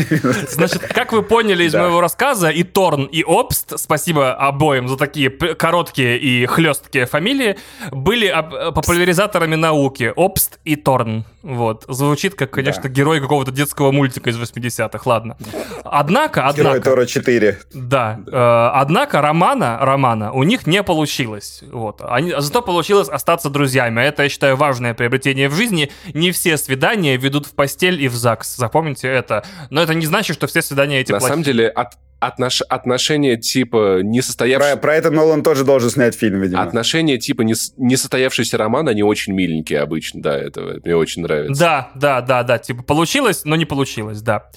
[0.51, 1.83] значит, как вы поняли из Да.
[1.83, 7.57] моего рассказа, и Торн, и Обст, спасибо обоим за такие короткие и хлесткие фамилии,
[7.93, 10.13] были э, популяризаторами науки.
[10.17, 11.25] Обст и Торн.
[11.43, 11.85] Вот.
[11.89, 12.89] Звучит как, конечно, Да.
[12.89, 15.37] герой какого-то детского мультика из 80-х, ладно.
[15.85, 16.81] Однако, Герой однако...
[16.91, 17.59] Тора 4.
[17.73, 18.19] Да.
[18.27, 21.63] Э, однако романа, романа у них не получилось.
[21.71, 22.01] Вот.
[22.03, 24.01] Они, зато получилось остаться друзьями.
[24.03, 25.91] А Это, я считаю, важное приобретение в жизни.
[26.15, 28.57] Не все свидания ведут в постель и в ЗАГС.
[28.57, 29.45] Запомните это.
[29.71, 31.33] Но это не значит, что все свидания эти На плохие.
[31.33, 34.77] самом деле, от, отнош- отношения типа Про, несостоявшегося...
[34.79, 36.63] про это Нолан тоже должен снять фильм, видимо.
[36.63, 41.61] Отношения типа нес- несостоявшийся роман, они очень миленькие обычно, да, это мне очень нравится.
[41.61, 42.59] Да, да, да, да.
[42.59, 44.49] Типа получилось, но не получилось, да.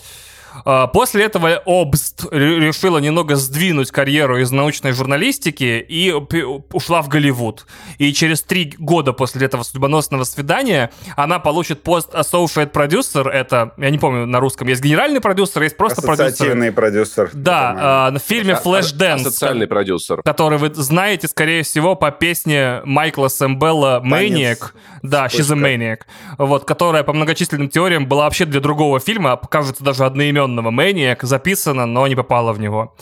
[0.65, 7.07] А, После этого Обст ре- решила немного сдвинуть карьеру из научной журналистики и ушла в
[7.07, 7.65] Голливуд.
[7.98, 13.27] И через три года после этого судьбоносного свидания она получит пост associate producer.
[13.30, 16.26] Это, я не помню, на русском есть генеральный продюсер, есть просто продюсер.
[16.27, 17.30] Ассоциативный продюсер.
[17.34, 19.23] Да, а, на фильме А- Flash Dance.
[19.23, 20.22] Социальный продюсер.
[20.23, 24.72] который вы знаете, скорее всего, по песне Майкла Сэмбелла «Maniac».
[25.02, 25.56] Да, She's a.
[25.56, 25.99] Maniac.
[26.38, 30.03] Вот, которая по многочисленным теориям была вообще для другого фильма, кажется, даже
[30.49, 32.95] одноименного «Maniac», записана, но не попала в него.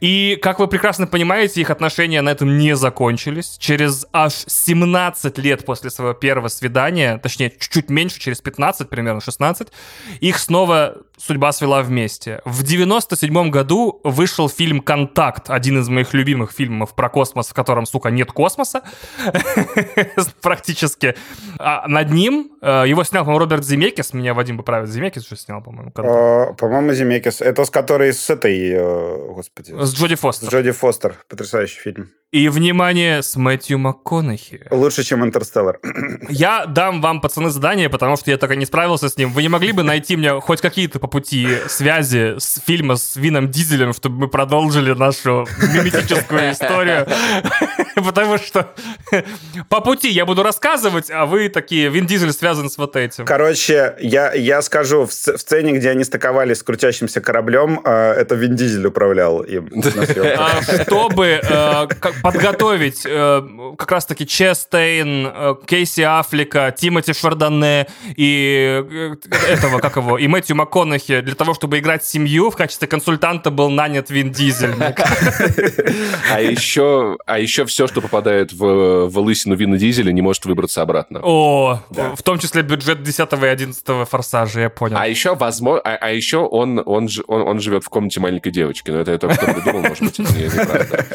[0.00, 3.56] И, как вы прекрасно понимаете, их отношения на этом не закончились.
[3.58, 9.68] Через аж 17 лет после своего первого свидания, точнее, чуть-чуть меньше, через 15, примерно 16,
[10.20, 12.40] их снова судьба свела вместе.
[12.44, 17.86] В 97 году вышел фильм «Контакт», один из моих любимых фильмов про космос, в котором,
[17.86, 18.82] сука, нет космоса
[20.42, 21.14] практически.
[21.58, 25.62] А над ним э, его снял, по-моему, Роберт Земекис, меня Вадим поправит, Земекис же снял,
[25.62, 25.90] по-моему.
[25.92, 26.58] «Контакт».
[26.58, 27.40] По-моему, Земекис.
[27.40, 29.72] Это с которой с этой, э, господи.
[29.72, 30.48] С Джоди Фостер.
[30.48, 31.14] С Джоди Фостер.
[31.28, 32.10] Потрясающий фильм.
[32.30, 34.66] И, внимание, с Мэтью МакКонахи.
[34.70, 35.80] Лучше, чем «Интерстеллар».
[36.28, 39.32] Я дам вам, пацаны, задание, потому что я так и не справился с ним.
[39.32, 43.92] Вы не могли бы найти мне хоть какие-то пути связи с фильма с Вином Дизелем,
[43.92, 47.06] чтобы мы продолжили нашу миметическую историю?
[47.94, 48.72] Потому что
[49.68, 53.24] по пути я буду рассказывать, а вы такие, Вин Дизель связан с вот этим.
[53.24, 58.34] Короче, я, я скажу, в, в сцене, где они стыковались с крутящимся кораблем, э, это
[58.34, 59.68] Вин Дизель управлял им.
[60.38, 61.86] А, чтобы э,
[62.22, 63.42] подготовить э,
[63.76, 67.86] как раз-таки Честейн, Кейси Аффлека, Тимоти Шардоне
[68.16, 68.84] и
[69.48, 73.70] этого, как его, и Мэтью МакКонахи для того, чтобы играть семью, в качестве консультанта был
[73.70, 74.74] нанят Вин Дизель.
[76.30, 80.82] А еще, а еще все, что попадает в, в лысину Вина Дизеля, не может выбраться
[80.82, 81.20] обратно.
[81.22, 82.14] О, да.
[82.14, 84.96] в том числе бюджет 10 и 11 форсажа, я понял.
[84.98, 88.90] А еще, возможно, а, а еще он, он, он, он живет в комнате маленькой девочки,
[88.90, 91.06] но это я только что придумал, может быть, это неправда.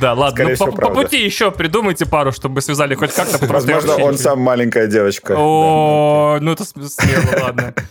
[0.00, 3.44] Да, ладно, ну, по, по пути еще придумайте пару, чтобы связали хоть как-то.
[3.46, 5.34] Возможно, он сам маленькая девочка.
[5.36, 7.74] О, ну это смело, ладно.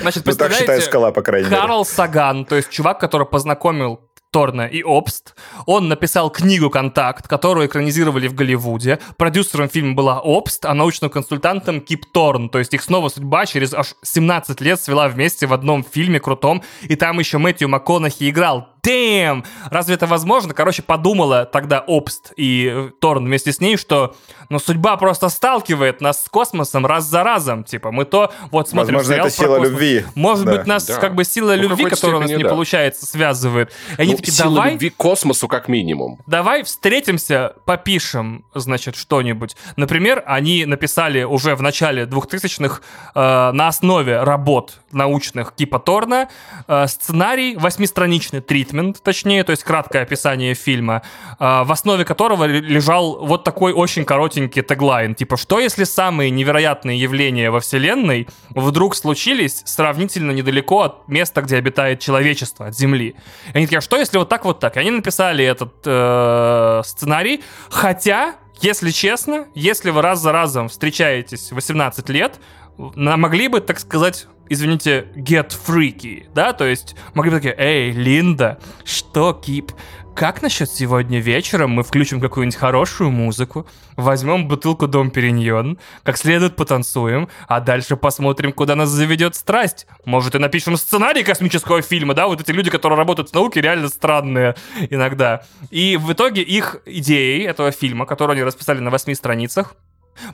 [0.00, 1.60] Значит, ну, так считает скала, по крайней мере.
[1.60, 4.00] Карл Саган, то есть чувак, который познакомил
[4.30, 5.34] Торна и Обст.
[5.66, 8.98] Он написал книгу «Контакт», которую экранизировали в Голливуде.
[9.16, 12.50] Продюсером фильма была Обст, а научным консультантом Кип Торн.
[12.50, 16.62] То есть их снова судьба через аж 17 лет свела вместе в одном фильме крутом.
[16.82, 20.54] И там еще Мэтью МакКонахи играл damn, разве это возможно?
[20.54, 24.14] Короче, подумала тогда Обст и Торн вместе с ней, что
[24.48, 27.64] ну, судьба просто сталкивает нас с космосом раз за разом.
[27.64, 29.68] Типа, мы то вот смотрим Возможно, сериал это сила космос.
[29.70, 30.04] любви.
[30.14, 30.56] Может да.
[30.56, 30.96] быть, нас да.
[30.98, 32.48] как бы сила ну, любви, которая у нас не да.
[32.48, 33.72] получается, связывает.
[33.98, 34.72] И они ну, такие, сила давай...
[34.72, 36.18] любви к космосу как минимум.
[36.26, 39.56] Давай встретимся, попишем, значит, что-нибудь.
[39.76, 42.80] Например, они написали уже в начале 2000-х
[43.14, 46.28] э, на основе работ научных типа Торна
[46.66, 51.02] э, сценарий, восьмистраничный тритмент, точнее, то есть краткое описание фильма,
[51.38, 56.98] э, в основе которого лежал вот такой очень коротенький теглайн, типа, что если самые невероятные
[57.00, 63.14] явления во Вселенной вдруг случились сравнительно недалеко от места, где обитает человечество, от Земли.
[63.52, 64.76] И они такие, а что если вот так, вот так?
[64.76, 71.52] И они написали этот э, сценарий, хотя если честно, если вы раз за разом встречаетесь
[71.52, 72.40] 18 лет,
[72.76, 78.58] могли бы, так сказать, извините, get freaky, да, то есть могли бы такие, эй, Линда,
[78.84, 79.72] что, Кип,
[80.18, 86.56] как насчет сегодня вечером мы включим какую-нибудь хорошую музыку, возьмем бутылку Дом Периньон, как следует
[86.56, 89.86] потанцуем, а дальше посмотрим, куда нас заведет страсть.
[90.04, 92.26] Может, и напишем сценарий космического фильма, да?
[92.26, 94.56] Вот эти люди, которые работают в науке, реально странные
[94.90, 95.44] иногда.
[95.70, 99.76] И в итоге их идеей этого фильма, которую они расписали на восьми страницах,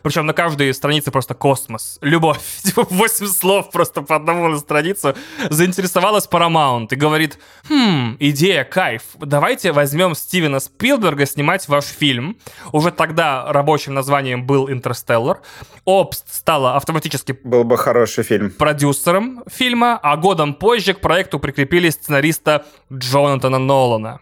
[0.02, 2.38] причем на каждой странице просто космос, любовь.
[2.62, 5.14] Типа 8 слов просто по одному на страницу.
[5.50, 7.38] Заинтересовалась Paramount и говорит,
[7.68, 9.02] хм, идея, кайф.
[9.18, 12.36] Давайте возьмем Стивена Спилберга снимать ваш фильм.
[12.72, 15.40] Уже тогда рабочим названием был «Интерстеллар».
[15.84, 17.38] Обст стала автоматически...
[17.44, 18.50] Был бы хороший фильм.
[18.50, 24.20] Продюсером фильма, а годом позже к проекту прикрепили сценариста Джонатана Нолана.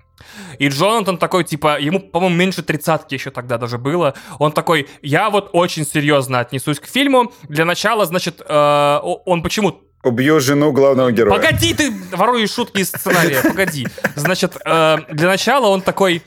[0.59, 4.15] И Джонатан такой, типа, ему, по-моему, меньше тридцатки еще тогда даже было.
[4.39, 7.33] Он такой, я вот очень серьезно отнесусь к фильму.
[7.49, 11.39] Для начала, значит, э, он почему Убью жену главного героя.
[11.39, 13.87] Погоди, ты воруешь шутки из сценария, погоди.
[14.17, 16.23] Значит, э, для начала он такой...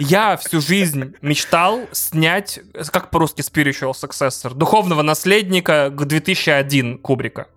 [0.00, 2.60] Я всю жизнь мечтал снять,
[2.92, 7.48] как по-русски spiritual successor, духовного наследника к 2001 Кубрика.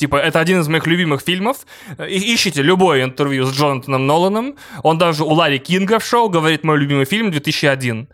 [0.00, 1.66] Типа, это один из моих любимых фильмов.
[1.98, 4.56] И, ищите любое интервью с Джонатаном Ноланом.
[4.82, 8.06] Он даже у Ларри Кинга в шоу говорит «Мой любимый фильм 2001».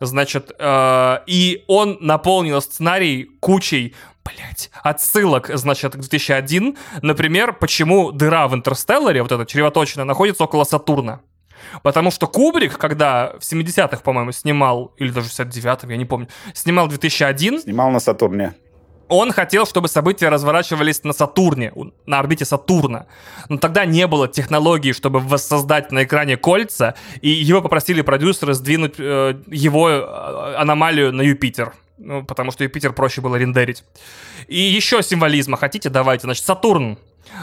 [0.00, 3.94] Значит, э, и он наполнил сценарий кучей
[4.24, 6.78] блять, отсылок, значит, к 2001.
[7.02, 11.20] Например, почему дыра в Интерстелларе, вот эта чревоточная, находится около Сатурна.
[11.82, 16.28] Потому что Кубрик, когда в 70-х, по-моему, снимал, или даже в 69-м, я не помню,
[16.54, 17.60] снимал 2001.
[17.60, 18.54] Снимал на Сатурне.
[19.14, 21.72] Он хотел, чтобы события разворачивались на Сатурне,
[22.06, 23.06] на орбите Сатурна.
[23.48, 28.94] Но тогда не было технологии, чтобы воссоздать на экране кольца, и его попросили продюсеры сдвинуть
[28.98, 31.74] э, его э, аномалию на Юпитер.
[31.96, 33.84] Ну, потому что Юпитер проще было рендерить.
[34.48, 35.90] И еще символизма хотите?
[35.90, 36.22] Давайте.
[36.22, 36.98] Значит, Сатурн.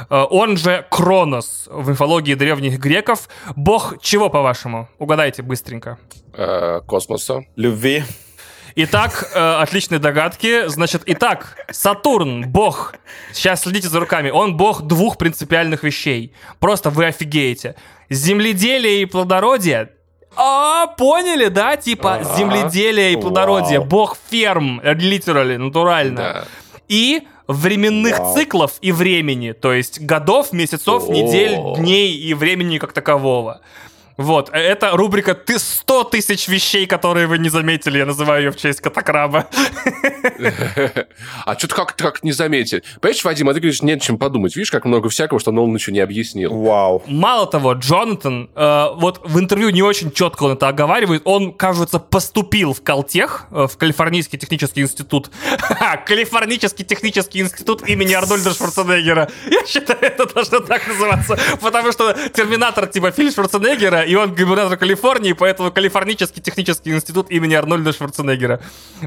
[0.10, 3.30] Э, он же Кронос в мифологии древних греков.
[3.56, 4.90] Бог чего, по-вашему?
[5.00, 5.98] Угадайте быстренько.
[6.34, 7.46] Э, космоса.
[7.56, 8.04] Любви.
[8.76, 10.68] Итак, э, отличные догадки.
[10.68, 12.96] Значит, итак, Сатурн, бог.
[13.34, 14.30] Сейчас следите за руками.
[14.30, 16.34] Он бог двух принципиальных вещей.
[16.60, 17.76] Просто вы офигеете.
[18.10, 19.90] Земледелие и плодородие
[20.36, 21.76] а, поняли, да?
[21.76, 22.38] Типа А-а.
[22.38, 23.80] земледелие и плодородие.
[23.80, 23.88] Вау.
[23.88, 26.18] Бог ферм, literally, натурально.
[26.18, 26.46] Да.
[26.88, 28.36] И временных Вау.
[28.36, 29.52] циклов и времени.
[29.52, 31.12] То есть годов, месяцев, О.
[31.12, 33.62] недель, дней и времени как такового.
[34.22, 37.98] Вот, э, это рубрика «Ты 100 тысяч вещей, которые вы не заметили».
[37.98, 39.48] Я называю ее в честь катакраба.
[41.46, 42.84] А что-то как, как не заметили.
[43.00, 44.56] Понимаешь, Вадим, а ты говоришь, нет чем подумать.
[44.56, 46.54] Видишь, как много всякого, что Нолан еще не объяснил.
[46.54, 47.04] Вау.
[47.08, 52.00] Мало того, Джонатан, э, вот в интервью не очень четко он это оговаривает, он, кажется,
[52.00, 55.32] поступил в Калтех, э, в Калифорнийский технический институт.
[56.06, 59.30] Калифорнийский технический институт имени Арнольда Шварценеггера.
[59.50, 64.78] Я считаю, это должно так называться, потому что Терминатор типа фильм Шварценеггера, и он губернатор
[64.78, 68.60] Калифорнии, поэтому Калифорнийский технический институт имени Арнольда Шварценеггера.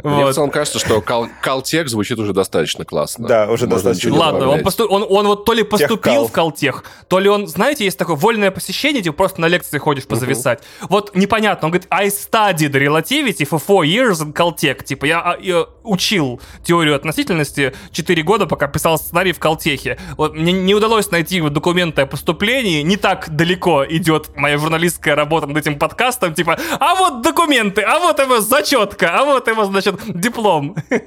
[0.02, 3.28] Мне в целом кажется, что кал- Калтек звучит уже достаточно классно.
[3.28, 4.16] Да, уже Можно достаточно.
[4.16, 6.28] Ладно, он, посту- он, он вот то ли поступил Техкал.
[6.28, 10.06] в Калтех, то ли он, знаете, есть такое вольное посещение, типа просто на лекции ходишь
[10.06, 10.62] позависать.
[10.89, 14.85] Вот непонятно, он говорит, I studied relativity for four years in Caltech.
[14.85, 19.98] Типа я, а, я учил теорию относительности 4 года, пока писал сценарий в Калтехе.
[20.16, 25.15] Вот мне не удалось найти вот документы о поступлении, не так далеко идет моя журналистская
[25.15, 29.65] работа над этим подкастом, типа, а вот документы, а вот его зачетка, а вот его,
[29.65, 30.77] значит, диплом.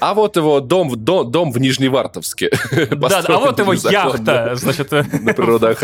[0.00, 2.50] А вот его дом, в- дом, дом в Нижневартовске.
[3.08, 4.90] Да, а вот его яхта, значит,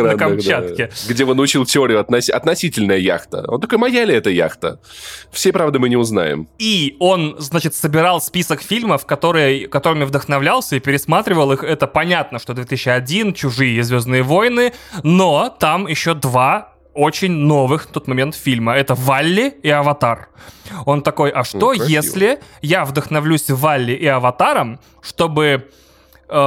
[0.05, 0.16] На.
[0.16, 0.90] Камчатке.
[1.09, 3.44] Где он учил теорию относи- относительная яхта.
[3.48, 4.81] Он такой, моя ли это яхта?
[5.32, 6.48] Все правды мы не узнаем.
[6.59, 11.62] И он, значит, собирал список фильмов, которые, которыми вдохновлялся и пересматривал их.
[11.62, 14.72] Это понятно, что 2001, Чужие и Звездные войны,
[15.02, 18.74] но там еще два очень новых в тот момент фильма.
[18.74, 20.28] Это Валли и Аватар.
[20.86, 21.86] Он такой, а что красиво.
[21.86, 25.68] если я вдохновлюсь Валли и Аватаром, чтобы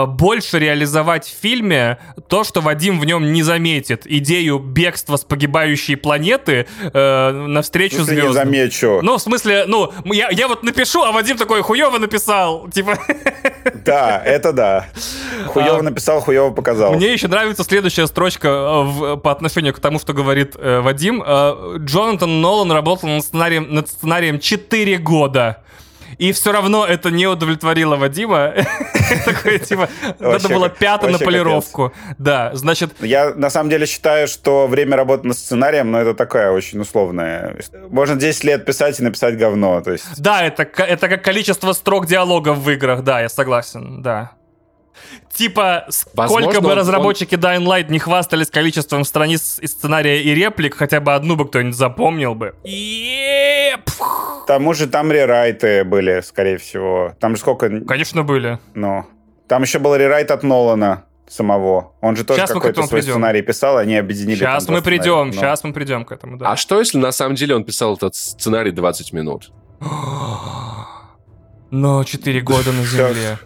[0.06, 1.98] больше реализовать в фильме
[2.28, 4.04] то, что Вадим в нем не заметит.
[4.06, 8.46] Идею бегства с погибающей планеты э, навстречу Если не звездам.
[8.46, 9.00] замечу.
[9.02, 12.68] Ну, в смысле, ну, я, я вот напишу, а Вадим такой хуёво написал.
[12.74, 12.98] Типа,
[13.86, 14.86] Да, это да.
[15.48, 16.94] Хуево А, написал, хуево показал.
[16.96, 21.24] мне еще нравится следующая строчка э, в- по отношению к тому, что говорит э, Вадим.
[21.26, 25.64] Э, Джонатан Нолан работал над сценарием, над сценарием 4 года.
[26.18, 28.54] И все равно это не удовлетворило Вадима.
[29.26, 29.90] Такой, типа,
[30.20, 31.94] надо было пятое на полировку.
[32.18, 36.52] Да, значит, Я на самом деле считаю, что время работы над сценарием, но это такая
[36.52, 37.58] очень условная.
[37.90, 39.82] Можно 10 лет писать и написать говно.
[39.82, 44.32] То есть Да, это, это как количество строк диалогов в играх, да, я согласен, да.
[45.38, 50.34] Типа, сколько Возможно, бы он- разработчики Dying Light не хвастались количеством страниц и сценария и
[50.34, 52.56] реплик, хотя бы одну бы кто-нибудь запомнил бы.
[52.64, 53.86] Еп!
[53.92, 57.14] к тому же там рерайты были, скорее всего.
[57.20, 57.70] Там же сколько...
[57.82, 58.58] Конечно, были.
[58.74, 59.06] Ну,
[59.48, 61.92] там еще был рерайт от Нолана самого.
[62.02, 63.14] Он же тоже какой-то свой придем.
[63.16, 64.40] сценарий писал, они объединили.
[64.40, 65.28] Сейчас мы придем.
[65.28, 66.52] Ну, сейчас мы придем к этому, да.
[66.52, 69.52] А что, если на самом деле он писал этот сценарий 20 минут?
[71.70, 73.38] Но 4 года на земле.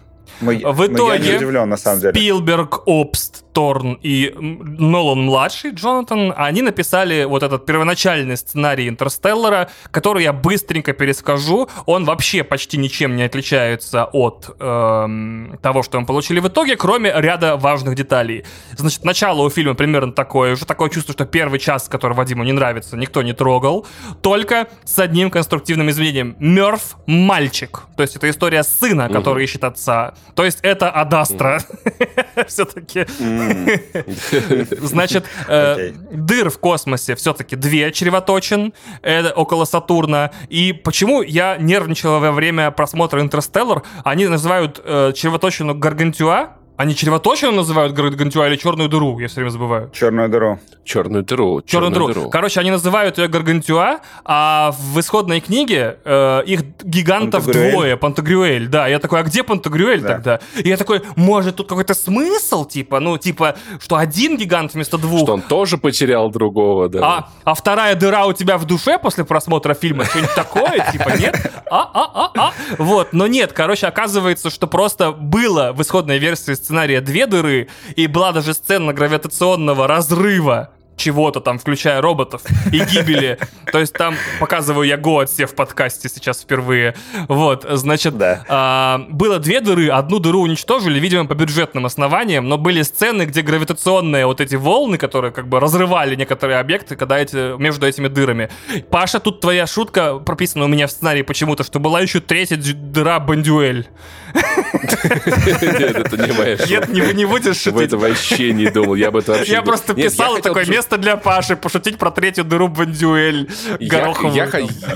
[0.42, 2.12] Мы- В мы- Я итоге не удивлен, на самом деле.
[2.12, 9.68] Спилберг, Обст, Торн и м, Нолан младший, Джонатан, они написали вот этот первоначальный сценарий Интерстеллара,
[9.90, 11.68] который я быстренько перескажу.
[11.86, 17.12] Он вообще почти ничем не отличается от эм, того, что мы получили в итоге, кроме
[17.14, 18.44] ряда важных деталей.
[18.76, 22.52] Значит, начало у фильма примерно такое, уже такое чувство, что первый час, который Вадиму не
[22.52, 23.86] нравится, никто не трогал,
[24.22, 26.36] только с одним конструктивным изменением.
[26.38, 27.82] Мертв мальчик.
[27.96, 30.14] То есть это история сына, который ищет отца.
[30.34, 31.60] То есть это Адастра.
[32.46, 33.06] Все-таки.
[34.80, 38.72] Значит, э, дыр в космосе все-таки две чревоточин
[39.02, 40.30] это около Сатурна.
[40.48, 43.82] И почему я нервничал во время просмотра Интерстеллар?
[44.04, 46.56] Они называют э, чревоточину Гаргантюа.
[46.76, 49.18] Они чревоточину называют Гаргантюа или черную дыру?
[49.18, 49.90] Я все время забываю.
[49.92, 50.58] Черную дыру.
[50.84, 51.62] Черную дыру.
[51.64, 52.30] Черную дыру.
[52.30, 57.72] Короче, они называют ее Гаргантюа, а в исходной книге э, их гигантов Пантагрюэль.
[57.72, 57.96] двое.
[57.96, 58.88] Пантагрюэль, да.
[58.88, 60.08] Я такой, а где Пантагрюэль Да.
[60.08, 60.40] тогда?
[60.56, 65.22] И я такой, может, тут какой-то смысл, типа, ну, типа, что один гигант вместо двух.
[65.22, 67.00] Что он тоже потерял другого, да.
[67.06, 70.04] А, а вторая дыра у тебя в душе после просмотра фильма?
[70.06, 70.90] Что-нибудь такое?
[70.90, 71.38] Типа, нет?
[71.70, 72.52] А, а, а, а.
[72.78, 78.06] Вот, но нет, короче, оказывается, что просто было в исходной версии сценария две дыры, и
[78.06, 83.38] была даже сцена гравитационного разрыва чего-то там, включая роботов и гибели.
[83.72, 86.94] То есть там показываю я Го все в подкасте сейчас впервые.
[87.28, 88.44] Вот, значит, Да.
[88.48, 93.42] а, было две дыры, одну дыру уничтожили, видимо, по бюджетным основаниям, но были сцены, где
[93.42, 98.50] гравитационные вот эти волны, которые как бы разрывали некоторые объекты, когда эти, между этими дырами.
[98.90, 103.18] Паша, тут твоя шутка прописана у меня в сценарии почему-то, что была еще третья дыра
[103.18, 103.88] Бандюэль.
[104.34, 106.92] Нет, это не моя Нет, шутка.
[106.92, 108.16] не, не будешь Об этом шутить.
[108.16, 108.94] вообще не думал.
[108.94, 109.94] Я об этом вообще Я просто.
[109.94, 113.50] Нет, писал я такое место для Паши, пошутить про третью дыру Бандюэль.
[113.80, 114.34] Я, Гороховую.
[114.34, 114.48] я,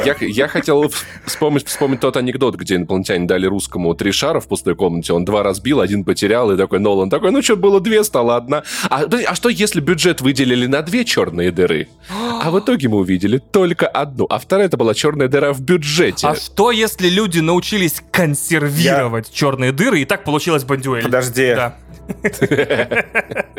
[0.04, 0.90] я, я хотел
[1.24, 5.42] вспомнить, вспомнить тот анекдот, где инопланетяне дали русскому три шара в пустой комнате, он два
[5.42, 8.62] разбил, один потерял, и такой Нолан такой, ну что, было две, стало одна.
[8.88, 11.88] А, а что, если бюджет выделили на две черные дыры?
[12.10, 16.26] А в итоге мы увидели только одну, а вторая это была черная дыра в бюджете.
[16.26, 21.04] А что, если люди научились консервировать черные дыры, и так получилась Бандюэль?
[21.04, 21.54] Подожди.
[21.54, 21.76] Да.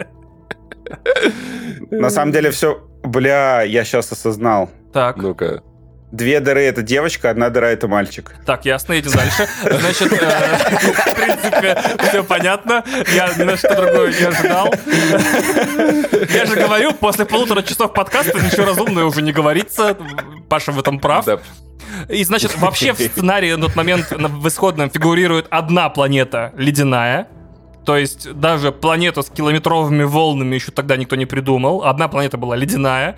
[1.91, 2.83] На самом деле все...
[3.03, 4.69] Бля, я сейчас осознал.
[4.91, 5.61] Так, Ну-ка.
[6.11, 8.33] Две дыры— это девочка, одна дыра— это мальчик.
[8.45, 9.45] так, ясно, едем дальше.
[9.61, 11.77] Значит, э, в принципе,
[12.07, 12.81] все понятно.
[13.13, 14.73] Я ни на что другое не ожидал.
[16.33, 19.97] Я же говорю, после полутора часов подкаста ничего разумного уже не говорится.
[20.47, 21.25] Паша в этом прав.
[22.09, 27.27] И, значит, вообще в сценарии на тот момент в исходном фигурирует одна планета ледяная.
[27.85, 31.83] То есть даже планету с километровыми волнами еще тогда никто не придумал.
[31.85, 33.17] Одна планета была ледяная.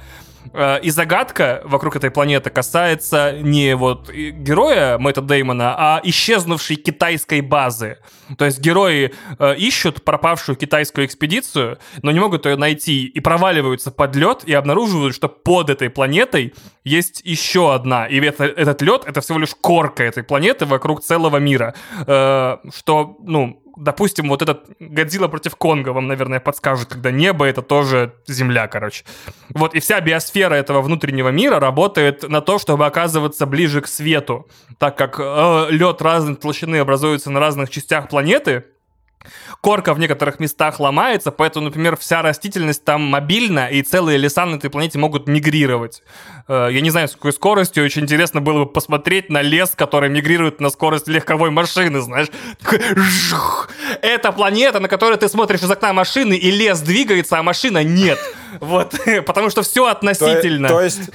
[0.53, 7.41] Э, И загадка вокруг этой планеты касается не вот героя Мэтта Деймона, а исчезнувшей китайской
[7.41, 7.98] базы.
[8.38, 13.91] То есть герои э, ищут пропавшую китайскую экспедицию, но не могут ее найти и проваливаются
[13.91, 16.53] под лед и обнаруживают, что под этой планетой
[16.84, 18.06] есть еще одна.
[18.07, 21.74] И это- этот лед это всего лишь корка этой планеты вокруг целого мира.
[22.07, 27.62] Э, что, ну, допустим, вот этот Годзилла против Конга вам, наверное, подскажет, когда небо это
[27.62, 29.06] тоже земля, короче.
[29.56, 34.48] Вот, и вся биосфера этого внутреннего мира работает на то, чтобы оказываться ближе к свету,
[34.78, 38.66] так как э, лед разной толщины образуется на разных частях планеты,
[39.62, 44.56] корка в некоторых местах ломается, поэтому, например, вся растительность там мобильна, и целые леса на
[44.56, 46.02] этой планете могут мигрировать.
[46.48, 50.10] Э, Я не знаю, с какой скоростью, очень интересно было бы посмотреть на лес, который
[50.10, 52.28] мигрирует на скорость легковой машины, знаешь.
[54.02, 58.20] Это планета, на которую ты смотришь из окна машины, и лес двигается, а машина нет.
[58.60, 60.68] Вот, потому что все То, относительно.
[60.68, 61.12] то есть,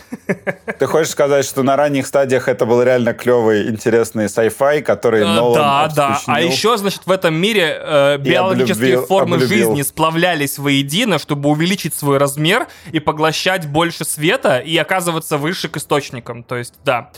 [0.78, 5.26] ты хочешь сказать, что на ранних стадиях это был реально клевый, интересный sci-fi, который Э,
[5.26, 6.20] Нолан Да, да.
[6.26, 9.58] А еще, значит, в этом мире э, биологические облюбил- формы облюбил.
[9.58, 15.76] жизни сплавлялись воедино, чтобы увеличить свой размер и поглощать больше света и оказываться выше к
[15.76, 16.42] источникам.
[16.42, 17.10] То есть, да.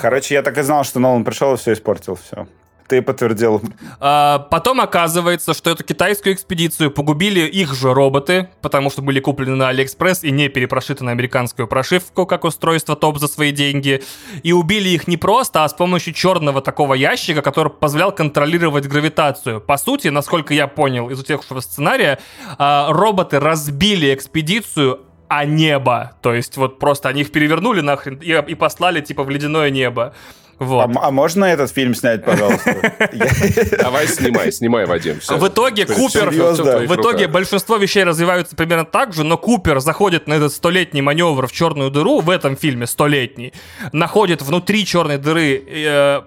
[0.00, 2.46] Короче, я так и знал, что Нолан пришел и все испортил, все.
[2.90, 3.62] Ты подтвердил.
[4.00, 9.54] А, Потом оказывается, что эту китайскую экспедицию погубили их же роботы, потому что были куплены
[9.54, 14.02] на Алиэкспресс и не перепрошиты на американскую прошивку, как устройство топ за свои деньги.
[14.42, 19.60] И убили их не просто, а с помощью черного такого ящика, который позволял контролировать гравитацию.
[19.60, 22.18] По сути, насколько я понял из утекшего сценария,
[22.58, 24.98] а, роботы разбили экспедицию
[25.30, 26.16] а небо.
[26.22, 30.12] То есть вот просто они их перевернули нахрен и, и послали типа в ледяное небо.
[30.60, 30.90] А, Вот.
[30.90, 32.92] м- а можно этот фильм снять, пожалуйста?
[33.80, 35.18] Давай снимай, снимай, Вадим.
[35.20, 35.38] всё.
[35.38, 40.34] В итоге Купер, в итоге большинство вещей развиваются примерно так же, но Купер заходит на
[40.34, 43.54] этот столетний маневр в черную дыру в этом фильме столетний,
[43.92, 46.20] находит внутри черной дыры э,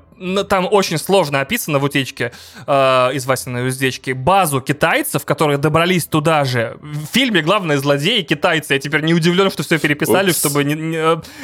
[0.49, 2.31] там очень сложно описано в утечке
[2.67, 6.77] э, из Васиной уздечки базу китайцев, которые добрались туда же.
[6.81, 8.73] В фильме главные злодеи китайцы.
[8.73, 10.39] Я теперь не удивлен, что все переписали, Упс.
[10.39, 10.97] чтобы не, не,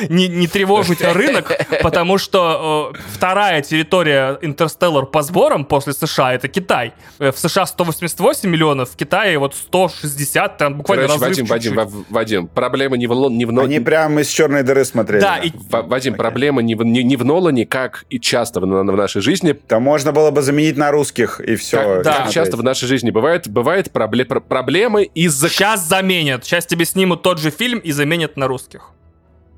[0.10, 1.52] не- не тревожить рынок,
[1.84, 6.94] потому что э, вторая территория Интерстеллар по сборам после США это Китай.
[7.20, 11.92] Э, В США 188 миллионов, в Китае вот 160, там буквально Короче, Вадим, Вадим, чуть-чуть.
[11.94, 15.22] Ва- Вадим, проблема не в, Лон- не в, Нол- Они прям из черной дыры смотрели.
[15.22, 18.66] Да, и Ва- Вадим, проблема не в, не, не в Нолане, как и часто в,
[18.66, 19.54] на- в нашей жизни.
[19.54, 21.78] Там можно было бы заменить на русских, и все.
[21.78, 22.14] Как, да.
[22.24, 25.50] как часто в нашей жизни бывает, бывает пробле- пр- проблемы из-за...
[25.50, 26.46] сейчас заменят.
[26.46, 28.92] Сейчас тебе снимут тот же фильм и заменят на русских.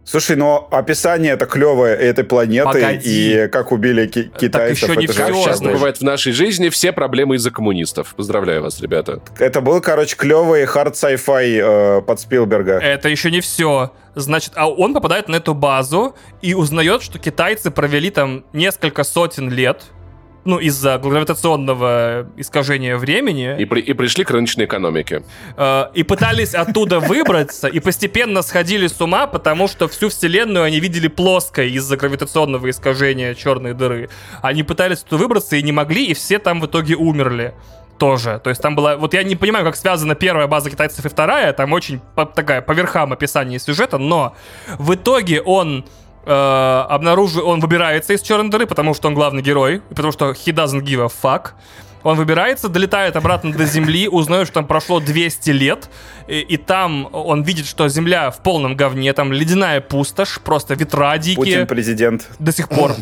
[0.03, 3.43] Слушай, но описание это клевое этой планеты Погоди.
[3.45, 4.89] и как убили ки- китайцев.
[4.89, 5.77] еще не это часто знаешь.
[5.77, 8.15] бывает в нашей жизни, все проблемы из-за коммунистов.
[8.15, 9.21] Поздравляю вас, ребята.
[9.37, 12.79] Это был, короче, клевый хард sci-fi э, под Спилберга.
[12.79, 13.93] Это еще не все.
[14.15, 19.49] Значит, а он попадает на эту базу и узнает, что китайцы провели там несколько сотен
[19.49, 19.83] лет,
[20.45, 23.55] ну, из-за гравитационного искажения времени.
[23.59, 25.23] И, при- и пришли к рыночной экономике.
[25.57, 30.79] Э, и пытались оттуда выбраться, и постепенно сходили с ума, потому что всю вселенную они
[30.79, 34.09] видели плоской из-за гравитационного искажения черной дыры.
[34.41, 37.53] Они пытались оттуда выбраться и не могли, и все там в итоге умерли.
[37.97, 38.41] тоже.
[38.43, 38.97] То есть там была...
[38.97, 41.53] Вот я не понимаю, как связана первая база китайцев и вторая.
[41.53, 44.35] Там очень по, такая по верхам описание сюжета, но
[44.79, 45.85] в итоге он
[46.25, 47.47] э, обнаруживает...
[47.47, 51.01] Он выбирается из черной дыры, потому что он главный герой, потому что he doesn't give
[51.01, 51.51] a fuck.
[52.03, 55.89] Он выбирается, долетает обратно до Земли, узнает, что там прошло 200 лет,
[56.27, 61.17] и, и там он видит, что Земля в полном говне, там ледяная пустошь, просто ветра
[61.17, 61.35] дикие.
[61.35, 62.29] Путин президент.
[62.39, 62.93] До сих пор.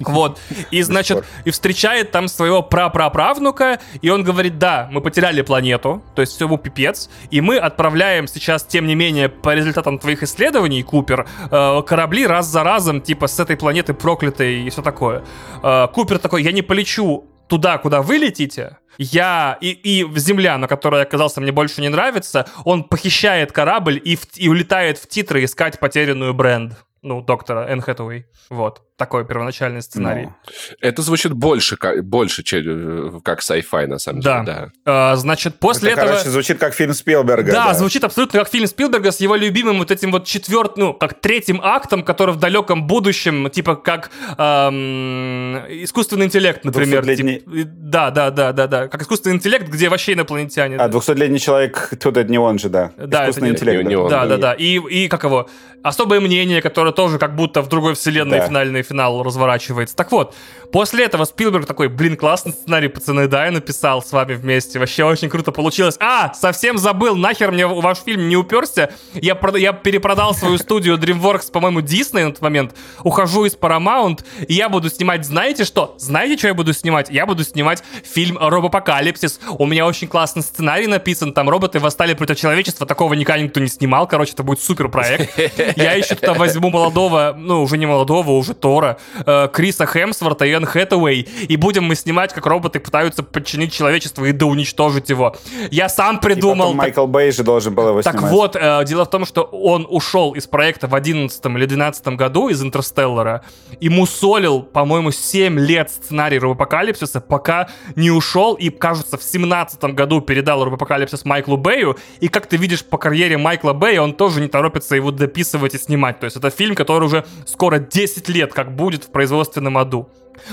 [0.00, 0.38] Вот.
[0.70, 6.22] И, значит, и встречает там своего прапраправнука, и он говорит, да, мы потеряли планету, то
[6.22, 10.82] есть все ему пипец, и мы отправляем сейчас, тем не менее, по результатам твоих исследований,
[10.82, 15.24] Купер, э, корабли раз за разом, типа, с этой планеты проклятой и все такое.
[15.62, 20.68] Э, Купер такой, я не полечу туда, куда вы летите, я и, и земля, на
[20.68, 25.08] которой я оказался, мне больше не нравится, он похищает корабль и, в, и улетает в
[25.08, 26.74] титры искать потерянную бренд.
[27.04, 28.24] Ну, доктора Энн Хэтэуэй.
[28.48, 30.26] Вот такой первоначальный сценарий.
[30.26, 30.32] Ну,
[30.80, 34.44] это звучит больше, как, больше, чем как sci-fi, на самом да.
[34.44, 34.72] деле.
[34.84, 35.12] Да.
[35.12, 36.12] А, значит, после это, этого...
[36.12, 37.52] короче, звучит как фильм Спилберга.
[37.52, 40.94] Да, да, звучит абсолютно как фильм Спилберга с его любимым вот этим вот четвертым, ну,
[40.94, 47.04] как третьим актом, который в далеком будущем, типа как эм, искусственный интеллект, например.
[47.04, 48.88] Тип, да, да, да, да, да.
[48.88, 50.76] Как искусственный интеллект, где вообще инопланетяне.
[50.76, 52.92] А, 200-летний человек, тут это не он же, да.
[52.96, 53.82] Да, искусственный это интеллект.
[53.82, 54.52] Не, не он, да, да, да.
[54.52, 55.48] И, и как его?
[55.82, 58.46] Особое мнение, которое тоже как будто в другой вселенной да.
[58.46, 59.94] финальный финал разворачивается.
[59.96, 60.34] Так вот,
[60.74, 64.80] после этого Спилберг такой, блин, классный сценарий, пацаны, да, я написал с вами вместе.
[64.80, 65.94] Вообще очень круто получилось.
[66.00, 68.90] А, совсем забыл, нахер мне ваш фильм не уперся.
[69.14, 69.56] Я, прод...
[69.56, 72.74] я перепродал свою студию DreamWorks, по-моему, Disney на тот момент.
[73.04, 75.94] Ухожу из Paramount, и я буду снимать, знаете что?
[75.96, 77.08] Знаете, что я буду снимать?
[77.08, 79.38] Я буду снимать фильм «Робопокалипсис».
[79.56, 83.68] У меня очень классный сценарий написан, там роботы восстали против человечества, такого никогда никто не
[83.68, 85.38] снимал, короче, это будет супер проект.
[85.76, 90.63] Я еще туда возьму молодого, ну, уже не молодого, уже Тора, э, Криса Хемсворта и
[90.64, 95.36] Энн Хэтэуэй, и будем мы снимать, как роботы пытаются подчинить человечество и да уничтожить его.
[95.70, 96.72] Я сам придумал...
[96.72, 98.30] И Майкл Бэй же должен был его так снимать.
[98.30, 102.06] Так вот, э, дело в том, что он ушел из проекта в 11 или 12
[102.08, 103.44] году из Интерстеллара
[103.80, 110.20] и мусолил, по-моему, 7 лет сценарий Робопокалипсиса, пока не ушел и, кажется, в 17 году
[110.20, 114.48] передал Робопокалипсис Майклу Бэю, и как ты видишь по карьере Майкла Бэя, он тоже не
[114.48, 116.20] торопится его дописывать и снимать.
[116.20, 120.08] То есть это фильм, который уже скоро 10 лет как будет в производстве собственном аду.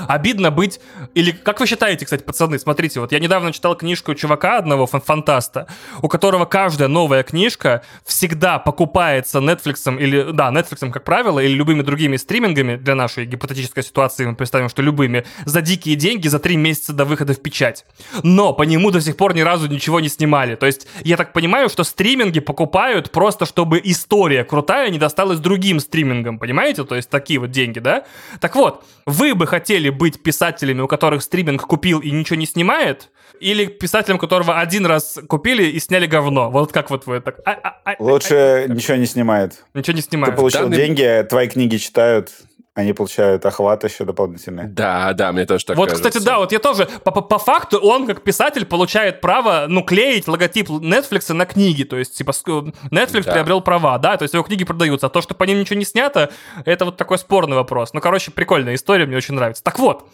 [0.08, 0.80] Обидно быть...
[1.14, 5.02] Или как вы считаете, кстати, пацаны, смотрите, вот я недавно читал книжку чувака одного, фан
[5.02, 5.68] фантаста,
[6.02, 10.32] у которого каждая новая книжка всегда покупается Netflix или...
[10.32, 14.82] Да, Netflix, как правило, или любыми другими стримингами для нашей гипотетической ситуации, мы представим, что
[14.82, 17.86] любыми, за дикие деньги за три месяца до выхода в печать.
[18.24, 20.56] Но по нему до сих пор ни разу ничего не снимали.
[20.56, 25.80] То есть я так понимаю, что стриминги покупают просто, чтобы история крутая не досталась другим
[25.80, 26.84] стримингам, понимаете?
[26.84, 28.06] То есть такие вот деньги, да?
[28.40, 32.45] Так вот, вы бы хотели хотели быть писателями, у которых стриминг купил и ничего не
[32.45, 36.52] снимает, или писателем, которого один раз купили и сняли говно?
[36.52, 37.39] Вот как вот вы так?
[37.45, 39.64] А, а, а, Лучше а, ничего не снимает.
[39.73, 40.35] Ничего не снимает.
[40.35, 40.76] Ты получил Данный...
[40.76, 42.31] деньги, твои книги читают,
[42.73, 44.64] они получают охват еще дополнительный.
[44.65, 46.10] Да, да, мне тоже так Вот, кажется.
[46.10, 49.84] кстати, да, вот я тоже, по, по, по факту, он как писатель получает право, ну,
[49.84, 53.34] клеить логотип Netflix на книги, то есть, типа, Netflix да.
[53.34, 55.84] приобрел права, да, то есть его книги продаются, а то, что по ним ничего не
[55.84, 56.31] снято,
[56.64, 57.91] это вот такой спорный вопрос.
[57.91, 59.61] Ну, короче, прикольная история, мне очень нравится.
[59.64, 60.07] Так вот,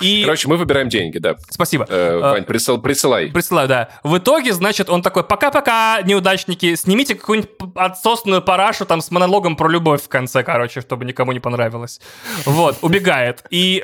[0.00, 0.22] и...
[0.22, 1.34] Короче, мы выбираем деньги, да.
[1.50, 1.84] Спасибо.
[1.88, 3.32] Э, Вань, а, присыл, присылай.
[3.32, 3.88] Присылай, да.
[4.04, 9.68] В итоге, значит, он такой, пока-пока, неудачники, снимите какую-нибудь отсосную парашу там с монологом про
[9.68, 12.00] любовь в конце, короче, чтобы никому не понравилось.
[12.44, 13.44] Вот убегает.
[13.50, 13.82] И,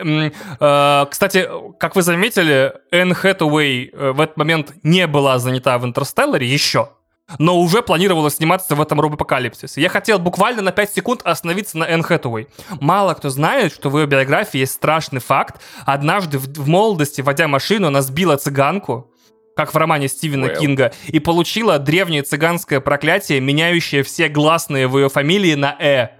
[0.60, 1.48] э, кстати,
[1.78, 6.88] как вы заметили, Энн Хэтэуэй э, в этот момент не была занята в «Интерстелларе» еще
[7.38, 9.80] но уже планировала сниматься в этом робопокалипсисе.
[9.80, 12.48] Я хотел буквально на 5 секунд остановиться на Энн Хэтэуэй.
[12.80, 15.60] Мало кто знает, что в ее биографии есть страшный факт.
[15.86, 19.12] Однажды в, в молодости, водя машину, она сбила цыганку,
[19.56, 20.58] как в романе Стивена well.
[20.58, 26.19] Кинга, и получила древнее цыганское проклятие, меняющее все гласные в ее фамилии на «э».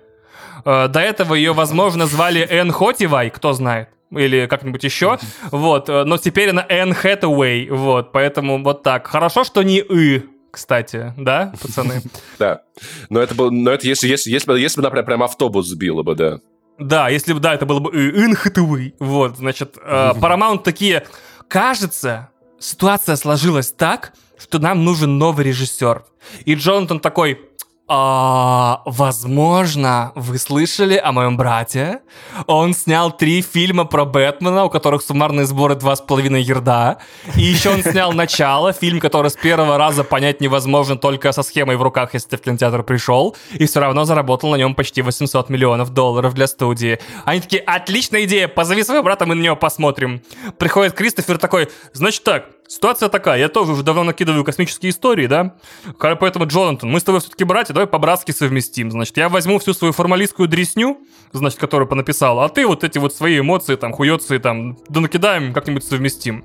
[0.64, 5.18] Э, до этого ее, возможно, звали Энн Хотивай, кто знает или как-нибудь еще,
[5.50, 9.06] вот, э, но теперь она Энн Хэтэуэй, вот, поэтому вот так.
[9.06, 12.02] Хорошо, что не «ы», кстати, да, пацаны?
[12.38, 12.62] Да,
[13.08, 16.02] но это был, но это если, если, если, бы, если бы, например, прям автобус сбило
[16.02, 16.40] бы, да.
[16.78, 21.06] Да, если бы, да, это было бы Энн Хэтэуэй, вот, значит, э, Paramount такие,
[21.46, 26.04] кажется, ситуация сложилась так, что нам нужен новый режиссер.
[26.46, 27.49] И Джонатан такой,
[27.92, 32.02] а, возможно, вы слышали о моем брате?
[32.46, 36.98] Он снял три фильма про Бэтмена, у которых суммарные сборы два с половиной ерда.
[37.34, 41.76] И еще он снял «Начало», фильм, который с первого раза понять невозможно только со схемой
[41.76, 43.36] в руках, если ты в кинотеатр пришел.
[43.54, 47.00] И все равно заработал на нем почти 800 миллионов долларов для студии.
[47.24, 50.22] Они такие, отличная идея, позови своего брата, мы на него посмотрим.
[50.58, 55.56] Приходит Кристофер такой, значит так, Ситуация такая, я тоже уже давно накидываю космические истории, да?
[55.98, 58.92] Поэтому, Джонатан, мы с тобой все-таки братья, давай по-братски совместим.
[58.92, 61.00] Значит, я возьму всю свою формалистскую дресню,
[61.32, 65.52] значит, которую понаписал, а ты вот эти вот свои эмоции, там, хуёцы, там, да накидаем,
[65.52, 66.44] как-нибудь совместим.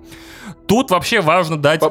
[0.67, 1.81] Тут вообще важно дать...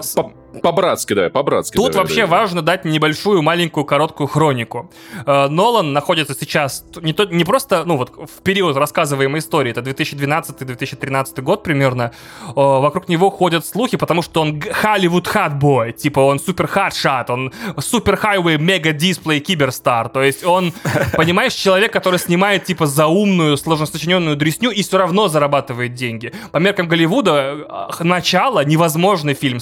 [0.63, 1.77] По-братски, да, по-братски.
[1.77, 2.27] Тут вообще да.
[2.27, 4.91] важно дать небольшую, маленькую, короткую хронику.
[5.27, 9.81] Э, Нолан находится сейчас не, то, не просто, ну вот, в период рассказываемой истории, это
[9.81, 12.13] 2012-2013 год примерно,
[12.55, 18.17] вокруг него ходят слухи, потому что он Hollywood хатбой, типа он супер хатшат, он супер
[18.17, 20.73] хайвей мега дисплей киберстар, то есть он,
[21.17, 26.33] понимаешь, человек, который снимает типа заумную, сложно сочиненную дресню и все равно зарабатывает деньги.
[26.53, 29.61] По меркам Голливуда, э, начало невозможный фильм,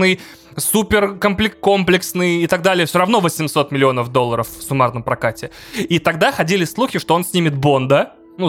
[0.00, 0.20] суперсложный,
[0.56, 1.14] супер
[1.60, 5.50] комплексный и так далее, все равно 800 миллионов долларов в суммарном прокате.
[5.76, 8.48] И тогда ходили слухи, что он снимет Бонда, ну,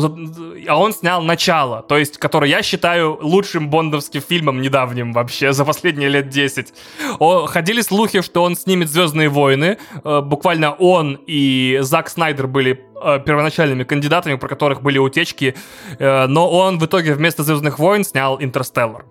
[0.68, 5.66] а он снял «Начало», то есть, который я считаю лучшим бондовским фильмом недавним вообще за
[5.66, 6.74] последние лет 10.
[7.20, 9.78] О, ходили слухи, что он снимет «Звездные войны».
[10.04, 15.56] Э, буквально он и Зак Снайдер были э, первоначальными кандидатами, про которых были утечки,
[16.00, 19.06] э, но он в итоге вместо «Звездных войн» снял «Интерстеллар».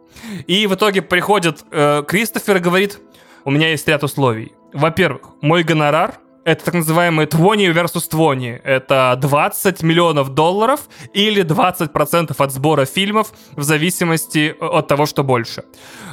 [0.47, 2.99] И в итоге приходит Кристофер и говорит,
[3.45, 4.53] у меня есть ряд условий.
[4.73, 8.61] Во-первых, мой гонорар— это так называемые 20 versus 20.
[8.65, 10.81] Это 20 миллионов долларов
[11.13, 15.65] или 20% от сбора фильмов в зависимости от того, что больше.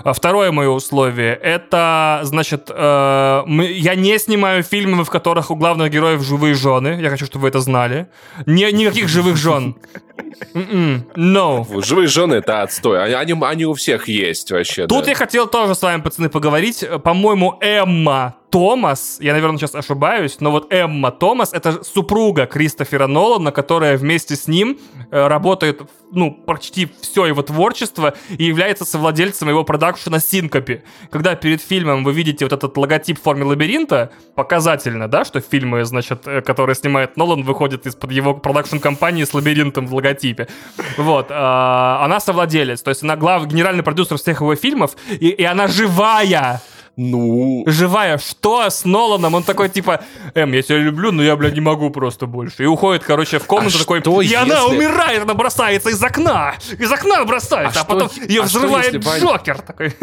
[0.03, 5.55] А второе мое условие— это, значит, э, мы, я не снимаю фильмы, в которых у
[5.55, 6.99] главных героев живые жены.
[7.01, 8.07] Я хочу, чтобы вы это знали.
[8.45, 9.75] Не, никаких живых жен.
[10.53, 11.83] No.
[11.83, 13.03] Живые жены— это отстой.
[13.03, 14.87] Они, они, они у всех есть вообще.
[14.87, 15.11] Тут да.
[15.11, 16.85] я хотел тоже с вами, пацаны, поговорить.
[17.03, 23.51] По-моему, Эмма Томас, я, наверное, сейчас ошибаюсь, но вот Эмма Томас— это супруга Кристофера Нолана,
[23.51, 24.79] которая вместе с ним
[25.11, 30.83] э, работает, ну, почти все его творчество и является совладельцем его продакшена Синкопи.
[31.11, 35.83] Когда перед фильмом вы видите вот этот логотип в форме лабиринта, показательно, да, что фильмы,
[35.83, 40.47] значит, э, которые снимает Нолан, выходят из-под его продакшн-компании с лабиринтом в логотипе.
[40.95, 41.31] Вот.
[41.31, 45.67] Э, она совладелец, то есть она главный генеральный продюсер всех его фильмов, и, и она
[45.67, 46.61] живая!
[46.97, 47.63] Ну...
[47.67, 49.35] Живая, что с Ноланом?
[49.35, 50.01] Он такой, типа,
[50.33, 52.63] Эм, я тебя люблю, но я, бля, не могу просто больше.
[52.63, 54.35] И уходит, короче, в комнату а такой, что, и если...
[54.35, 56.55] она умирает, она бросается из окна.
[56.77, 59.61] Из окна бросается, а, а потом что, ее а взрывает что, Джокер.
[59.61, 59.93] Такой.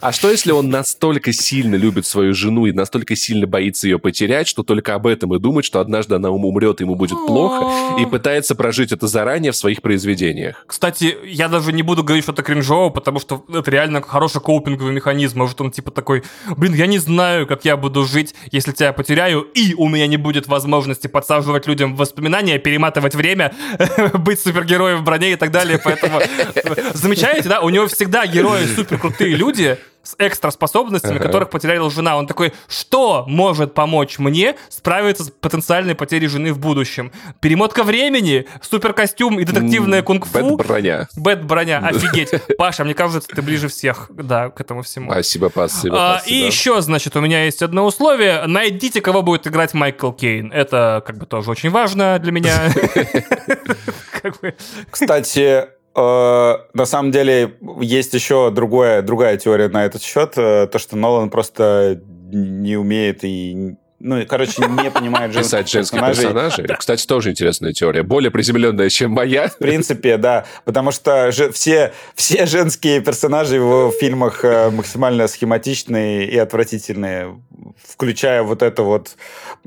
[0.00, 4.46] А что, если он настолько сильно любит свою жену и настолько сильно боится ее потерять,
[4.46, 8.54] что только об этом и думает, что однажды она умрет, ему будет плохо, и пытается
[8.54, 10.64] прожить это заранее в своих произведениях?
[10.66, 14.92] Кстати, я даже не буду говорить, что это кринжово, потому что это реально хороший коупинговый
[14.92, 15.40] механизм.
[15.56, 16.22] Может, он типа такой,
[16.56, 20.18] блин, я не знаю, как я буду жить, если тебя потеряю, и у меня не
[20.18, 23.54] будет возможности подсаживать людям воспоминания, перематывать время,
[24.14, 25.80] быть супергероем в броне и так далее.
[25.82, 26.20] Поэтому
[26.92, 31.26] замечаете, да, у него всегда герои супер крутые люди, с экстра способностями, ага.
[31.26, 32.16] которых потеряла жена.
[32.16, 37.12] Он такой, что может помочь мне справиться с потенциальной потерей жены в будущем?
[37.40, 40.56] Перемотка времени, суперкостюм и детективная кунг-фу.
[40.56, 41.08] Бэт-броня.
[41.16, 42.30] Бэт-броня, офигеть.
[42.58, 45.10] Паша, мне кажется, ты ближе всех, да, к этому всему.
[45.10, 45.96] Спасибо, спасибо.
[45.98, 48.46] А, и еще, значит, у меня есть одно условие.
[48.46, 50.52] Найдите, кого будет играть Майкл Кейн.
[50.52, 52.70] Это, как бы, тоже очень важно для меня.
[54.90, 60.96] Кстати, на самом деле есть еще другое, другая теория на этот счет, э, то, что
[60.96, 62.00] Нолан просто
[62.30, 66.66] не умеет и ну, короче, не понимает женских Писать женских персонажей.
[66.66, 66.76] Да.
[66.76, 68.02] Кстати, тоже интересная теория.
[68.02, 69.48] Более приземленная, чем моя.
[69.48, 70.44] В принципе, да.
[70.64, 77.40] Потому что же, все, все женские персонажи в фильмах э, максимально схематичные и отвратительные.
[77.82, 79.16] Включая вот эту вот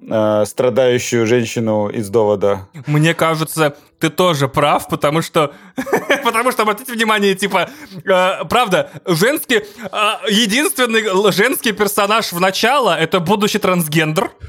[0.01, 2.67] э, страдающую женщину из довода.
[2.85, 5.53] Мне кажется, ты тоже прав, потому что,
[6.23, 7.69] потому что обратите внимание, типа,
[8.05, 9.63] э, правда, женский, э,
[10.29, 14.31] единственный женский персонаж в начало это будущий трансгендер.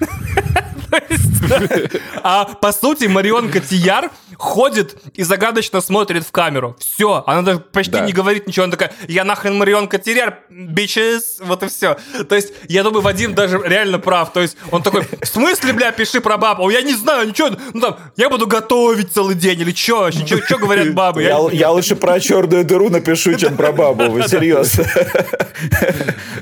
[2.22, 6.76] А по сути Марион Котияр ходит и загадочно смотрит в камеру.
[6.78, 8.00] Все, она даже почти да.
[8.06, 8.64] не говорит ничего.
[8.64, 11.96] Она такая, я нахрен Марион Котияр, bitches, вот и все.
[12.28, 14.32] То есть, я думаю, Вадим даже реально прав.
[14.32, 16.68] То есть, он такой, в смысле, бля, пиши про бабу?
[16.70, 20.10] Я не знаю, ничего, ну там, я буду готовить целый день или что?
[20.10, 21.22] Что говорят бабы?
[21.22, 24.84] Я, я лучше про черную дыру напишу, чем про бабу, вы серьезно.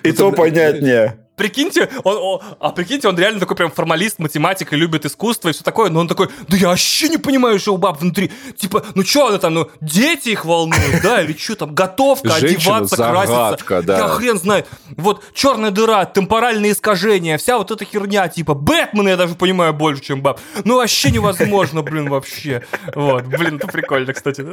[0.02, 1.18] И то понятнее.
[1.38, 5.52] прикиньте, он, он, а прикиньте, он реально такой прям формалист, математик и любит искусство и
[5.52, 8.30] все такое, но он такой, да я вообще не понимаю, что у баб внутри.
[8.56, 12.96] Типа, ну что она там, ну, дети их волнуют, да, или что там, готовка, одеваться,
[12.96, 13.82] краситься.
[13.82, 13.98] да.
[13.98, 14.66] Я хрен знает.
[14.96, 20.02] Вот черная дыра, темпоральные искажения, вся вот эта херня, типа, Бэтмена я даже понимаю больше,
[20.02, 20.40] чем баб.
[20.64, 22.62] Ну, вообще невозможно, блин, вообще.
[22.94, 24.44] Вот, блин, это прикольно, кстати.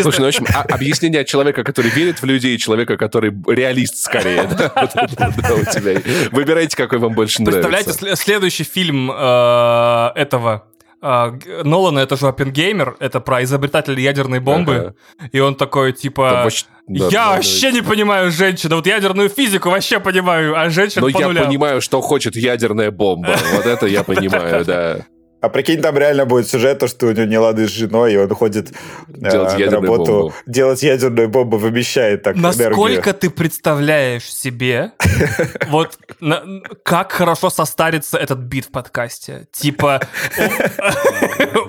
[0.00, 3.96] Слушай, ну, в общем, а- объяснение от человека, который верит в людей, человека, который реалист
[3.96, 4.42] скорее.
[6.32, 8.06] Выбирайте, какой вам больше Представляете, нравится.
[8.06, 10.64] сле- следующий фильм э, этого
[11.02, 14.94] Г- Нолана, это же Оппенгеймер, это про изобретателя ядерной бомбы,
[15.32, 19.70] и он такой, типа, вообще- да, я да, вообще не понимаю женщин, вот ядерную физику
[19.70, 21.46] вообще понимаю, а женщин Но по я нулям.
[21.46, 23.36] понимаю, что хочет ядерная бомба.
[23.56, 24.96] Вот это я понимаю, да.
[25.42, 28.16] А прикинь, там реально будет сюжет, то, что у него не лады с женой, и
[28.16, 30.34] он ходит э, Делать на ядерную работу бомбу.
[30.46, 33.14] делать ядерную бомбу, вымещает так Насколько энергию.
[33.14, 34.92] ты представляешь себе,
[35.68, 36.44] вот на-
[36.84, 39.48] как хорошо состарится этот бит в подкасте?
[39.50, 40.00] Типа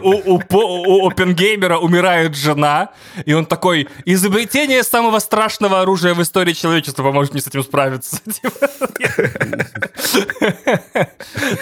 [0.04, 2.90] у, у, у По- у Оппенгеймера умирает жена,
[3.26, 8.18] и он такой, изобретение самого страшного оружия в истории человечества поможет мне с этим справиться.
[8.32, 8.68] Типа,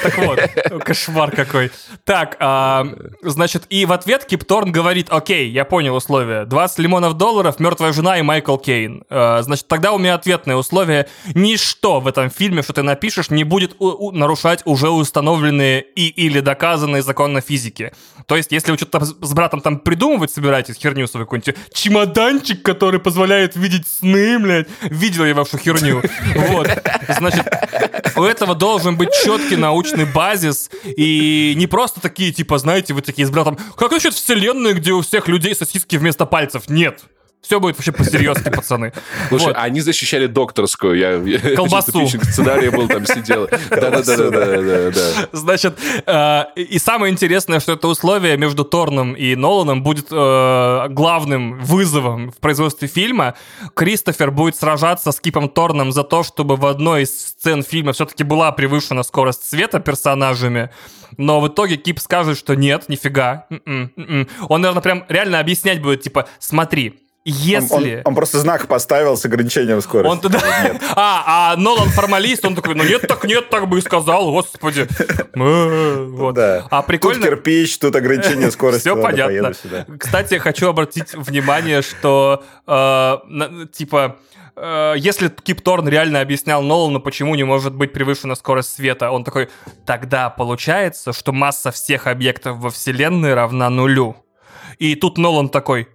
[0.04, 0.40] Так вот,
[0.84, 1.72] кошмар какой.
[2.03, 2.88] Так, а,
[3.22, 6.45] значит, и в ответ Кип Торн говорит, окей, я понял условия.
[6.45, 9.03] 20 лимонов долларов, мертвая жена и Майкл Кейн.
[9.10, 11.07] А, Значит, тогда у меня ответное условие.
[11.36, 16.07] Ничто в этом фильме, что ты напишешь, не будет у- у- нарушать уже установленные и
[16.07, 17.91] или доказанные законы физики.
[18.26, 22.99] То есть, если вы что-то с братом там придумывать собираетесь, херню свою какую-нибудь, чемоданчик, который
[22.99, 26.02] позволяет видеть сны, блядь, видел я вашу херню.
[26.36, 26.69] Вот.
[27.10, 27.45] Значит,
[28.15, 33.27] у этого должен быть четкий научный базис, и не просто такие, типа, знаете, вы такие
[33.27, 36.69] с братом, как насчет вселенной, где у всех людей сосиски вместо пальцев?
[36.69, 37.01] Нет.
[37.41, 38.93] Все будет вообще по-серьезки, пацаны.
[39.30, 39.55] Слушай, Вот.
[39.57, 40.95] они защищали докторскую.
[40.97, 42.07] Я, Колбасу.
[42.07, 43.47] сценария был, там сидел.
[43.69, 45.27] Да-да-да-да-да.
[45.31, 51.59] Значит, э, и самое интересное, что это условие между Торном и Ноланом будет э, главным
[51.59, 53.35] вызовом в производстве фильма.
[53.73, 58.23] Кристофер будет сражаться с Кипом Торном за то, чтобы в одной из сцен фильма все-таки
[58.23, 60.69] была превышена скорость света персонажами.
[61.18, 63.45] Но в итоге Кип скажет, что нет, нифига.
[63.49, 64.27] м-м, м-м.
[64.47, 67.98] Он, наверное, прям реально объяснять будет, типа, смотри, если...
[67.98, 70.11] он- он просто знак поставил с ограничением скорости.
[70.11, 70.39] Он туда...
[70.95, 74.88] А, а Нолан формалист, он такой, ну нет, так нет, так бы и сказал, господи.
[75.35, 76.35] Э, Вот.
[76.35, 76.68] Да.
[76.69, 77.23] А Тут прикольно...
[77.26, 78.81] кирпич, тут ограничение скорости.
[78.81, 79.53] Все понятно.
[79.98, 83.18] Кстати, хочу обратить внимание, что э,
[83.72, 84.18] типа
[84.56, 89.23] э, если Кип Торн реально объяснял Нолану, почему не может быть превышена скорость света, он
[89.23, 89.49] такой,
[89.85, 94.15] тогда получается, что масса всех объектов во Вселенной равна нулю.
[94.80, 95.88] И тут Нолан такой,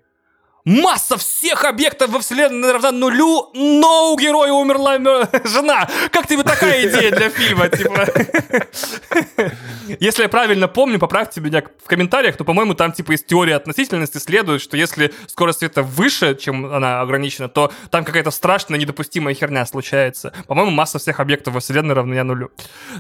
[0.67, 5.89] масса всех объектов во Вселенной равна нулю, но у героя умерла мё- жена.
[6.11, 7.69] Как тебе такая идея для фильма?
[7.69, 8.07] Типа?
[10.01, 14.19] Если я правильно помню, поправьте меня в комментариях, то, по-моему, там типа из теории относительности
[14.19, 19.65] следует, что если скорость света выше, чем она ограничена, то там какая-то страшная недопустимая херня
[19.67, 20.33] случается.
[20.49, 22.51] По-моему, масса всех объектов во Вселенной равна нулю.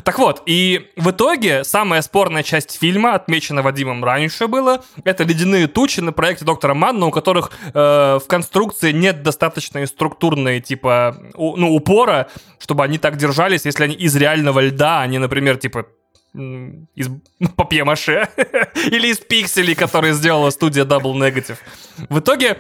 [0.05, 5.67] Так вот, и в итоге самая спорная часть фильма, отмечена Вадимом раньше было, это ледяные
[5.67, 11.57] тучи на проекте доктора Манна, у которых э, в конструкции нет достаточной структурной типа у-
[11.57, 12.29] ну, упора,
[12.59, 15.87] чтобы они так держались, если они из реального льда, а не, например, типа
[16.35, 17.09] из
[17.57, 18.29] папье-маше
[18.91, 21.57] или из пикселей, которые сделала студия Double Negative.
[22.11, 22.59] В итоге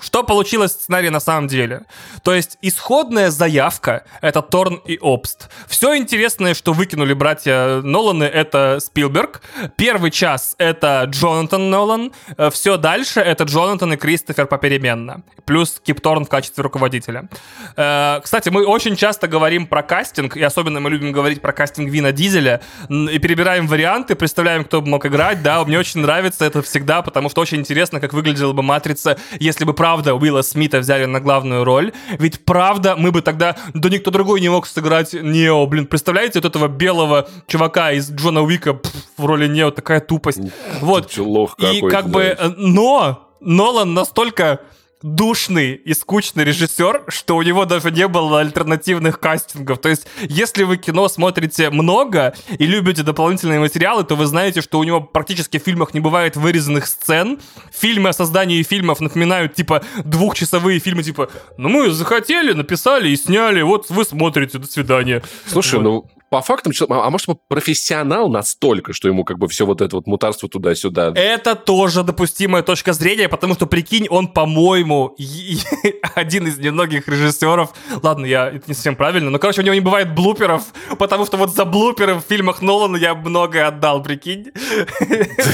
[0.00, 1.82] что получилось в сценарии на самом деле?
[2.22, 5.48] То есть исходная заявка— это Торн и Обст.
[5.66, 9.42] Все интересное, что выкинули братья Ноланы, это Спилберг.
[9.76, 12.12] Первый час— это Джонатан Нолан.
[12.50, 15.22] Все дальше— это Джонатан и Кристофер попеременно.
[15.44, 17.28] Плюс Кип Торн в качестве руководителя.
[17.76, 21.90] Э, Кстати, мы очень часто говорим про кастинг, и особенно мы любим говорить про кастинг
[21.90, 26.62] Вина Дизеля, и перебираем варианты, представляем, кто бы мог играть, да, мне очень нравится это
[26.62, 31.04] всегда, потому что очень интересно, как выглядела бы «Матрица», если бы правда Уилла Смита взяли
[31.04, 35.64] на главную роль, ведь правда мы бы тогда, да никто другой не мог сыграть Нео,
[35.68, 40.40] блин, представляете вот этого белого чувака из Джона Уика пф, в роли Нео, такая тупость.
[40.80, 44.58] Вот, Ты лох и как бы, э, но Нолан настолько
[45.06, 49.78] душный и скучный режиссер, что у него даже не было альтернативных кастингов.
[49.78, 54.78] То есть, если вы кино смотрите много и любите дополнительные материалы, то вы знаете, что
[54.78, 57.38] у него практически в фильмах не бывает вырезанных сцен.
[57.72, 63.62] Фильмы о создании фильмов напоминают, типа, двухчасовые фильмы, типа, ну мы захотели, написали и сняли,
[63.62, 65.22] вот вы смотрите, до свидания.
[65.46, 65.82] Слушай, Вот.
[65.82, 69.96] ну, по фактам, а, а может, профессионал настолько, что ему как бы все вот это
[69.96, 71.12] вот мутарство туда-сюда.
[71.14, 75.16] Это тоже допустимая точка зрения, потому что, прикинь, он, по-моему,
[76.14, 77.70] один из немногих режиссеров.
[78.02, 80.64] Ладно, я это не совсем правильно, но, короче, у него не бывает блуперов,
[80.98, 84.44] потому что вот за блуперы в фильмах Нолана я многое отдал, прикинь.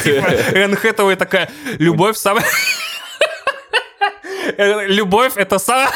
[0.04, 2.44] Типа, Энн Хэтэуэй такая, любовь самая...
[4.88, 5.90] Любовь— это самая...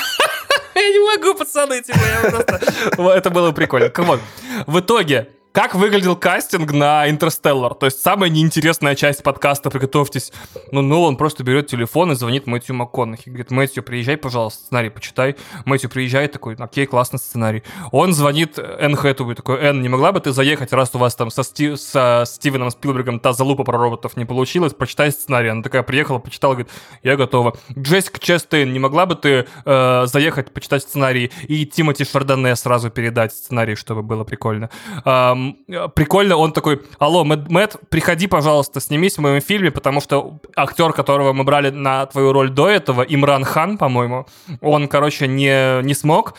[0.86, 2.60] Я не могу, пацаны, типа, я просто...
[3.16, 3.90] Это было прикольно.
[3.96, 4.20] Вот.
[4.66, 7.72] В итоге, как выглядел кастинг на Интерстеллар?
[7.72, 10.30] То есть самая неинтересная часть подкаста, приготовьтесь.
[10.70, 13.30] Ну, он просто берет телефон и звонит Мэтью МакКонахи.
[13.30, 15.34] Говорит, Мэтью, приезжай, пожалуйста, сценарий почитай.
[15.64, 17.62] Мэтью приезжает, такой, окей, классный сценарий.
[17.90, 21.30] Он звонит Энн Хэтэуэй, такой, Энн, не могла бы ты заехать, раз у вас там
[21.30, 25.48] со, Стив, со Стивеном Спилбергом та залупа про роботов не получилась, почитай сценарий.
[25.48, 26.70] Она такая приехала, почитала, говорит,
[27.02, 27.56] я готова.
[27.78, 33.32] Джессика Честейн, не могла бы ты э, заехать, почитать сценарий и Тимоти Шардоне сразу передать
[33.32, 34.68] сценарий, чтобы было прикольно.
[35.06, 35.45] Эм,
[35.94, 40.92] прикольно, он такой, алло, Мэтт, Мэтт, приходи, пожалуйста, снимись в моем фильме, потому что актер,
[40.92, 44.26] которого мы брали на твою роль до этого, Имран Хан, по-моему,
[44.60, 46.34] он, короче, не, не смог,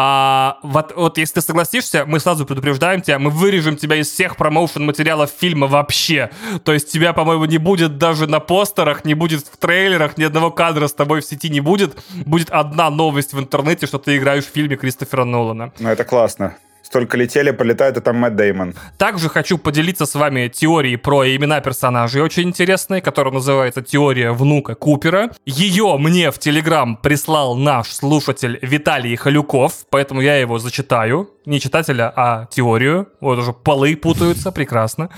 [0.00, 4.36] а вот, вот если ты согласишься, мы сразу предупреждаем тебя, мы вырежем тебя из всех
[4.36, 6.30] промоушен материалов фильма вообще.
[6.62, 10.52] То есть тебя, по-моему, не будет даже на постерах, не будет в трейлерах, ни одного
[10.52, 11.96] кадра с тобой в сети не будет.
[12.26, 15.72] Будет одна новость в интернете, что ты играешь в фильме Кристофера Нолана.
[15.80, 16.54] Ну, это классно.
[16.88, 18.74] Столько летели, полетает, и там Мэтт Деймон.
[18.96, 24.74] Также хочу поделиться с вами теорией про имена персонажей очень интересной, которая называется «Теория внука
[24.74, 25.30] Купера».
[25.44, 31.28] Ее мне в Телеграм прислал наш слушатель Виталий Халюков, поэтому я его зачитаю.
[31.44, 33.08] Не читателя, а теорию.
[33.20, 35.10] Вот уже полы путаются, прекрасно.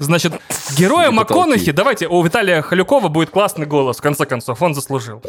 [0.00, 0.32] Значит,
[0.78, 5.22] героя МакКонахи, давайте, у Виталия Халюкова будет классный голос, в конце концов, он заслужил.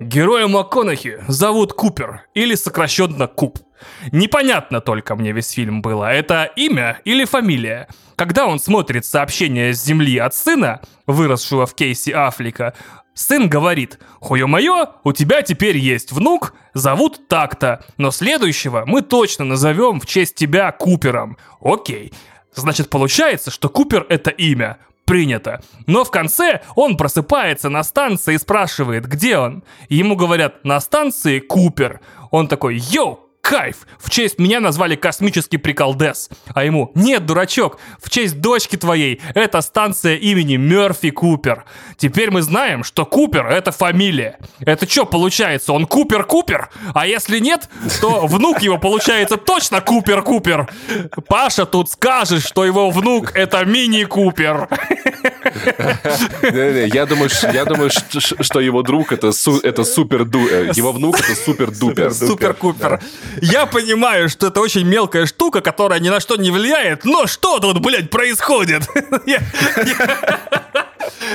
[0.00, 3.58] Героя МакКонахи зовут Купер, или сокращенно Куп.
[4.12, 7.88] Непонятно только мне весь фильм было, это имя или фамилия.
[8.16, 12.74] Когда он смотрит сообщение с земли от сына, выросшего в Кейси Афлика,
[13.14, 20.00] сын говорит, «Хуё-моё, у тебя теперь есть внук, зовут так-то, но следующего мы точно назовем
[20.00, 21.36] в честь тебя Купером».
[21.60, 22.12] Окей.
[22.54, 24.78] Значит, получается, что Купер— это имя.
[25.04, 25.62] Принято.
[25.86, 29.62] Но в конце он просыпается на станции и спрашивает, где он.
[29.88, 32.00] ему говорят, на станции Купер.
[32.30, 33.86] Он такой, йоу, кайф!
[33.98, 36.28] В честь меня назвали космический приколдес.
[36.54, 41.64] А ему, нет, дурачок, в честь дочки твоей, это станция имени Мерфи Купер.
[41.96, 44.38] Теперь мы знаем, что Купер— это фамилия.
[44.60, 46.68] Это что получается, он Купер-Купер?
[46.94, 47.68] А если нет,
[48.00, 50.68] то внук его получается точно Купер-Купер.
[51.26, 54.68] Паша тут скажет, что его внук— это Мини-Купер.
[56.42, 62.12] Я думаю, я думаю, что его друг это супер э, его внук это супер дупер.
[63.40, 67.58] Я понимаю, что это очень мелкая штука, которая ни на что не влияет, но что
[67.58, 68.82] тут, блядь, происходит?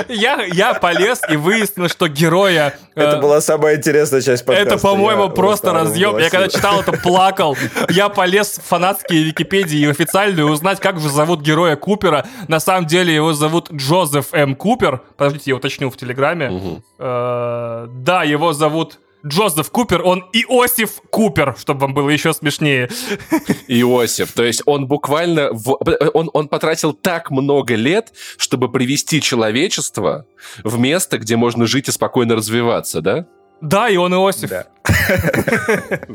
[0.08, 2.76] Я, я полез и выяснил, что героя...
[2.94, 4.74] Это э, была самая интересная часть подкаста.
[4.74, 6.18] Это, по-моему, просто разъем.
[6.18, 7.56] Я когда читал это, плакал.
[7.88, 12.26] Я полез в фанатские Википедии и официальную узнать, как же зовут героя Купера.
[12.48, 14.54] На самом деле его зовут Джозеф М.
[14.54, 15.00] Купер.
[15.16, 16.50] Подождите, я уточню в Телеграме.
[16.50, 16.82] Угу.
[16.98, 22.90] Э, да, его зовут Джозеф Купер, он Иосиф Купер, чтобы вам было еще смешнее.
[23.68, 25.78] Иосиф, то есть он буквально, в,
[26.12, 30.26] он, он потратил так много лет, чтобы привести человечество
[30.62, 33.26] в место, где можно жить и спокойно развиваться, да?
[33.62, 34.50] Да, и он Иосиф.
[34.50, 34.66] Да.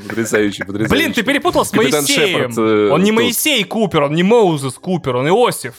[0.08, 0.90] Потрясающий, потрясающий.
[0.90, 2.52] Блин, ты перепутал с Капитан Моисеем.
[2.52, 5.74] Шепард, э, он не Моисей Купер, он не Moses Купер, он Иосиф.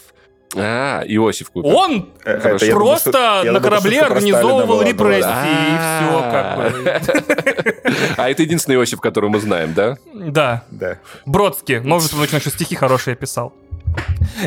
[0.56, 1.72] А, Иосиф Купер.
[1.72, 7.00] Он это, просто думаю, на корабле организовывал репрессии, и все как бы.
[8.16, 9.96] А это единственный Иосиф, который мы знаем, да?
[10.12, 10.64] Да.
[10.70, 10.98] Да.
[11.24, 11.80] Бродский.
[11.80, 13.54] Может, он еще стихи хорошие писал.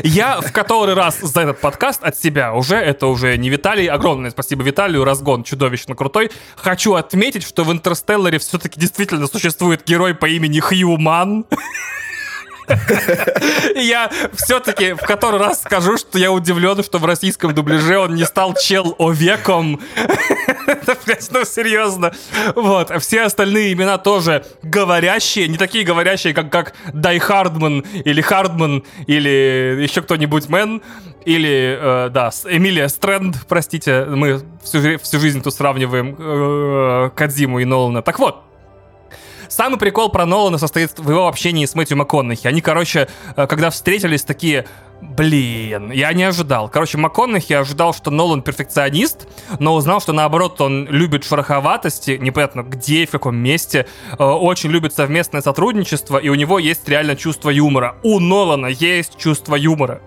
[0.02, 4.30] Я в который раз за этот подкаст от себя уже, это уже не Виталий, огромное
[4.30, 6.30] спасибо Виталию, разгон чудовищно крутой.
[6.56, 11.44] Хочу отметить, что в Интерстелларе все-таки действительно существует герой по имени Хьюман.
[13.74, 18.24] Я все-таки в который раз скажу, что я удивлен, что в российском дубляже он не
[18.24, 19.80] стал чел овеком.
[21.30, 22.12] Ну серьезно.
[22.54, 22.90] Вот.
[23.02, 29.82] Все остальные имена тоже говорящие, не такие говорящие, как, как Дай Хардман или Хардман или
[29.82, 30.82] еще кто-нибудь Мэн.
[31.24, 37.64] Или, э, да, Эмилия Стрэнд, простите, мы всю, всю жизнь тут сравниваем э, Кадзиму и
[37.64, 38.02] Нолана.
[38.02, 38.42] Так вот,
[39.48, 42.46] самый прикол про Нолана состоит в его общении с Мэтью МакКонахи.
[42.46, 44.66] Они, короче, э, когда встретились, такие,
[45.00, 46.68] Блин, я не ожидал.
[46.70, 53.02] Короче, МакКонахи ожидал, что Нолан перфекционист, но узнал, что наоборот он любит шероховатости, непонятно где
[53.02, 53.86] и в каком месте,
[54.18, 57.96] э, очень любит совместное сотрудничество, и у него есть реально чувство юмора.
[58.02, 60.00] У Нолана есть чувство юмора.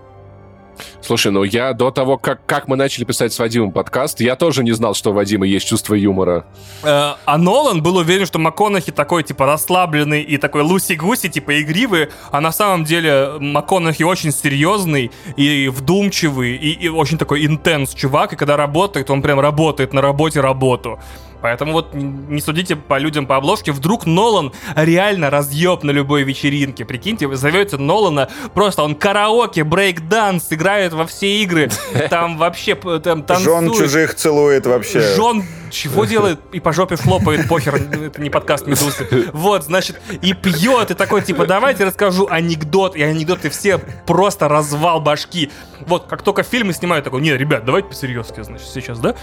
[1.02, 4.64] Слушай, ну я до того, как, как мы начали писать с Вадимом подкаст, я тоже
[4.64, 6.46] не знал, что у Вадима есть чувство юмора.
[6.84, 12.10] Э, а Нолан был уверен, что МакКонахи такой, типа, расслабленный и такой луси-гуси, типа, игривый,
[12.32, 18.34] а на самом деле МакКонахи очень серьезный и вдумчивый, и, и очень такой интенс чувак,
[18.34, 21.00] и когда работает, он прям работает на работе работу.
[21.42, 23.72] Поэтому вот не судите по людям по обложке.
[23.72, 26.86] Вдруг Нолан реально разъеб на любой вечеринке.
[26.86, 31.70] Прикиньте, вы зовете Нолана, просто он караоке, брейк-данс, играет во все игры.
[32.10, 33.74] Там вообще там танцует.
[33.74, 35.02] Жен чужих целует вообще.
[35.16, 39.30] Жен чего делает и по жопе хлопает, похер, это не подкаст Медузы.
[39.34, 45.02] Вот, значит, и пьет, и такой, типа, давайте расскажу анекдот, и анекдоты все просто развал
[45.02, 45.52] башки.
[45.82, 49.16] Вот, как только фильмы снимают, такой, не, ребят, давайте по-серьезки, значит, сейчас, да?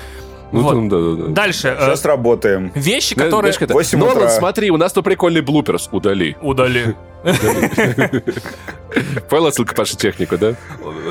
[0.53, 0.71] Ну, Вот.
[0.73, 1.29] там, да, да, да.
[1.33, 1.69] Дальше.
[1.69, 2.71] э, Сейчас работаем.
[2.75, 3.53] Вещи, которые...
[3.53, 3.75] знаешь, как это?
[3.75, 4.29] 8 Нолан, утра.
[4.31, 5.89] смотри, у нас тут прикольный блуперс.
[5.91, 6.37] Удали.
[6.43, 6.95] Удали.
[9.29, 10.55] Понял отсылка Паша технику, да?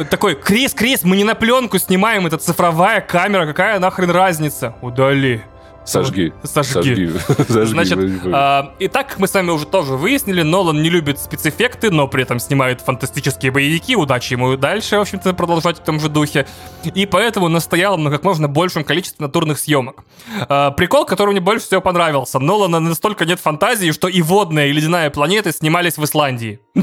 [0.09, 4.75] Такой, Крис, Крис, мы не на пленку снимаем, это цифровая камера, какая нахрен разница?
[4.81, 5.41] Удали.
[5.85, 6.33] Сожги.
[6.43, 6.73] Сожги.
[6.73, 7.05] Сожги.
[7.47, 8.31] Значит, Сожги.
[8.31, 12.07] а, и так, как мы с вами уже тоже выяснили, Нолан не любит спецэффекты, но
[12.07, 13.95] при этом снимает фантастические боевики.
[13.95, 16.47] Удачи ему дальше, в общем-то, продолжать в том же духе.
[16.95, 20.03] И поэтому настоял на как можно большем количестве натурных съемок.
[20.47, 22.39] А, прикол, который мне больше всего понравился.
[22.39, 26.59] Нолана настолько нет фантазии, что и водная, и ледяная планеты снимались в Исландии.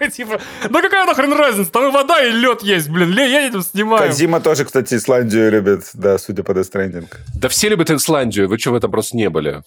[0.00, 3.62] Такой, типа, да какая нахрен разница, там и вода, и лед есть, блин, ле- едем,
[3.62, 4.08] снимаем.
[4.08, 7.06] Кадзима тоже, кстати, Исландию любит, да, судя по Stranding.
[7.34, 9.62] Да все любят Исландию, вы что, в этом просто не были?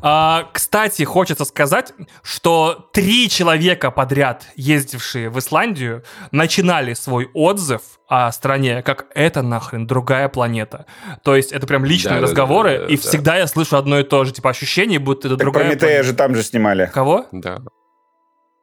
[0.00, 1.92] А, кстати, хочется сказать,
[2.22, 9.86] что три человека подряд, ездившие в Исландию, начинали свой отзыв о стране, как это нахрен
[9.86, 10.86] другая планета.
[11.22, 13.02] То есть это прям личные Да-да-да-да-да, разговоры, и да.
[13.02, 16.04] всегда я слышу одно и то же, типа ощущение, будто это Так другая Прометея планета.
[16.08, 16.90] же там же снимали.
[16.94, 17.26] Кого?
[17.32, 17.58] Да.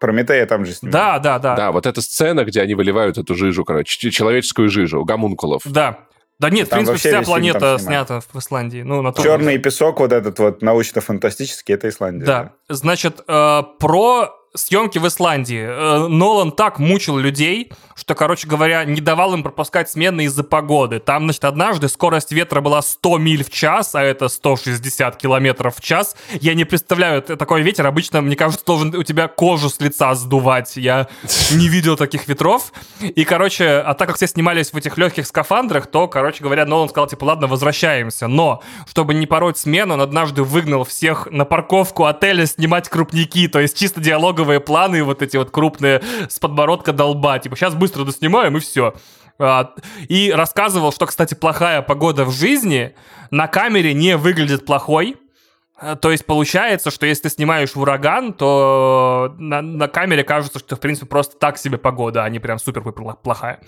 [0.02, 0.92] Прометея там же снимали.
[0.94, 1.56] Да, да, да.
[1.56, 5.62] Да, вот эта сцена, где они выливают эту жижу, короче, человеческую жижу, гомункулов.
[5.64, 6.00] Да.
[6.40, 8.82] Да нет, в Там принципе, вообще вся планета снята в Исландии.
[8.82, 12.26] Ну, на том- Черный песок, вот этот вот научно-фантастический, это Исландия.
[12.26, 15.62] Да, значит, э, про съемки в Исландии.
[15.64, 17.72] Э, Нолан так мучил людей,
[18.02, 21.00] что, короче говоря, не давал им пропускать смены из-за погоды.
[21.00, 25.82] Там, значит, однажды скорость ветра была 100 миль в час, а это 160 километров в
[25.82, 26.16] час.
[26.40, 30.78] Я не представляю, такой ветер обычно, мне кажется, должен у тебя кожу с лица сдувать.
[30.78, 31.10] Я
[31.52, 32.74] не видел таких ветров.
[33.02, 36.90] И, короче, а так как все снимались в этих легких скафандрах, то, короче говоря, Нолан
[36.90, 38.26] сказал, типа, ладно, возвращаемся.
[38.28, 43.60] Но, чтобы не пороть смену, он однажды выгнал всех на парковку отеля снимать крупники, то
[43.60, 47.38] есть чисто диалоговые планы, вот эти вот крупные с подбородка долба.
[47.38, 48.94] Типа, сейчас быстро доснимаем и все.
[50.08, 52.94] И рассказывал, что, кстати, плохая погода в жизни
[53.32, 55.18] на камере не выглядит плохой.
[55.78, 60.76] А, То есть получается, что если ты снимаешь ураган, то на, на камере кажется, что
[60.76, 63.60] в принципе просто так себе погода, а не прям супер плохая.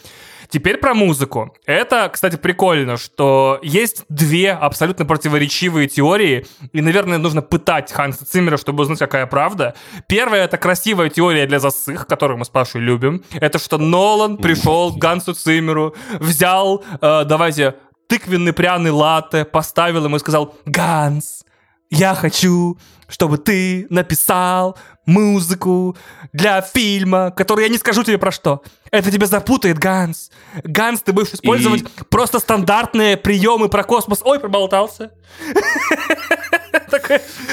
[0.53, 1.55] Теперь про музыку.
[1.65, 8.57] Это, кстати, прикольно, что есть две абсолютно противоречивые теории, и, наверное, нужно пытать Ханса Циммера,
[8.57, 9.73] чтобы узнать, какая правда.
[10.07, 13.23] Первая— это красивая теория для засых, которую мы с Пашей любим.
[13.33, 17.73] Это что Нолан пришел к Гансу Циммеру, взял, э, давайте,
[18.07, 21.45] тыквенный пряный латте, поставил ему и сказал «Ганс,
[21.93, 25.95] я хочу, чтобы ты написал музыку
[26.31, 28.63] для фильма, который я не скажу тебе про что.
[28.91, 30.31] Это тебя запутает, Ганс.
[30.63, 34.19] Ганс, ты будешь использовать И- просто стандартные приемы про космос.
[34.23, 35.11] Ой, проболтался.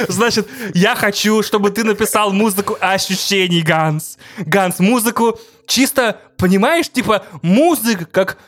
[0.09, 4.19] Значит, я хочу, чтобы ты написал музыку ощущений, Ганс.
[4.39, 8.39] Ганс, музыку чисто, понимаешь, типа музыка, как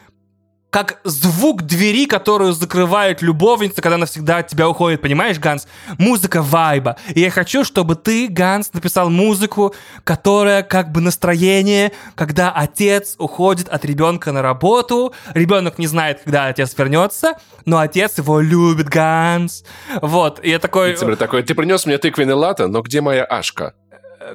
[0.72, 5.68] как звук двери, которую закрывает любовница, когда навсегда от тебя уходит, понимаешь, Ганс?
[5.98, 6.96] Музыка вайба.
[7.14, 13.68] И я хочу, чтобы ты, Ганс, написал музыку, которая как бы настроение, когда отец уходит
[13.68, 17.34] от ребенка на работу, ребенок не знает, когда отец вернется,
[17.66, 19.64] но отец его любит, Ганс.
[20.00, 20.96] Вот, и я такой...
[20.96, 23.74] Циммер такой, ты принес мне тыквенный латте, но где моя Ашка?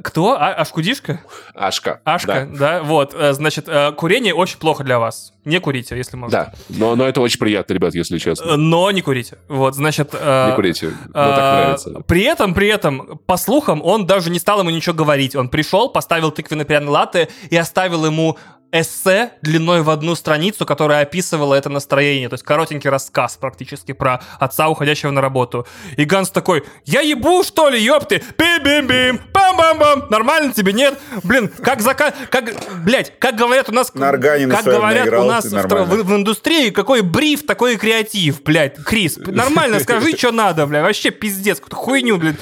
[0.04, 0.34] Кто?
[0.40, 1.22] А, Ашкудишка?
[1.54, 2.02] Ашка.
[2.04, 2.82] Ашка, да.
[2.84, 3.14] вот.
[3.14, 5.34] э, Значит, э, курение очень плохо для вас.
[5.46, 6.38] Не курите, если можно.
[6.38, 6.76] Да, да.
[6.78, 8.58] Но, но это очень приятно, ребят, если честно.
[8.58, 9.38] Но не курите.
[9.48, 10.10] Вот, значит...
[10.14, 11.90] э, Не курите, но так нравится.
[12.06, 15.36] При этом, при этом, по слухам, он даже не стал ему ничего говорить.
[15.36, 18.38] Он пришел, поставил тыквенный пряный латте и оставил ему
[18.72, 22.30] эссе длиной в одну страницу, которая описывала это настроение.
[22.30, 25.66] То есть коротенький рассказ практически про отца, уходящего на работу.
[25.96, 28.24] И Ганс такой, я ебу, что ли, ёпты?
[28.38, 30.08] Бим-бим-бим, бам-бам-бам.
[30.10, 31.00] Нормально тебе, нет?
[31.24, 32.14] Блин, как зака...
[32.30, 32.54] Как,
[32.84, 33.94] блядь, как говорят у нас...
[33.94, 37.78] На органе Как говорят наиграл, у нас в, в, в индустрии, какой бриф, такой и
[37.78, 38.76] креатив, блядь.
[38.84, 40.84] Крис, нормально скажи, что надо, блядь.
[40.84, 42.36] Вообще пиздец, какую-то хуйню, блядь.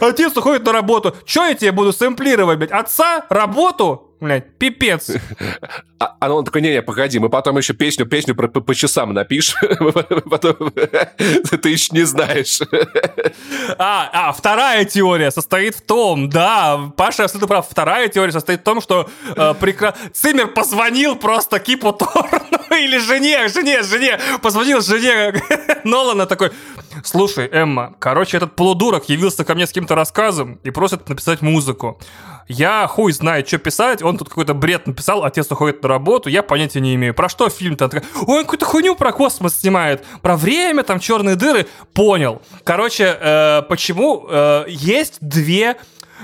[0.00, 1.16] Отец уходит на работу.
[1.24, 2.72] Что я тебе буду сэмплировать, блядь?
[2.72, 3.24] Отца?
[3.30, 4.03] Работу?
[4.20, 5.10] Блять, пипец.
[5.98, 9.12] А, а он такой, не-не, погоди, мы потом еще песню, песню про, по, по часам
[9.12, 9.92] напишем,
[10.30, 12.60] потом ты еще не знаешь.
[13.78, 18.64] А, а, вторая теория состоит в том, да, Паша абсолютно прав, вторая теория состоит в
[18.64, 19.94] том, что э, прекра...
[20.12, 25.34] Циммер позвонил просто Кипу Торну или жене, жене, жене, позвонил жене
[25.84, 26.50] Нолана такой,
[27.02, 32.00] слушай, Эмма, короче, этот полудурок явился ко мне с каким-то рассказом и просит написать музыку.
[32.48, 36.42] Я хуй знает, что писать, он тут какой-то бред написал, отец уходит на работу, я
[36.42, 37.14] понятия не имею.
[37.14, 37.90] Про что фильм-то?
[38.26, 41.66] Ой, он какую-то хуйню про космос снимает, про время, там, черные дыры.
[41.92, 42.42] Понял.
[42.64, 45.76] Короче, э, почему э, есть две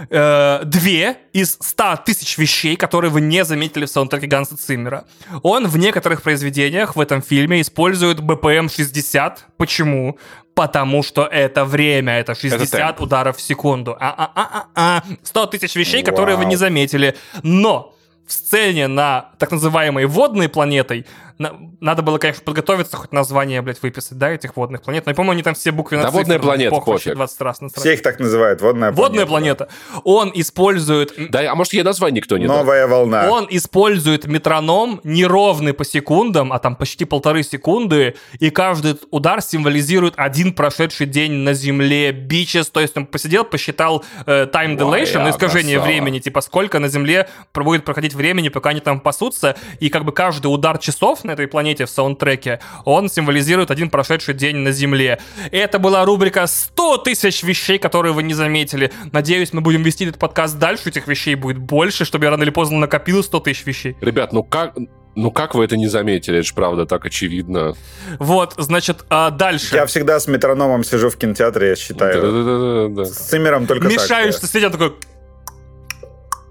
[0.09, 5.05] э, две из ста тысяч вещей, которые вы не заметили в саундтреке Ганса Циммера.
[5.43, 9.47] Он в некоторых произведениях в этом фильме использует BPM 60.
[9.57, 10.19] Почему?
[10.61, 13.97] Потому что это время, это 60 это ударов в секунду.
[13.99, 15.03] А-а-а-а-а.
[15.23, 16.11] 100 тысяч вещей, Вау.
[16.11, 17.17] которые вы не заметили.
[17.43, 17.95] Но
[18.27, 21.07] в сцене на так называемой водной планетой
[21.41, 25.07] надо было, конечно, подготовиться, хоть название, блядь, выписать, да, этих водных планет.
[25.07, 27.15] Но я помню, они там все буквы на Да, водная планета, пофиг.
[27.15, 29.03] 20 раз Все их так называют, водная планета.
[29.03, 29.69] Водная планета.
[29.95, 30.01] Да.
[30.05, 31.15] Он использует...
[31.31, 32.99] Да, а может, ей название никто не Новая дал.
[32.99, 33.31] волна.
[33.31, 40.15] Он использует метроном неровный по секундам, а там почти полторы секунды, и каждый удар символизирует
[40.19, 42.13] один прошедший день на Земле.
[42.13, 45.93] Бичес, то есть он посидел, посчитал э, time dilation, Ой, искажение красава.
[45.93, 50.13] времени, типа сколько на Земле будет проходить времени, пока они там пасутся, и как бы
[50.13, 55.21] каждый удар часов на этой планете в саундтреке, он символизирует один прошедший день на Земле.
[55.51, 58.93] Это была рубрика 100 тысяч вещей, которые вы не заметили.
[59.13, 62.51] Надеюсь, мы будем вести этот подкаст дальше, этих вещей будет больше, чтобы я рано или
[62.51, 63.97] поздно накопил 100 тысяч вещей.
[64.01, 64.75] Ребят, ну как...
[65.17, 66.39] Ну как вы это не заметили?
[66.39, 67.75] Это же правда так очевидно.
[68.21, 69.75] Вот, значит, а дальше.
[69.75, 72.23] Я всегда с метрономом сижу в кинотеатре, я считаю.
[72.23, 73.05] Да-да-да.
[73.05, 74.45] С Циммером только Мешаешь, так.
[74.45, 74.95] что сидят такой...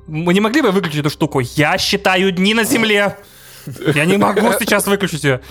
[0.08, 1.40] Мы не могли бы выключить эту штуку?
[1.40, 3.16] Я считаю дни на Земле.
[3.96, 5.42] Я не могу сейчас выключить ее.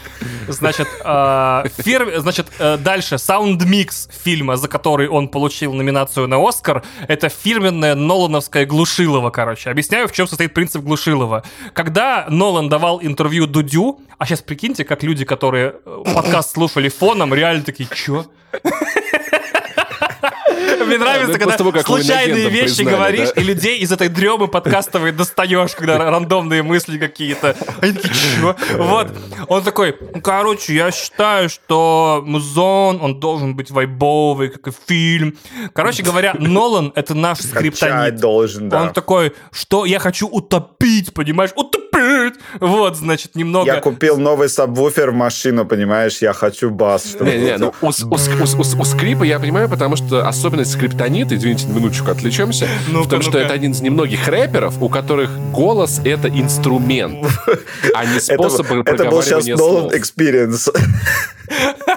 [0.49, 2.21] Значит, э, фир...
[2.21, 3.19] значит э, дальше.
[3.19, 9.71] Саундмикс фильма, за который он получил номинацию на Оскар, это фирменное Нолановское глушилово, короче.
[9.71, 11.45] Объясняю, в чем состоит принцип глушилова.
[11.73, 17.35] Когда Нолан давал интервью Дудю, а сейчас прикиньте, как люди, которые э, подкаст слушали фоном,
[17.35, 18.27] реально такие, чё?
[20.89, 25.99] Мне нравится, когда того, случайные вещи говоришь, и людей из этой дремы подкастовой достаешь, когда
[25.99, 27.57] рандомные мысли какие-то.
[27.81, 28.57] Они такие, чё?
[28.77, 29.09] Вот.
[29.49, 35.37] Он такой, «Ну, короче, я считаю, что музон, он должен быть вайбовый, как и фильм.
[35.73, 38.17] Короче говоря, Нолан— это наш скриптонит.
[38.17, 38.83] должен, да.
[38.83, 41.51] Он такой, что я хочу утопить, понимаешь?
[41.55, 42.35] Утопить!
[42.61, 43.67] Вот, значит, немного...
[43.67, 46.19] Я купил новый сабвуфер в машину, понимаешь?
[46.19, 47.17] Я хочу бас.
[47.21, 47.93] Не-не, ну у
[48.85, 53.39] скрипа я понимаю, потому что особенность скриптонита, извините, на минуточку отвлечемся, ну в том, что
[53.39, 57.27] это один из немногих рэперов, у которых голос— это инструмент,
[57.95, 60.71] а не способ проговаривания Это был сейчас Nolan Experience.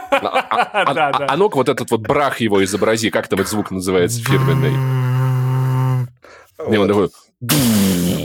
[0.09, 4.23] А, а, а ну-ка вот этот вот брах его изобрази, как там этот звук называется
[4.23, 4.71] фирменный?
[6.67, 7.09] Не, он такой...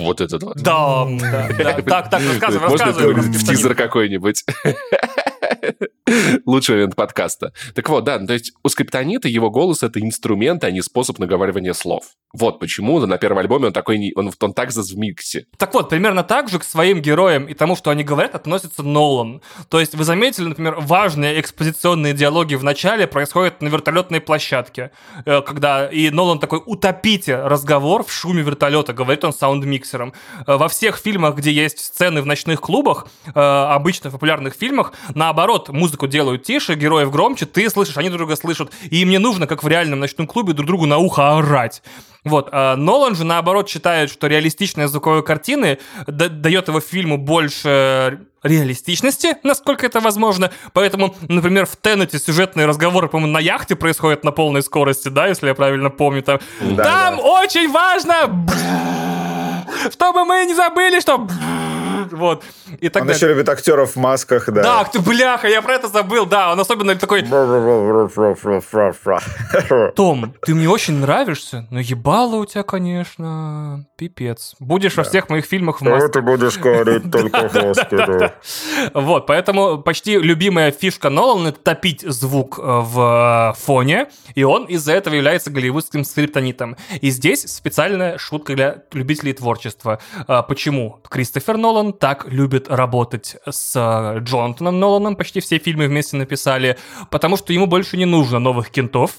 [0.04, 0.56] Вот этот вот.
[0.56, 1.72] Да, да, да.
[1.82, 3.14] Так, так, рассказывай, рассказывай.
[3.14, 4.44] Можно тизер какой-нибудь?
[6.46, 7.52] Лучший момент подкаста.
[7.74, 11.72] Так вот, да, то есть у скриптонита его голос— это инструмент, а не способ наговаривания
[11.72, 12.04] слов.
[12.32, 15.46] Вот почему на первом альбоме он такой, он, он так в миксе.
[15.56, 19.40] Так вот, примерно так же к своим героям и тому, что они говорят, относится Нолан.
[19.68, 24.90] То есть вы заметили, например, важные экспозиционные диалоги в начале происходят на вертолетной площадке,
[25.24, 30.12] э, когда и Нолан такой «утопите разговор в шуме вертолета», говорит он саундмиксером.
[30.46, 34.92] Э, во всех фильмах, где есть сцены в ночных клубах, э, обычно в популярных фильмах,
[35.14, 39.18] наоборот, музыку делают тише, героев громче, ты слышишь, они друг друга слышат, и им не
[39.18, 41.82] нужно, как в реальном ночном клубе, друг другу на ухо орать.
[42.22, 49.36] Вот, а Нолан же, наоборот, считает, что реалистичная звуковая картины дает его фильму больше реалистичности,
[49.42, 50.50] насколько это возможно.
[50.72, 55.48] Поэтому, например, в Теннете сюжетные разговоры, по-моему, на яхте происходят на полной скорости, да, если
[55.48, 56.22] я правильно помню.
[56.22, 57.22] Там, да, там да.
[57.22, 58.46] очень важно,
[59.92, 61.26] чтобы мы не забыли, что
[62.16, 62.44] Вот.
[62.80, 63.18] И так Он далее.
[63.18, 64.62] еще любит актеров в масках, да.
[64.62, 67.22] Да, ты, бляха, я про это забыл, да, он особенно такой,
[69.96, 74.54] Том, ты мне очень нравишься, но ебало у тебя, конечно, пипец.
[74.58, 76.08] Будешь во всех моих фильмах в маске.
[76.08, 78.34] ты будешь говорить только Да-да-да.
[78.94, 84.64] Вот, поэтому почти любимая фишка Нолана— это топить звук э, в э, фоне, и он
[84.64, 86.76] из-за этого является голливудским скриптонитом.
[87.00, 90.00] И здесь специальная шутка для любителей творчества.
[90.26, 96.16] А, Почему Кристофер Нолан так любит работать с э, Джонатаном Ноланом, почти все фильмы вместе
[96.16, 96.76] написали,
[97.10, 99.12] потому что ему больше не нужно новых кентов,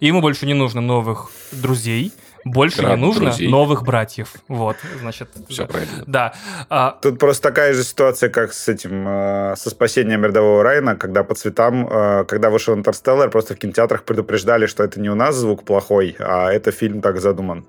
[0.00, 2.12] ему больше не нужно новых друзей,
[2.44, 3.48] больше Краб, не нужно друзей.
[3.48, 4.32] новых братьев.
[4.48, 5.28] Вот, значит...
[5.48, 5.68] Все да.
[5.68, 6.04] правильно.
[6.06, 6.34] Да.
[6.68, 11.24] А, Тут просто такая же ситуация, как с этим, э, со спасением рядового Райана, когда
[11.24, 15.34] по цветам, э, когда вышел Интерстеллар, просто в кинотеатрах предупреждали, что это не у нас
[15.34, 17.64] звук плохой, а это фильм так задуман.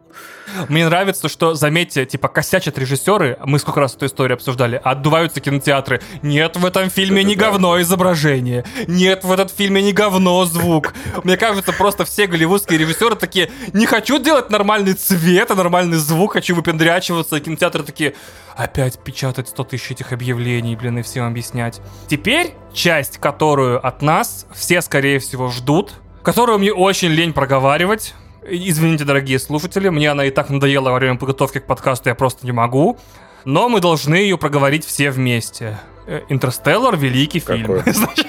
[0.69, 6.01] Мне нравится, что, заметьте, типа, косячат режиссеры, мы сколько раз эту историю обсуждали, отдуваются кинотеатры.
[6.21, 7.51] Нет в этом фильме не Да-да-да.
[7.51, 10.93] говно изображение, нет в этом фильме не говно звук.
[11.23, 16.33] Мне кажется, просто все голливудские режиссеры такие, не хочу делать нормальный цвет, а нормальный звук,
[16.33, 18.15] хочу выпендрячиваться, и кинотеатры такие,
[18.55, 21.81] опять печатать 100 тысяч этих объявлений, блин, и всем объяснять.
[22.07, 25.93] Теперь часть, которую от нас все, скорее всего, ждут,
[26.23, 28.15] которую мне очень лень проговаривать,
[28.47, 32.45] Извините, дорогие слушатели, мне она и так надоела во время подготовки к подкасту, я просто
[32.45, 32.99] не могу.
[33.43, 35.79] Но мы должны ее проговорить все вместе.
[36.05, 37.65] Э, Интерстеллар— великий фильм.
[37.65, 37.91] Какой?
[37.91, 38.27] Значит,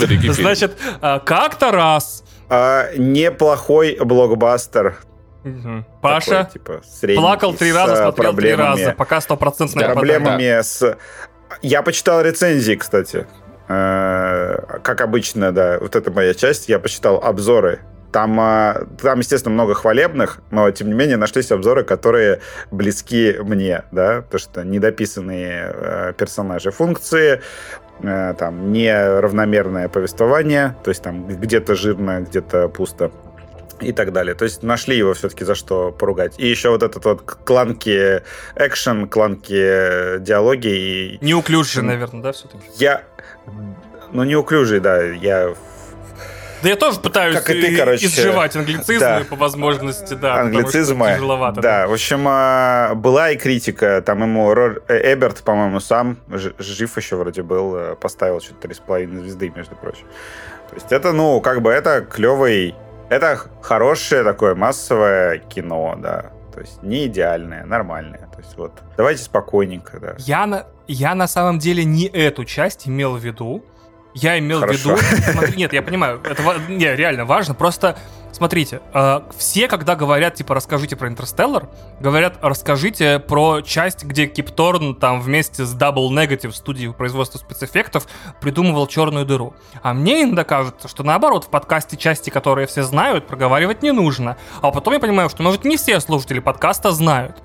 [0.00, 0.34] великий фильм.
[0.34, 2.24] Значит, а, как-то раз...
[2.48, 4.96] А, неплохой блокбастер.
[5.44, 5.86] Мгм.
[6.02, 6.80] Паша Такой, типа,
[7.20, 8.80] плакал три раза, э, смотрел три проблемами.
[8.82, 10.96] раза, пока стопроцентная С проблемами с...
[11.62, 13.26] Я почитал рецензии, кстати.
[13.68, 16.68] Э, Как обычно, да, вот это моя часть.
[16.68, 17.80] Я почитал обзоры.
[18.12, 22.40] Там, э, там, естественно, много хвалебных, но, тем не менее, нашлись обзоры, которые
[22.70, 27.40] близки мне, да, потому что недописанные э, персонажи функции,
[28.00, 33.10] там, неравномерное повествование, то есть там где-то жирно, где-то пусто
[33.80, 34.34] и так далее.
[34.34, 36.34] То есть нашли его все-таки за что поругать.
[36.38, 38.22] И еще вот этот вот кланки
[38.54, 40.68] экшен, кланки диалоги.
[40.68, 42.64] И Неуклюжий, наверное, да, все-таки?
[42.76, 43.02] я...
[44.12, 45.02] Ну, неуклюжий, да.
[45.02, 45.54] Я
[46.62, 48.06] Да я тоже пытаюсь Как и ты, и- короче.
[48.06, 49.22] изживать англицизмы Да.
[49.28, 50.40] по возможности, да.
[50.40, 51.12] англицизмы.
[51.14, 51.60] Тяжеловато.
[51.60, 54.02] Да, в общем, а, была и критика.
[54.04, 56.16] Там ему Рор- э, Эберт, по-моему, сам
[56.58, 60.06] жив еще вроде был, э, поставил что-то три с половиной звезды, между прочим.
[60.70, 62.74] То есть это, ну, как бы это клевый,
[63.10, 66.32] это хорошее такое массовое кино, да.
[66.54, 68.28] То есть не идеальное, нормальное.
[68.34, 70.14] То есть вот давайте спокойненько, да.
[70.18, 73.62] Я на, я на самом деле не эту часть имел в виду.
[74.16, 74.96] Я имел Хорошо.
[74.96, 75.32] в виду...
[75.32, 77.52] Смотри, нет, я понимаю, это не, реально важно.
[77.52, 77.98] Просто,
[78.32, 81.68] смотрите, э, все, когда говорят, типа, расскажите про Интерстеллар,
[82.00, 88.06] говорят, расскажите про часть, где Кип Торн там вместе с Double Negative студией производства спецэффектов
[88.40, 89.54] придумывал черную дыру.
[89.82, 94.38] А мне иногда кажется, что наоборот, в подкасте части, которые все знают, проговаривать не нужно.
[94.62, 97.36] А потом я понимаю, что, может, не все слушатели подкаста знают.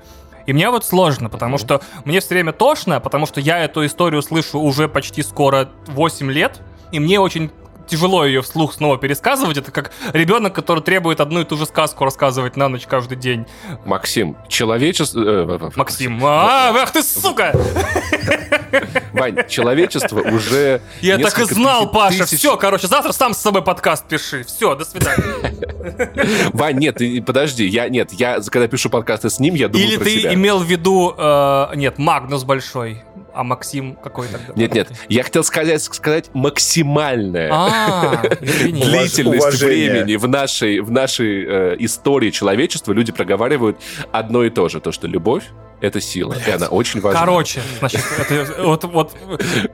[0.45, 4.21] И мне вот сложно, потому что мне все время тошно, потому что я эту историю
[4.21, 6.61] слышу уже почти скоро 8 лет,
[6.91, 7.51] и мне очень
[7.91, 9.57] тяжело ее вслух снова пересказывать.
[9.57, 13.45] Это как ребенок, который требует одну и ту же сказку рассказывать на ночь каждый день.
[13.85, 15.21] Максим, человечество...
[15.21, 17.53] э, Максим, а, ах ты сука!
[19.11, 20.81] Вань, человечество уже...
[21.01, 22.25] Я так и знал, Паша.
[22.25, 24.43] Все, короче, завтра сам с собой подкаст пиши.
[24.45, 26.49] Все, до свидания.
[26.53, 30.33] Вань, нет, подожди, я нет, я когда пишу подкасты с ним, я думаю Или ты
[30.33, 31.13] имел в виду...
[31.17, 34.53] э, нет, Магнус большой, а Максим какой тогда?
[34.55, 37.49] Нет, нет, я хотел сказать, сказать максимальное.
[37.51, 38.81] А, извини.
[38.83, 39.91] длительность уважение.
[39.91, 43.77] времени в нашей, в нашей э, истории человечества люди проговаривают
[44.11, 45.45] одно и то же, то, что любовь—
[45.81, 47.19] это сила, и она очень важна.
[47.19, 49.15] Короче, значит, это вот, вот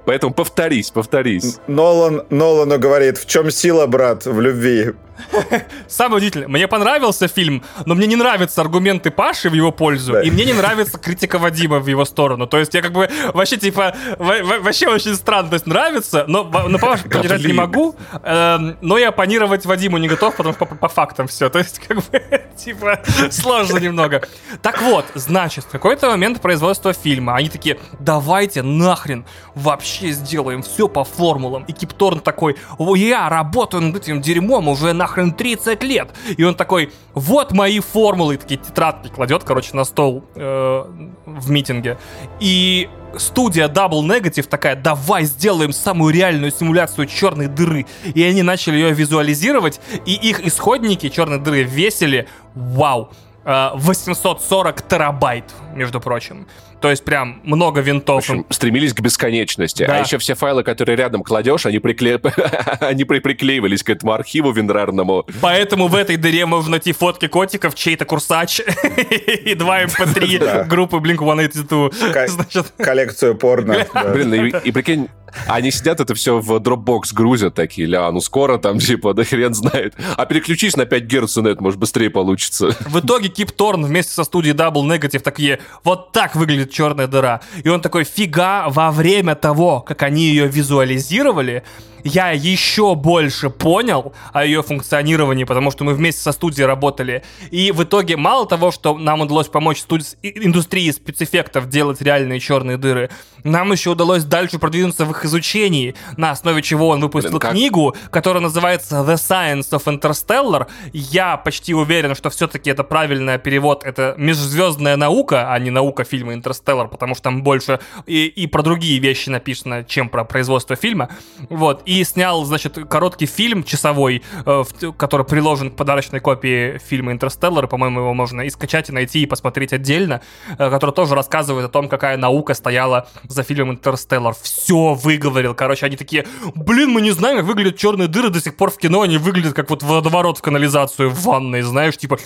[0.06, 1.60] Поэтому повторись, повторись.
[1.68, 4.94] Нолан, Нолану говорит, в чем сила, брат, в любви?
[5.88, 10.22] самое удивительное, мне понравился фильм, но мне не нравятся аргументы Паши в его пользу, Да.
[10.24, 12.48] и мне не нравится критика Вадима в его сторону.
[12.48, 16.26] То есть я как бы вообще типа во- во- вообще очень странно, то есть нравится,
[16.28, 20.66] но, но Пашу поддержать не могу, эм, но и оппонировать Вадиму не готов, потому что
[20.66, 21.50] по, фактам все.
[21.50, 22.22] То есть как бы
[22.58, 23.00] типа
[23.32, 24.22] сложно немного.
[24.62, 29.26] Так вот, значит, в какой-то момент производства фильма они такие, давайте нахрен
[29.56, 31.64] вообще сделаем все по формулам.
[31.64, 36.10] И Кип Торн такой, «О, я работаю над этим дерьмом уже нахрен 30 лет.
[36.38, 40.84] И он такой, вот мои формулы, и такие тетрадки кладет, короче, на стол э,
[41.26, 41.98] в митинге.
[42.40, 47.86] И студия Double Negative такая, давай сделаем самую реальную симуляцию черной дыры.
[48.04, 53.10] И они начали ее визуализировать, и их исходники черной дыры весили, вау,
[53.46, 56.48] э, 840 терабайт, между прочим.
[56.82, 58.16] То есть прям много винтов.
[58.16, 59.84] В общем, стремились к бесконечности.
[59.84, 59.98] А Да.
[59.98, 62.20] А еще все файлы, которые рядом кладешь, они, прикле...
[62.80, 65.26] они при- приклеивались к этому архиву винрарному.
[65.42, 68.60] Поэтому в этой дыре можно найти фотки котиков, чей-то курсач
[69.46, 72.12] и два mp3 группы Blink-182.
[72.14, 73.86] Ка- Значит, Коллекцию порно.
[74.14, 75.08] Блин, и, и прикинь,
[75.48, 79.54] они сидят, это все в Dropbox грузят такие, ля, ну скоро там, типа, да хрен
[79.54, 79.96] знает.
[80.16, 82.76] А переключись на 5 Гц, нет, может, быстрее получится.
[82.86, 87.42] В итоге Кип Торн вместе со студией Double Negative такие, вот так выглядит черная дыра.
[87.64, 91.64] И он такой, фига, во время того, как они ее визуализировали,
[92.04, 97.24] я еще больше понял о ее функционировании, потому что мы вместе со студией работали.
[97.52, 99.84] И в итоге мало того, что нам удалось помочь
[100.24, 103.10] и- индустрии спецэффектов делать реальные черные дыры,
[103.44, 107.52] нам еще удалось дальше продвинуться в их изучении, на основе чего он выпустил Блин, как-
[107.52, 110.68] книгу, которая называется The Science of Interstellar.
[110.94, 113.84] Я почти уверен, что все-таки это правильный перевод.
[113.86, 118.62] Это межзвездная наука, а не наука фильма Интерстеллар, потому что там больше и, и про
[118.64, 121.10] другие вещи написано, чем про производство фильма.
[121.50, 121.82] Вот.
[121.88, 124.64] И снял, значит, короткий фильм часовой, э,
[124.98, 127.68] который приложен к подарочной копии фильма Интерстеллар.
[127.68, 130.22] По-моему, его можно и скачать, и найти, и посмотреть отдельно,
[130.60, 134.36] э, который тоже рассказывает о том, какая наука стояла за фильмом Интерстеллар.
[134.42, 135.56] Все выговорил.
[135.56, 138.78] Короче, они такие, блин, мы не знаем, как выглядят черные дыры до сих пор в
[138.78, 139.04] кино.
[139.04, 142.18] Они выглядят как вот водоворот в канализацию в ванной, знаешь, типа...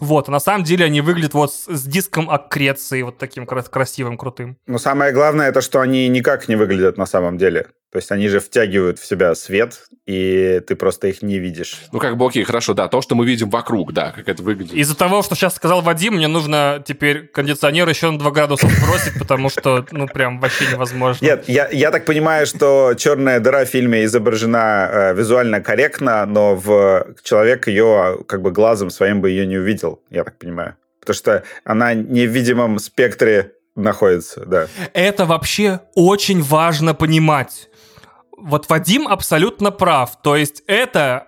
[0.00, 4.16] Вот, а на самом деле они выглядят вот с, диском аккреции, вот таким кра- красивым,
[4.16, 4.56] крутым.
[4.66, 7.66] Но самое главное, это что они никак не выглядят на самом деле.
[7.92, 11.76] То есть они же втягивают в себя свет, и ты просто их не видишь.
[11.92, 14.72] Ну, как бы, окей, хорошо, да, то, что мы видим вокруг, да, как это выглядит.
[14.72, 19.18] Из-за того, что сейчас сказал Вадим, мне нужно теперь кондиционер еще на 2 градуса сбросить,
[19.18, 21.22] потому что, ну, прям вообще невозможно.
[21.22, 26.56] Нет, я, я так понимаю, что черная дыра в фильме изображена э, визуально корректно, но
[26.56, 30.76] в человек ее как бы глазом своим бы ее не увидел, я так понимаю.
[31.00, 34.68] Потому что она не в видимом спектре находится, да.
[34.92, 37.68] Это вообще очень важно понимать.
[38.36, 40.20] Вот Вадим абсолютно прав.
[40.22, 41.26] То есть это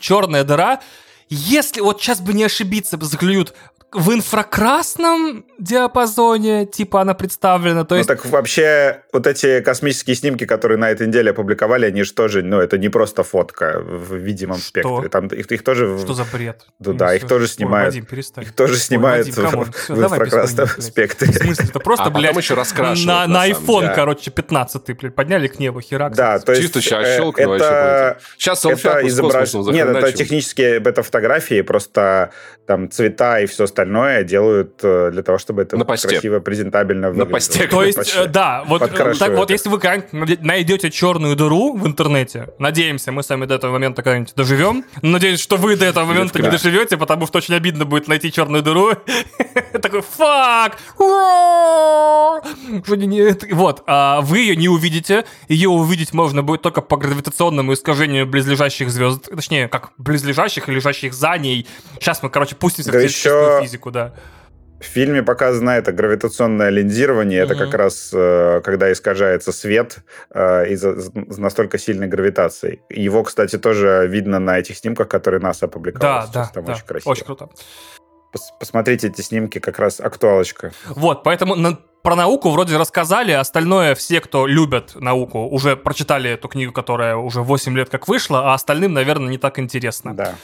[0.00, 0.80] черная дыра.
[1.28, 3.54] Если вот сейчас бы не ошибиться, заклюют
[3.96, 8.08] в инфракрасном диапазоне, типа она представлена, то Ну есть...
[8.08, 12.60] так вообще вот эти космические снимки, которые на этой неделе опубликовали, они же тоже, ну
[12.60, 14.66] это не просто фотка в видимом Что?
[14.68, 15.08] спектре.
[15.08, 15.98] Там их, их тоже...
[15.98, 16.66] Что за бред?
[16.80, 17.94] Ну да, их тоже Ой, снимают.
[17.94, 18.44] Вадим, перестань.
[18.44, 21.32] Их тоже Ой, снимают Вадим, в- камон, в инфракрасном спектре.
[21.32, 23.92] В смысле, это просто, А потом блядь, еще раскрашивают, на, на на iPhone, деле.
[23.94, 26.14] короче, 15 блядь, подняли к небу, херак.
[26.14, 28.18] Да, то есть Чисто сейчас э, щелкну, вообще это.
[28.36, 29.40] Сейчас это селфи с изображ...
[29.44, 30.18] космосом Нет, это захреначим.
[30.18, 32.30] технически это фотографии, просто
[32.66, 33.85] там цвета и все остальное
[34.24, 36.08] делают э, для того, чтобы это На посте.
[36.08, 37.32] красиво, презентабельно выглядело.
[37.32, 37.66] посте.
[37.66, 41.86] То есть, э, да, вот, э, так вот, если вы когда-нибудь найдете черную дыру в
[41.86, 44.84] интернете, надеемся, мы сами до этого момента когда-нибудь доживем.
[45.02, 48.62] Надеюсь, что вы до этого момента не доживете, потому что очень обидно будет найти черную
[48.62, 48.92] дыру.
[49.82, 50.76] Такой, фак!
[53.52, 55.24] Вот, а вы ее не увидите.
[55.48, 59.28] Ее увидеть можно будет только по гравитационному искажению близлежащих звезд.
[59.34, 61.66] Точнее, как близлежащих и лежащих за ней.
[62.00, 64.12] Сейчас мы, короче, пустимся Да в еще- физику, да.
[64.80, 67.40] В фильме показано это гравитационное линзирование.
[67.42, 67.64] Это Мгм.
[67.64, 69.98] как раз э, когда искажается свет
[70.34, 72.80] э, из-за настолько сильной гравитации.
[72.90, 76.20] Его, кстати, тоже видно на этих снимках, которые НАСА опубликовала.
[76.20, 76.32] Да, сейчас.
[76.34, 76.72] да, Там да.
[76.74, 77.10] очень красиво.
[77.12, 77.48] Очень круто.
[78.34, 80.72] Пос- Посмотрите эти снимки, как раз актуалочка.
[80.88, 86.48] Вот, поэтому на- про науку вроде рассказали, остальное все, кто любят науку, уже прочитали эту
[86.48, 90.14] книгу, которая уже 8 лет как вышла, а остальным, наверное, не так интересно.
[90.14, 90.34] Да.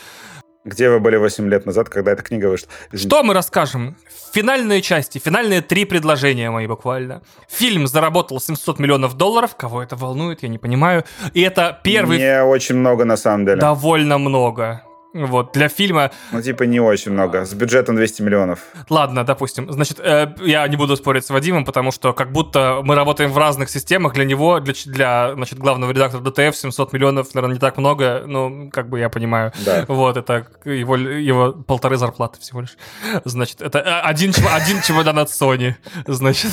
[0.64, 2.68] Где вы были 8 лет назад, когда эта книга вышла?
[2.92, 3.08] Извините.
[3.08, 3.96] Что мы расскажем?
[4.32, 7.22] Финальные части, финальные три предложения мои буквально.
[7.48, 11.04] Фильм заработал 700 миллионов долларов, кого это волнует, я не понимаю.
[11.34, 12.18] И это первый...
[12.18, 13.60] Не очень много, на самом деле.
[13.60, 14.82] Довольно много.
[15.14, 16.10] Вот, для фильма...
[16.32, 17.44] Ну, типа, не очень много.
[17.44, 18.60] С бюджетом 200 миллионов.
[18.88, 19.70] Ладно, допустим.
[19.70, 23.36] Значит, э, я не буду спорить с Вадимом, потому что как будто мы работаем в
[23.36, 24.14] разных системах.
[24.14, 28.22] Для него, для, для значит, главного редактора ДТФ 700 миллионов, наверное, не так много.
[28.26, 29.52] Ну, как бы я понимаю.
[29.66, 29.84] Да.
[29.86, 32.76] Вот, это его, его полторы зарплаты всего лишь.
[33.24, 35.74] Значит, это э, один, один чемодан от Sony.
[36.06, 36.52] Значит.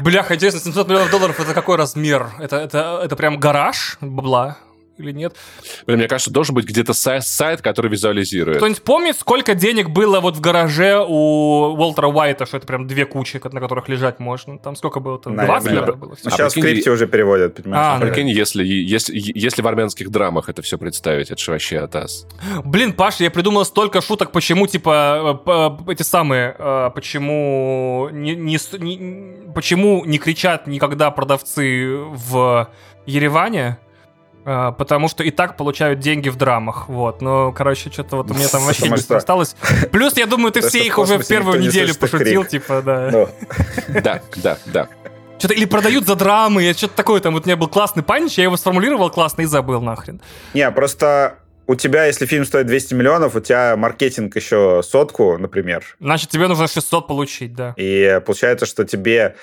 [0.00, 2.28] Бляха, интересно, 700 миллионов долларов это какой размер?
[2.38, 4.58] Это, это, это прям гараж бабла?
[4.98, 5.36] Или нет?
[5.86, 8.56] Блин, мне кажется, должен быть где-то сайт, сайт, который визуализирует.
[8.56, 13.04] Кто-нибудь помнит, сколько денег было вот в гараже у Уолтера Уайта, что это прям две
[13.04, 14.58] кучи, на которых лежать можно?
[14.58, 15.18] Там сколько было?
[15.18, 15.60] Там Наверное.
[15.60, 16.10] 20, наверное, было.
[16.10, 17.96] Ну, А сейчас в прикинь, скрипте уже переводят, понимаешь?
[17.96, 18.00] А.
[18.00, 22.26] Прикинь, если, если, если в армянских драмах это все представить, это же вообще атас.
[22.64, 25.44] Блин, Паш, я придумал столько шуток, почему, типа, э,
[25.84, 32.70] п- эти самые, э, почему не, не не- почему не кричат никогда продавцы в
[33.06, 33.78] Ереване,
[34.46, 37.20] потому что и так получают деньги в драмах, вот.
[37.20, 39.56] Но, короче, что-то вот у меня там вообще не осталось.
[39.90, 43.10] Плюс, я думаю, ты все их уже в первую неделю пошутил, типа, да.
[43.12, 43.28] Ну.
[44.02, 44.88] Да, да, да.
[45.38, 47.20] Что-то или продают за драмы, что-то такое.
[47.20, 50.20] Там вот у меня был классный панч, я его сформулировал классно и забыл нахрен.
[50.54, 55.84] Не, просто у тебя, если фильм стоит 200 миллионов, у тебя маркетинг еще сотку, например.
[56.00, 57.74] Значит, тебе нужно 600 получить, да.
[57.76, 59.36] И получается, что тебе...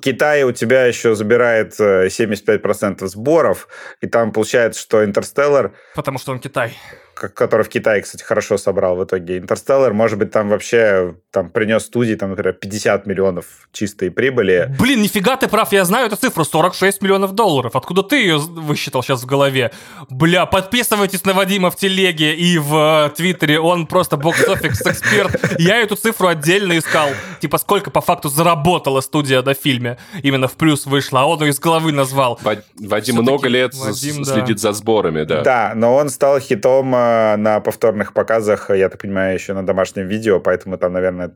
[0.00, 3.68] Китай у тебя еще забирает 75% э, сборов,
[4.00, 5.72] и там получается, что Интерстеллар...
[5.94, 6.76] Потому что он Китай
[7.14, 9.38] который в Китае, кстати, хорошо собрал в итоге.
[9.38, 14.74] Интерстеллар, может быть, там вообще там принес студии, там, например, 50 миллионов чистой прибыли.
[14.78, 17.76] Блин, нифига ты прав, я знаю эту цифру, 46 миллионов долларов.
[17.76, 19.72] Откуда ты ее высчитал сейчас в голове?
[20.10, 25.58] Бля, подписывайтесь на Вадима в телеге и в э, Твиттере, он просто бокс-офис эксперт.
[25.58, 27.08] Я эту цифру отдельно искал.
[27.40, 29.98] Типа, сколько по факту заработала студия на фильме.
[30.22, 32.38] Именно в плюс вышла, а он ее из головы назвал.
[32.78, 35.42] Вадим много лет Вадим, следит за сборами, да.
[35.42, 37.01] Да, но он стал хитом э,
[37.38, 41.30] на повторных показах, я так понимаю, еще на домашнем видео, поэтому там, наверное,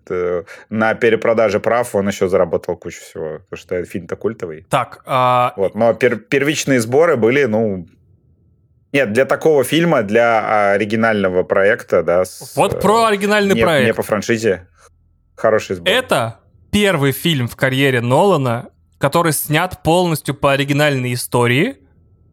[0.71, 4.67] на перепродаже прав он еще заработал кучу всего, потому что фильм-то культовый.
[4.71, 5.03] Так.
[5.07, 5.53] А...
[5.57, 7.87] Вот, но пер первичные сборы были, ну,
[8.93, 12.25] нет, для такого фильма, для оригинального проекта, да.
[12.25, 13.87] С, вот про оригинальный не, проект.
[13.87, 14.69] Не по франшизе.
[15.35, 15.93] Хороший сбор.
[15.93, 16.41] Это
[16.71, 21.77] первый фильм в карьере Нолана, который снят полностью по оригинальной истории,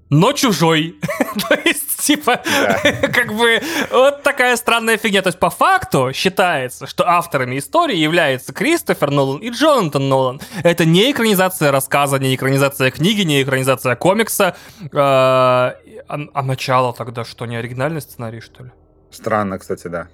[0.09, 0.95] но чужой.
[1.49, 2.41] То есть Типа,
[3.13, 5.21] как бы, вот такая странная фигня.
[5.21, 10.41] То есть, по факту считается, что авторами истории являются Кристофер Нолан и Джонатан Нолан.
[10.63, 14.55] Это не экранизация рассказа, не экранизация книги, не экранизация комикса.
[14.93, 15.75] А,
[16.09, 18.71] а, а начало тогда что, не оригинальный сценарий, что ли?
[19.09, 20.09] Странно, кстати, да.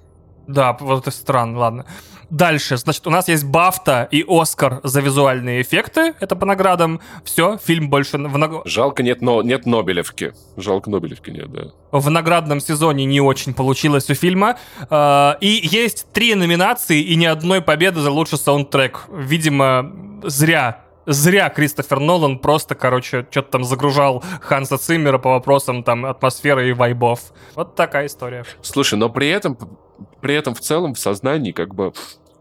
[0.50, 1.86] Да, вот это странно, ладно.
[2.32, 6.16] Дальше, значит, у нас есть Бафта и Оскар за визуальные эффекты.
[6.20, 7.02] Это по наградам.
[7.24, 8.18] Все, фильм больше...
[8.18, 8.66] В наг...
[8.66, 10.34] Жалко, нет, но, нет Нобелевки.
[10.58, 11.66] Жалко, Нобелевки нет, да.
[11.92, 14.58] В наградном сезоне не очень получилось у фильма.
[14.90, 19.06] А, и есть три номинации и ни одной победы за лучший саундтрек.
[19.12, 19.92] Видимо,
[20.24, 26.70] зря зря Кристофер Нолан просто, короче, что-то там загружал Ханса Циммера по вопросам там атмосферы
[26.70, 27.34] и вайбов.
[27.56, 28.46] Вот такая история.
[28.62, 29.58] Слушай, но при этом
[30.22, 31.94] при этом в целом в сознании как бы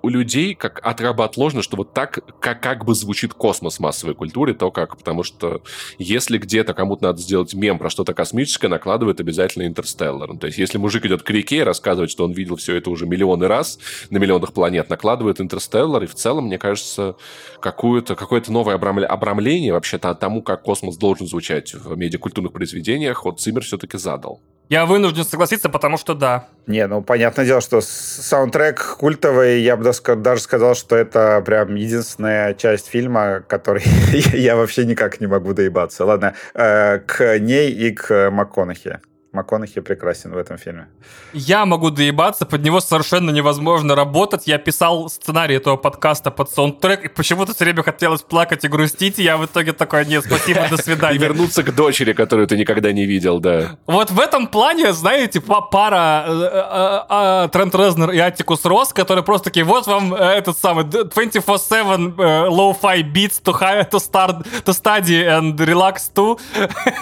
[0.02, 4.54] у людей как отработложено, что вот так как, как бы звучит космос в массовой культуре,
[4.54, 5.62] то как, потому что
[5.98, 10.32] если где-то кому-то надо сделать мем про что-то космическое, накладывает обязательно Интерстеллар.
[10.32, 12.90] Ну, то есть если мужик идет к реке и рассказывает, что он видел все это
[12.90, 13.78] уже миллионы раз
[14.10, 17.16] на миллионах планет, накладывает Интерстеллар, и в целом, мне кажется,
[17.60, 23.62] какое-то какое новое обрамление вообще-то тому, как космос должен звучать в медиакультурных произведениях, вот Циммер
[23.62, 24.40] все-таки задал.
[24.68, 26.48] Я вынужден согласиться, потому что да.
[26.66, 32.52] Не, ну, понятное дело, что саундтрек культовый, я бы даже сказал, что это прям единственная
[32.52, 33.82] часть фильма, которой
[34.34, 36.04] я вообще никак не могу доебаться.
[36.04, 39.00] Ладно, э, к ней и к МакКонахи.
[39.32, 40.88] МакКонахи прекрасен в этом фильме.
[41.34, 44.46] Я могу доебаться, под него совершенно невозможно работать.
[44.46, 49.18] Я писал сценарий этого подкаста под саундтрек, и почему-то все время хотелось плакать и грустить,
[49.18, 51.14] и я в итоге такой, нет, спасибо, до свидания.
[51.18, 53.78] И вернуться к дочери, которую ты никогда не видел, да.
[53.86, 59.24] Вот в этом плане, знаете, пара э, э, э, Трент Резнер и Аттикус Росс, которые
[59.24, 62.16] просто такие, вот вам этот самый 24-7
[62.48, 66.38] low-fi beats to, high, to, start, to study and relax too,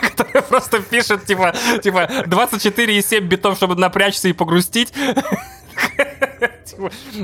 [0.03, 4.93] которые просто пишут, типа, типа, 24,7 битов, чтобы напрячься и погрустить.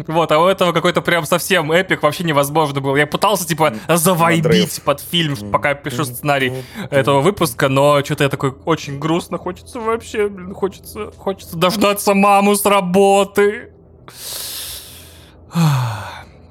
[0.06, 2.96] Вот, а у этого какой-то прям совсем эпик вообще невозможно был.
[2.96, 8.54] Я пытался, типа, завайбить под фильм, пока пишу сценарий этого выпуска, но что-то я такой
[8.64, 13.72] очень грустно, хочется вообще, блин, хочется, хочется дождаться маму с работы.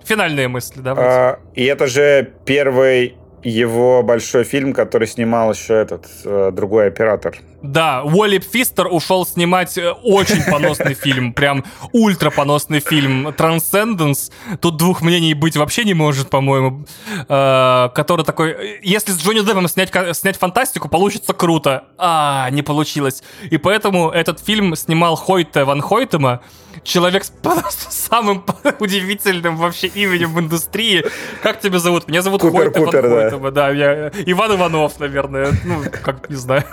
[0.04, 0.94] Финальные мысли, да?
[0.98, 7.38] А, и это же первый его большой фильм, который снимал еще этот э, другой оператор.
[7.62, 14.32] Да, Уолли Фистер ушел снимать э, очень поносный фильм, прям ультра поносный фильм Transcendence.
[14.60, 16.86] Тут двух мнений быть вообще не может, по-моему.
[17.28, 21.86] Э, который такой, если с Джонни Деппом снять, снять фантастику, получится круто.
[21.98, 23.24] А, не получилось.
[23.50, 26.42] И поэтому этот фильм снимал Хойте Ван Хойтема,
[26.84, 27.32] человек с
[27.90, 28.44] самым
[28.80, 31.06] удивительным вообще именем в индустрии.
[31.42, 32.08] Как тебя зовут?
[32.08, 33.22] Меня зовут Купер, Хойте Купер, да.
[33.22, 33.52] Хойтема.
[33.52, 35.52] Да, я, Иван Иванов, наверное.
[35.64, 36.64] Ну, как, не знаю.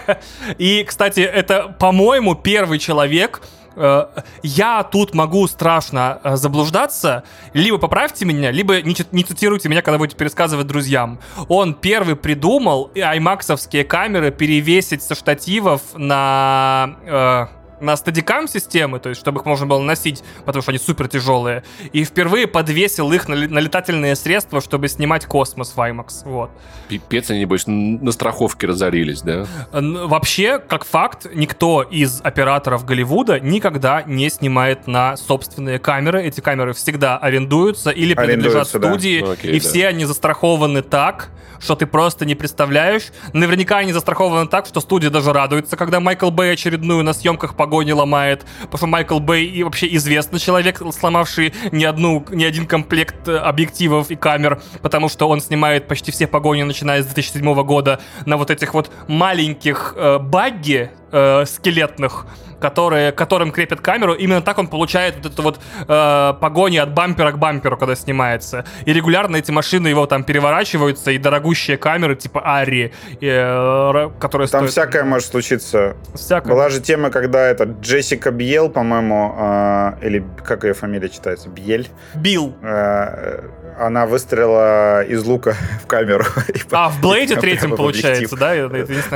[0.58, 3.42] И, кстати, это, по-моему, первый человек,
[3.76, 4.06] э,
[4.42, 7.24] я тут могу страшно э, заблуждаться.
[7.52, 11.20] Либо поправьте меня, либо не, не цитируйте меня, когда будете пересказывать друзьям.
[11.48, 16.96] Он первый придумал аймаксовские камеры перевесить со штативов на...
[17.04, 21.08] Э, на стадикам системы, то есть чтобы их можно было носить, потому что они супер
[21.08, 26.22] тяжелые, и впервые подвесил их на, на летательные средства, чтобы снимать космос в IMAX.
[26.24, 26.50] Вот.
[26.88, 29.46] Пипец, они, небось, на страховке разорились, да?
[29.72, 36.22] Вообще, как факт, никто из операторов Голливуда никогда не снимает на собственные камеры.
[36.22, 39.26] Эти камеры всегда арендуются или принадлежат студии, да.
[39.26, 39.68] ну, окей, и да.
[39.68, 41.30] все они застрахованы так,
[41.62, 43.12] что ты просто не представляешь.
[43.32, 47.92] Наверняка они застрахованы так, что студия даже радуется, когда Майкл Бэй очередную на съемках погони
[47.92, 53.26] ломает, потому что Майкл Бэй и вообще известный человек, сломавший не, одну, не один комплект
[53.26, 57.98] э, объективов и камер, потому что он снимает почти все погони, начиная с 2007 года,
[58.26, 62.26] на вот этих вот маленьких э, багги э, скелетных,
[62.60, 64.14] которые, которым крепят камеру.
[64.14, 68.64] Именно так он получает вот эту вот э, погони от бампера к бамперу, когда снимается.
[68.86, 74.68] И регулярно эти машины его там переворачиваются, и дорогущие камеры типа Ари, э, которые Там
[74.68, 74.70] стоят...
[74.70, 75.96] всякое может случиться.
[76.14, 76.52] Всякое.
[76.52, 81.48] Была же тема, когда это Джессика Бьел, по-моему, э, или как ее фамилия читается?
[81.48, 81.88] Бьель?
[82.14, 82.54] Билл.
[82.62, 83.42] Э,
[83.78, 86.24] она выстрелила из лука в камеру.
[86.70, 88.68] А, в Блейде третьем, получается, да?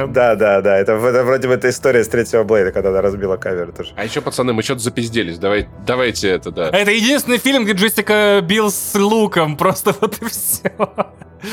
[0.07, 0.77] Да, да, да.
[0.79, 3.93] Это вроде бы эта история с третьего Блейда, когда она разбила камеру тоже.
[3.97, 5.39] А еще, пацаны, мы что-то запизделись.
[5.39, 6.69] Давай, давайте это, да.
[6.69, 9.57] Это единственный фильм, где Джессика бил с луком.
[9.57, 10.71] Просто вот и все.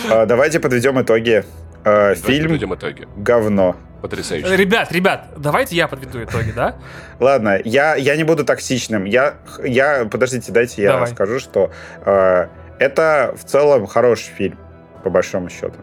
[0.09, 1.45] А, давайте подведем итоги.
[1.85, 3.07] А, фильм подведем итоги.
[3.15, 3.75] говно.
[4.03, 4.57] Потрясающе.
[4.57, 6.75] Ребят, ребят, давайте я подведу итоги, да?
[7.21, 9.05] Ладно, я, я не буду токсичным.
[9.05, 11.07] Я, я, подождите, дайте я Давай.
[11.07, 11.71] скажу, что
[12.05, 12.47] э,
[12.79, 14.57] это в целом хороший фильм,
[15.03, 15.77] по большому счету.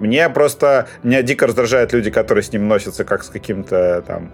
[0.00, 4.32] Мне просто, меня дико раздражают люди, которые с ним носятся как с каким-то там,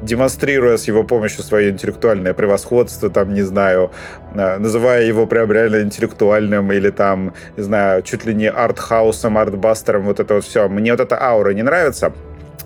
[0.00, 3.90] демонстрируя с его помощью свое интеллектуальное превосходство, там, не знаю,
[4.34, 10.04] э, называя его прям реально интеллектуальным или там, не знаю, чуть ли не артхаусом, артбастером,
[10.04, 10.68] вот это вот все.
[10.68, 12.12] Мне вот эта аура не нравится.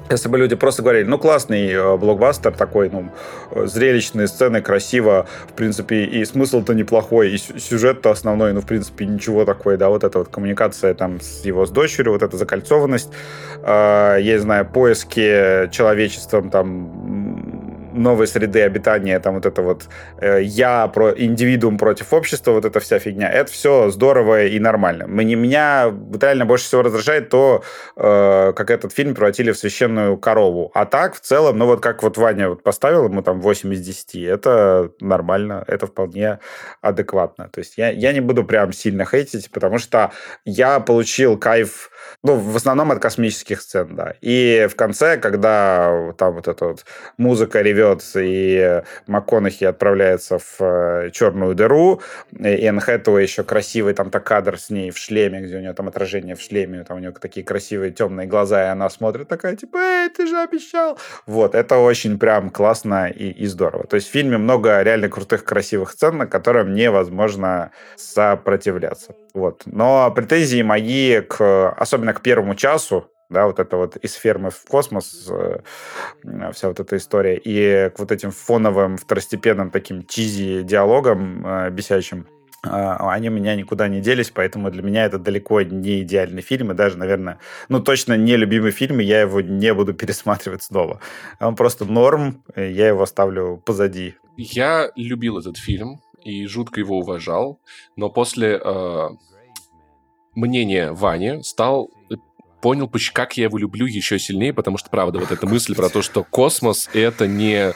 [0.08, 3.10] Если бы люди просто говорили, ну, классный э, блокбастер такой, ну,
[3.66, 9.44] зрелищные сцены, красиво, в принципе, и смысл-то неплохой, и сюжет-то основной, ну, в принципе, ничего
[9.44, 13.10] такое, да, вот эта вот коммуникация там с его с дочерью, вот эта закольцованность,
[13.62, 17.55] э, я не знаю, поиски человечеством там
[17.96, 19.88] новой среды обитания, там вот это вот
[20.20, 25.06] э, я, про индивидуум против общества, вот эта вся фигня, это все здорово и нормально.
[25.06, 27.62] Мне, меня реально больше всего раздражает то,
[27.96, 30.70] э, как этот фильм превратили в священную корову.
[30.74, 33.80] А так, в целом, ну вот как вот Ваня вот поставил ему там 8 из
[33.80, 36.38] 10, это нормально, это вполне
[36.80, 37.48] адекватно.
[37.48, 40.12] То есть я, я не буду прям сильно хейтить, потому что
[40.44, 41.90] я получил кайф
[42.22, 44.14] ну, в основном от космических сцен, да.
[44.20, 46.84] И в конце, когда там вот эта вот
[47.18, 52.00] музыка ревет, и МакКонахи отправляется в э, черную дыру,
[52.38, 55.72] и Энн Хэтэуэй еще красивый там то кадр с ней в шлеме, где у нее
[55.72, 59.56] там отражение в шлеме, там у нее такие красивые темные глаза, и она смотрит такая,
[59.56, 60.98] типа, эй, ты же обещал.
[61.26, 63.86] Вот, это очень прям классно и, и здорово.
[63.86, 69.14] То есть в фильме много реально крутых, красивых сцен, на которым невозможно сопротивляться.
[69.36, 69.64] Вот.
[69.66, 74.64] Но претензии мои к, особенно к первому часу, да, вот это вот из фермы в
[74.64, 75.60] космос, э,
[76.54, 82.26] вся вот эта история, и к вот этим фоновым, второстепенным таким чизи диалогам э, бесячим,
[82.64, 86.74] э, они меня никуда не делись, поэтому для меня это далеко не идеальный фильм, и
[86.74, 91.00] даже, наверное, ну, точно не любимый фильм, и я его не буду пересматривать снова.
[91.40, 94.14] Он просто норм, я его оставлю позади.
[94.38, 97.60] Я любил этот фильм, и жутко его уважал,
[97.96, 99.08] но после э,
[100.34, 101.90] мнения Вани стал
[102.60, 106.02] понял, как я его люблю еще сильнее, потому что, правда, вот эта мысль про то,
[106.02, 107.72] что космос— это не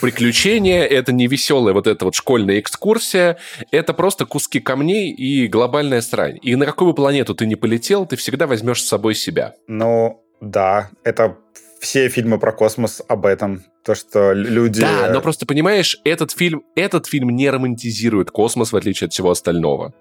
[0.00, 3.38] приключение, это не веселая вот эта вот школьная экскурсия,
[3.70, 6.40] это просто куски камней и глобальная срань.
[6.42, 9.54] И на какую бы планету ты не полетел, ты всегда возьмешь с собой себя.
[9.68, 11.36] Ну, да, это
[11.80, 13.62] все фильмы про космос об этом.
[13.84, 14.80] То, что люди...
[14.80, 19.30] Да, но просто понимаешь, этот фильм, этот фильм не романтизирует космос, в отличие от всего
[19.30, 19.92] остального.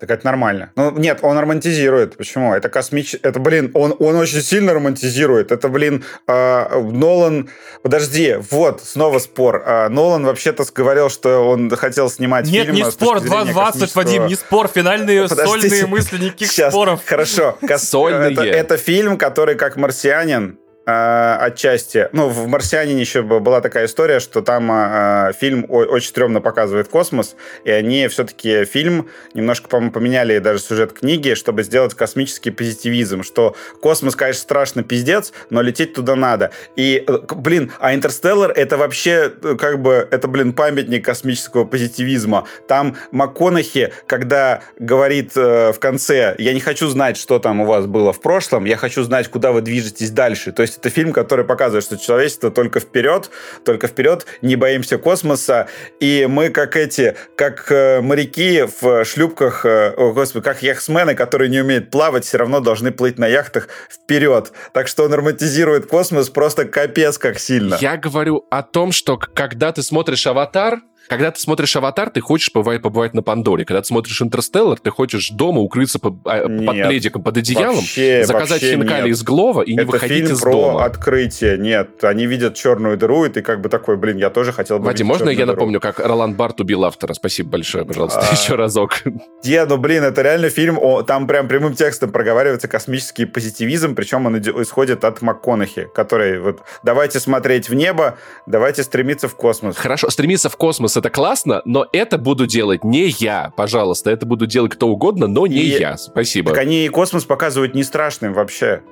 [0.00, 0.72] Так это нормально.
[0.76, 2.16] Ну, нет, он романтизирует.
[2.16, 2.54] Почему?
[2.54, 3.20] Это космический...
[3.22, 5.52] Это, блин, он, он очень сильно романтизирует.
[5.52, 7.50] Это, блин, э, Нолан...
[7.82, 9.62] Подожди, вот, снова спор.
[9.66, 12.76] Э, Нолан вообще-то говорил, что он хотел снимать нет, фильм...
[12.76, 14.02] Нет, не спор, 2.20, космического...
[14.02, 14.68] Вадим, не спор.
[14.68, 15.68] Финальные Подождите.
[15.68, 16.72] сольные мысли, никаких Сейчас.
[16.72, 17.00] споров.
[17.04, 17.58] Хорошо.
[17.76, 18.32] Сольные.
[18.32, 22.08] Это, это фильм, который как «Марсианин», отчасти.
[22.12, 27.36] Ну, в «Марсианине» еще была такая история, что там э, фильм очень стрёмно показывает космос,
[27.64, 33.56] и они все-таки фильм немножко, по-моему, поменяли даже сюжет книги, чтобы сделать космический позитивизм, что
[33.80, 36.50] космос, конечно, страшно пиздец, но лететь туда надо.
[36.76, 42.46] И, э, блин, а «Интерстеллар»— это вообще, э, как бы, это, блин, памятник космического позитивизма.
[42.66, 47.86] Там МакКонахи, когда говорит э, в конце, я не хочу знать, что там у вас
[47.86, 50.52] было в прошлом, я хочу знать, куда вы движетесь дальше.
[50.52, 53.30] То есть есть это фильм, который показывает, что человечество только вперед,
[53.64, 55.68] только вперед, не боимся космоса,
[56.00, 61.50] и мы как эти, как э, моряки в шлюпках, э, о, господи, как яхтсмены, которые
[61.50, 64.52] не умеют плавать, все равно должны плыть на яхтах вперед.
[64.72, 67.76] Так что он романтизирует космос просто капец как сильно.
[67.80, 72.52] Я говорю о том, что когда ты смотришь «Аватар», когда ты смотришь «Аватар», ты хочешь
[72.52, 73.64] побывать, побывать на Пандоре.
[73.64, 78.22] Когда ты смотришь «Интерстеллар», ты хочешь дома укрыться под, а, под пледиком, под одеялом, вообще,
[78.24, 79.16] заказать вообще хинкали нет.
[79.16, 80.84] из Глова и не Это выходить фильм из про дома.
[80.84, 81.58] открытие.
[81.58, 84.84] Нет, они видят черную дыру, и ты как бы такой, блин, я тоже хотел бы
[84.84, 85.56] Вадим, можно я дыру.
[85.56, 87.12] напомню, как Ролан Барт убил автора?
[87.14, 88.32] Спасибо большое, пожалуйста, А.
[88.32, 89.02] еще разок.
[89.42, 94.26] Де, ну блин, это реально фильм, о, там прям прямым текстом проговаривается космический позитивизм, причем
[94.26, 98.16] он исходит от МакКонахи, который вот давайте смотреть в небо,
[98.46, 99.76] давайте стремиться в космос.
[99.76, 104.10] Хорошо, стремиться в космос это классно, но это буду делать не я, пожалуйста.
[104.10, 105.96] Это буду делать кто угодно, но не И- я.
[105.98, 106.50] Спасибо.
[106.50, 108.82] Так они и космос показывают не страшным вообще.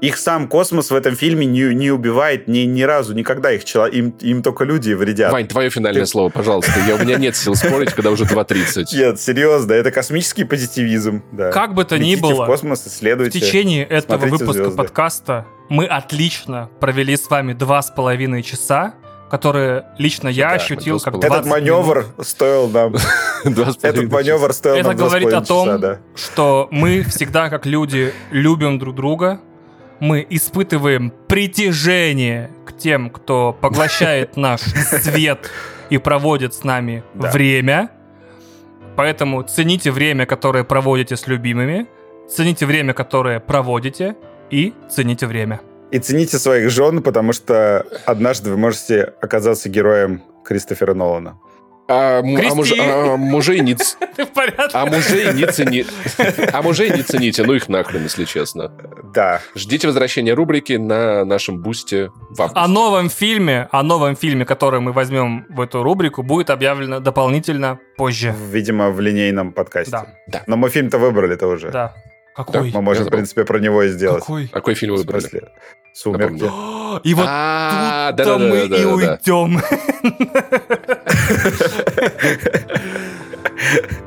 [0.00, 3.86] Их сам космос в этом фильме не, не убивает ни, ни разу, никогда их чело-
[3.86, 5.32] им, им только люди вредят.
[5.32, 6.72] Вань, твое финальное слово, пожалуйста.
[6.86, 8.84] Я, у меня нет сил спорить, когда уже 2.30.
[8.92, 11.22] Нет, серьезно, это космический позитивизм.
[11.32, 11.50] Да.
[11.52, 13.40] Как бы то ни Летите было, в космос, В исследуйте.
[13.40, 14.76] течение этого выпуска звезды.
[14.76, 18.94] подкаста мы отлично провели с вами два с половиной часа,
[19.30, 21.28] которые лично я Да, ощутил как половиной.
[21.42, 22.26] 20 Этот маневр минут.
[22.26, 22.94] стоил нам...
[23.82, 25.98] Этот маневр стоил Это нам с говорит о том, часа, да.
[26.14, 29.40] что мы всегда, как люди, любим друг друга.
[30.00, 35.50] Мы испытываем притяжение к тем, кто поглощает наш свет
[35.90, 37.30] и проводит с нами Да.
[37.30, 37.90] время.
[38.96, 41.86] Поэтому цените время, которое проводите с любимыми,
[42.28, 44.14] цените время, которое проводите,
[44.50, 45.60] и цените время.
[45.94, 51.38] И цените своих жен, потому что однажды вы можете оказаться героем Кристофера Нолана.
[51.86, 52.80] А, а муж- Кристи!
[52.80, 53.76] а мужей не
[54.72, 55.86] а мужей не цени-
[56.52, 58.72] а мужей не цените, ну их нахрен, если честно.
[59.14, 59.40] Да.
[59.54, 62.58] Ждите возвращения рубрики на нашем бусте в августе.
[62.58, 67.78] О новом фильме, о новом фильме, который мы возьмем в эту рубрику, будет объявлено дополнительно
[67.96, 68.34] позже.
[68.50, 69.92] Видимо, в линейном подкасте.
[69.92, 70.06] Да.
[70.26, 70.42] Да.
[70.48, 71.70] Но мы фильм-то выбрали-то уже.
[71.70, 71.94] Да.
[72.34, 72.64] Какой?
[72.70, 74.20] Так мы можем, в принципе, про него и сделать.
[74.20, 74.48] Какой?
[74.50, 75.48] А какой фильм выбрали?
[75.92, 76.44] Сумерки.
[76.50, 79.60] А, и вот а, тут-то мы и уйдем.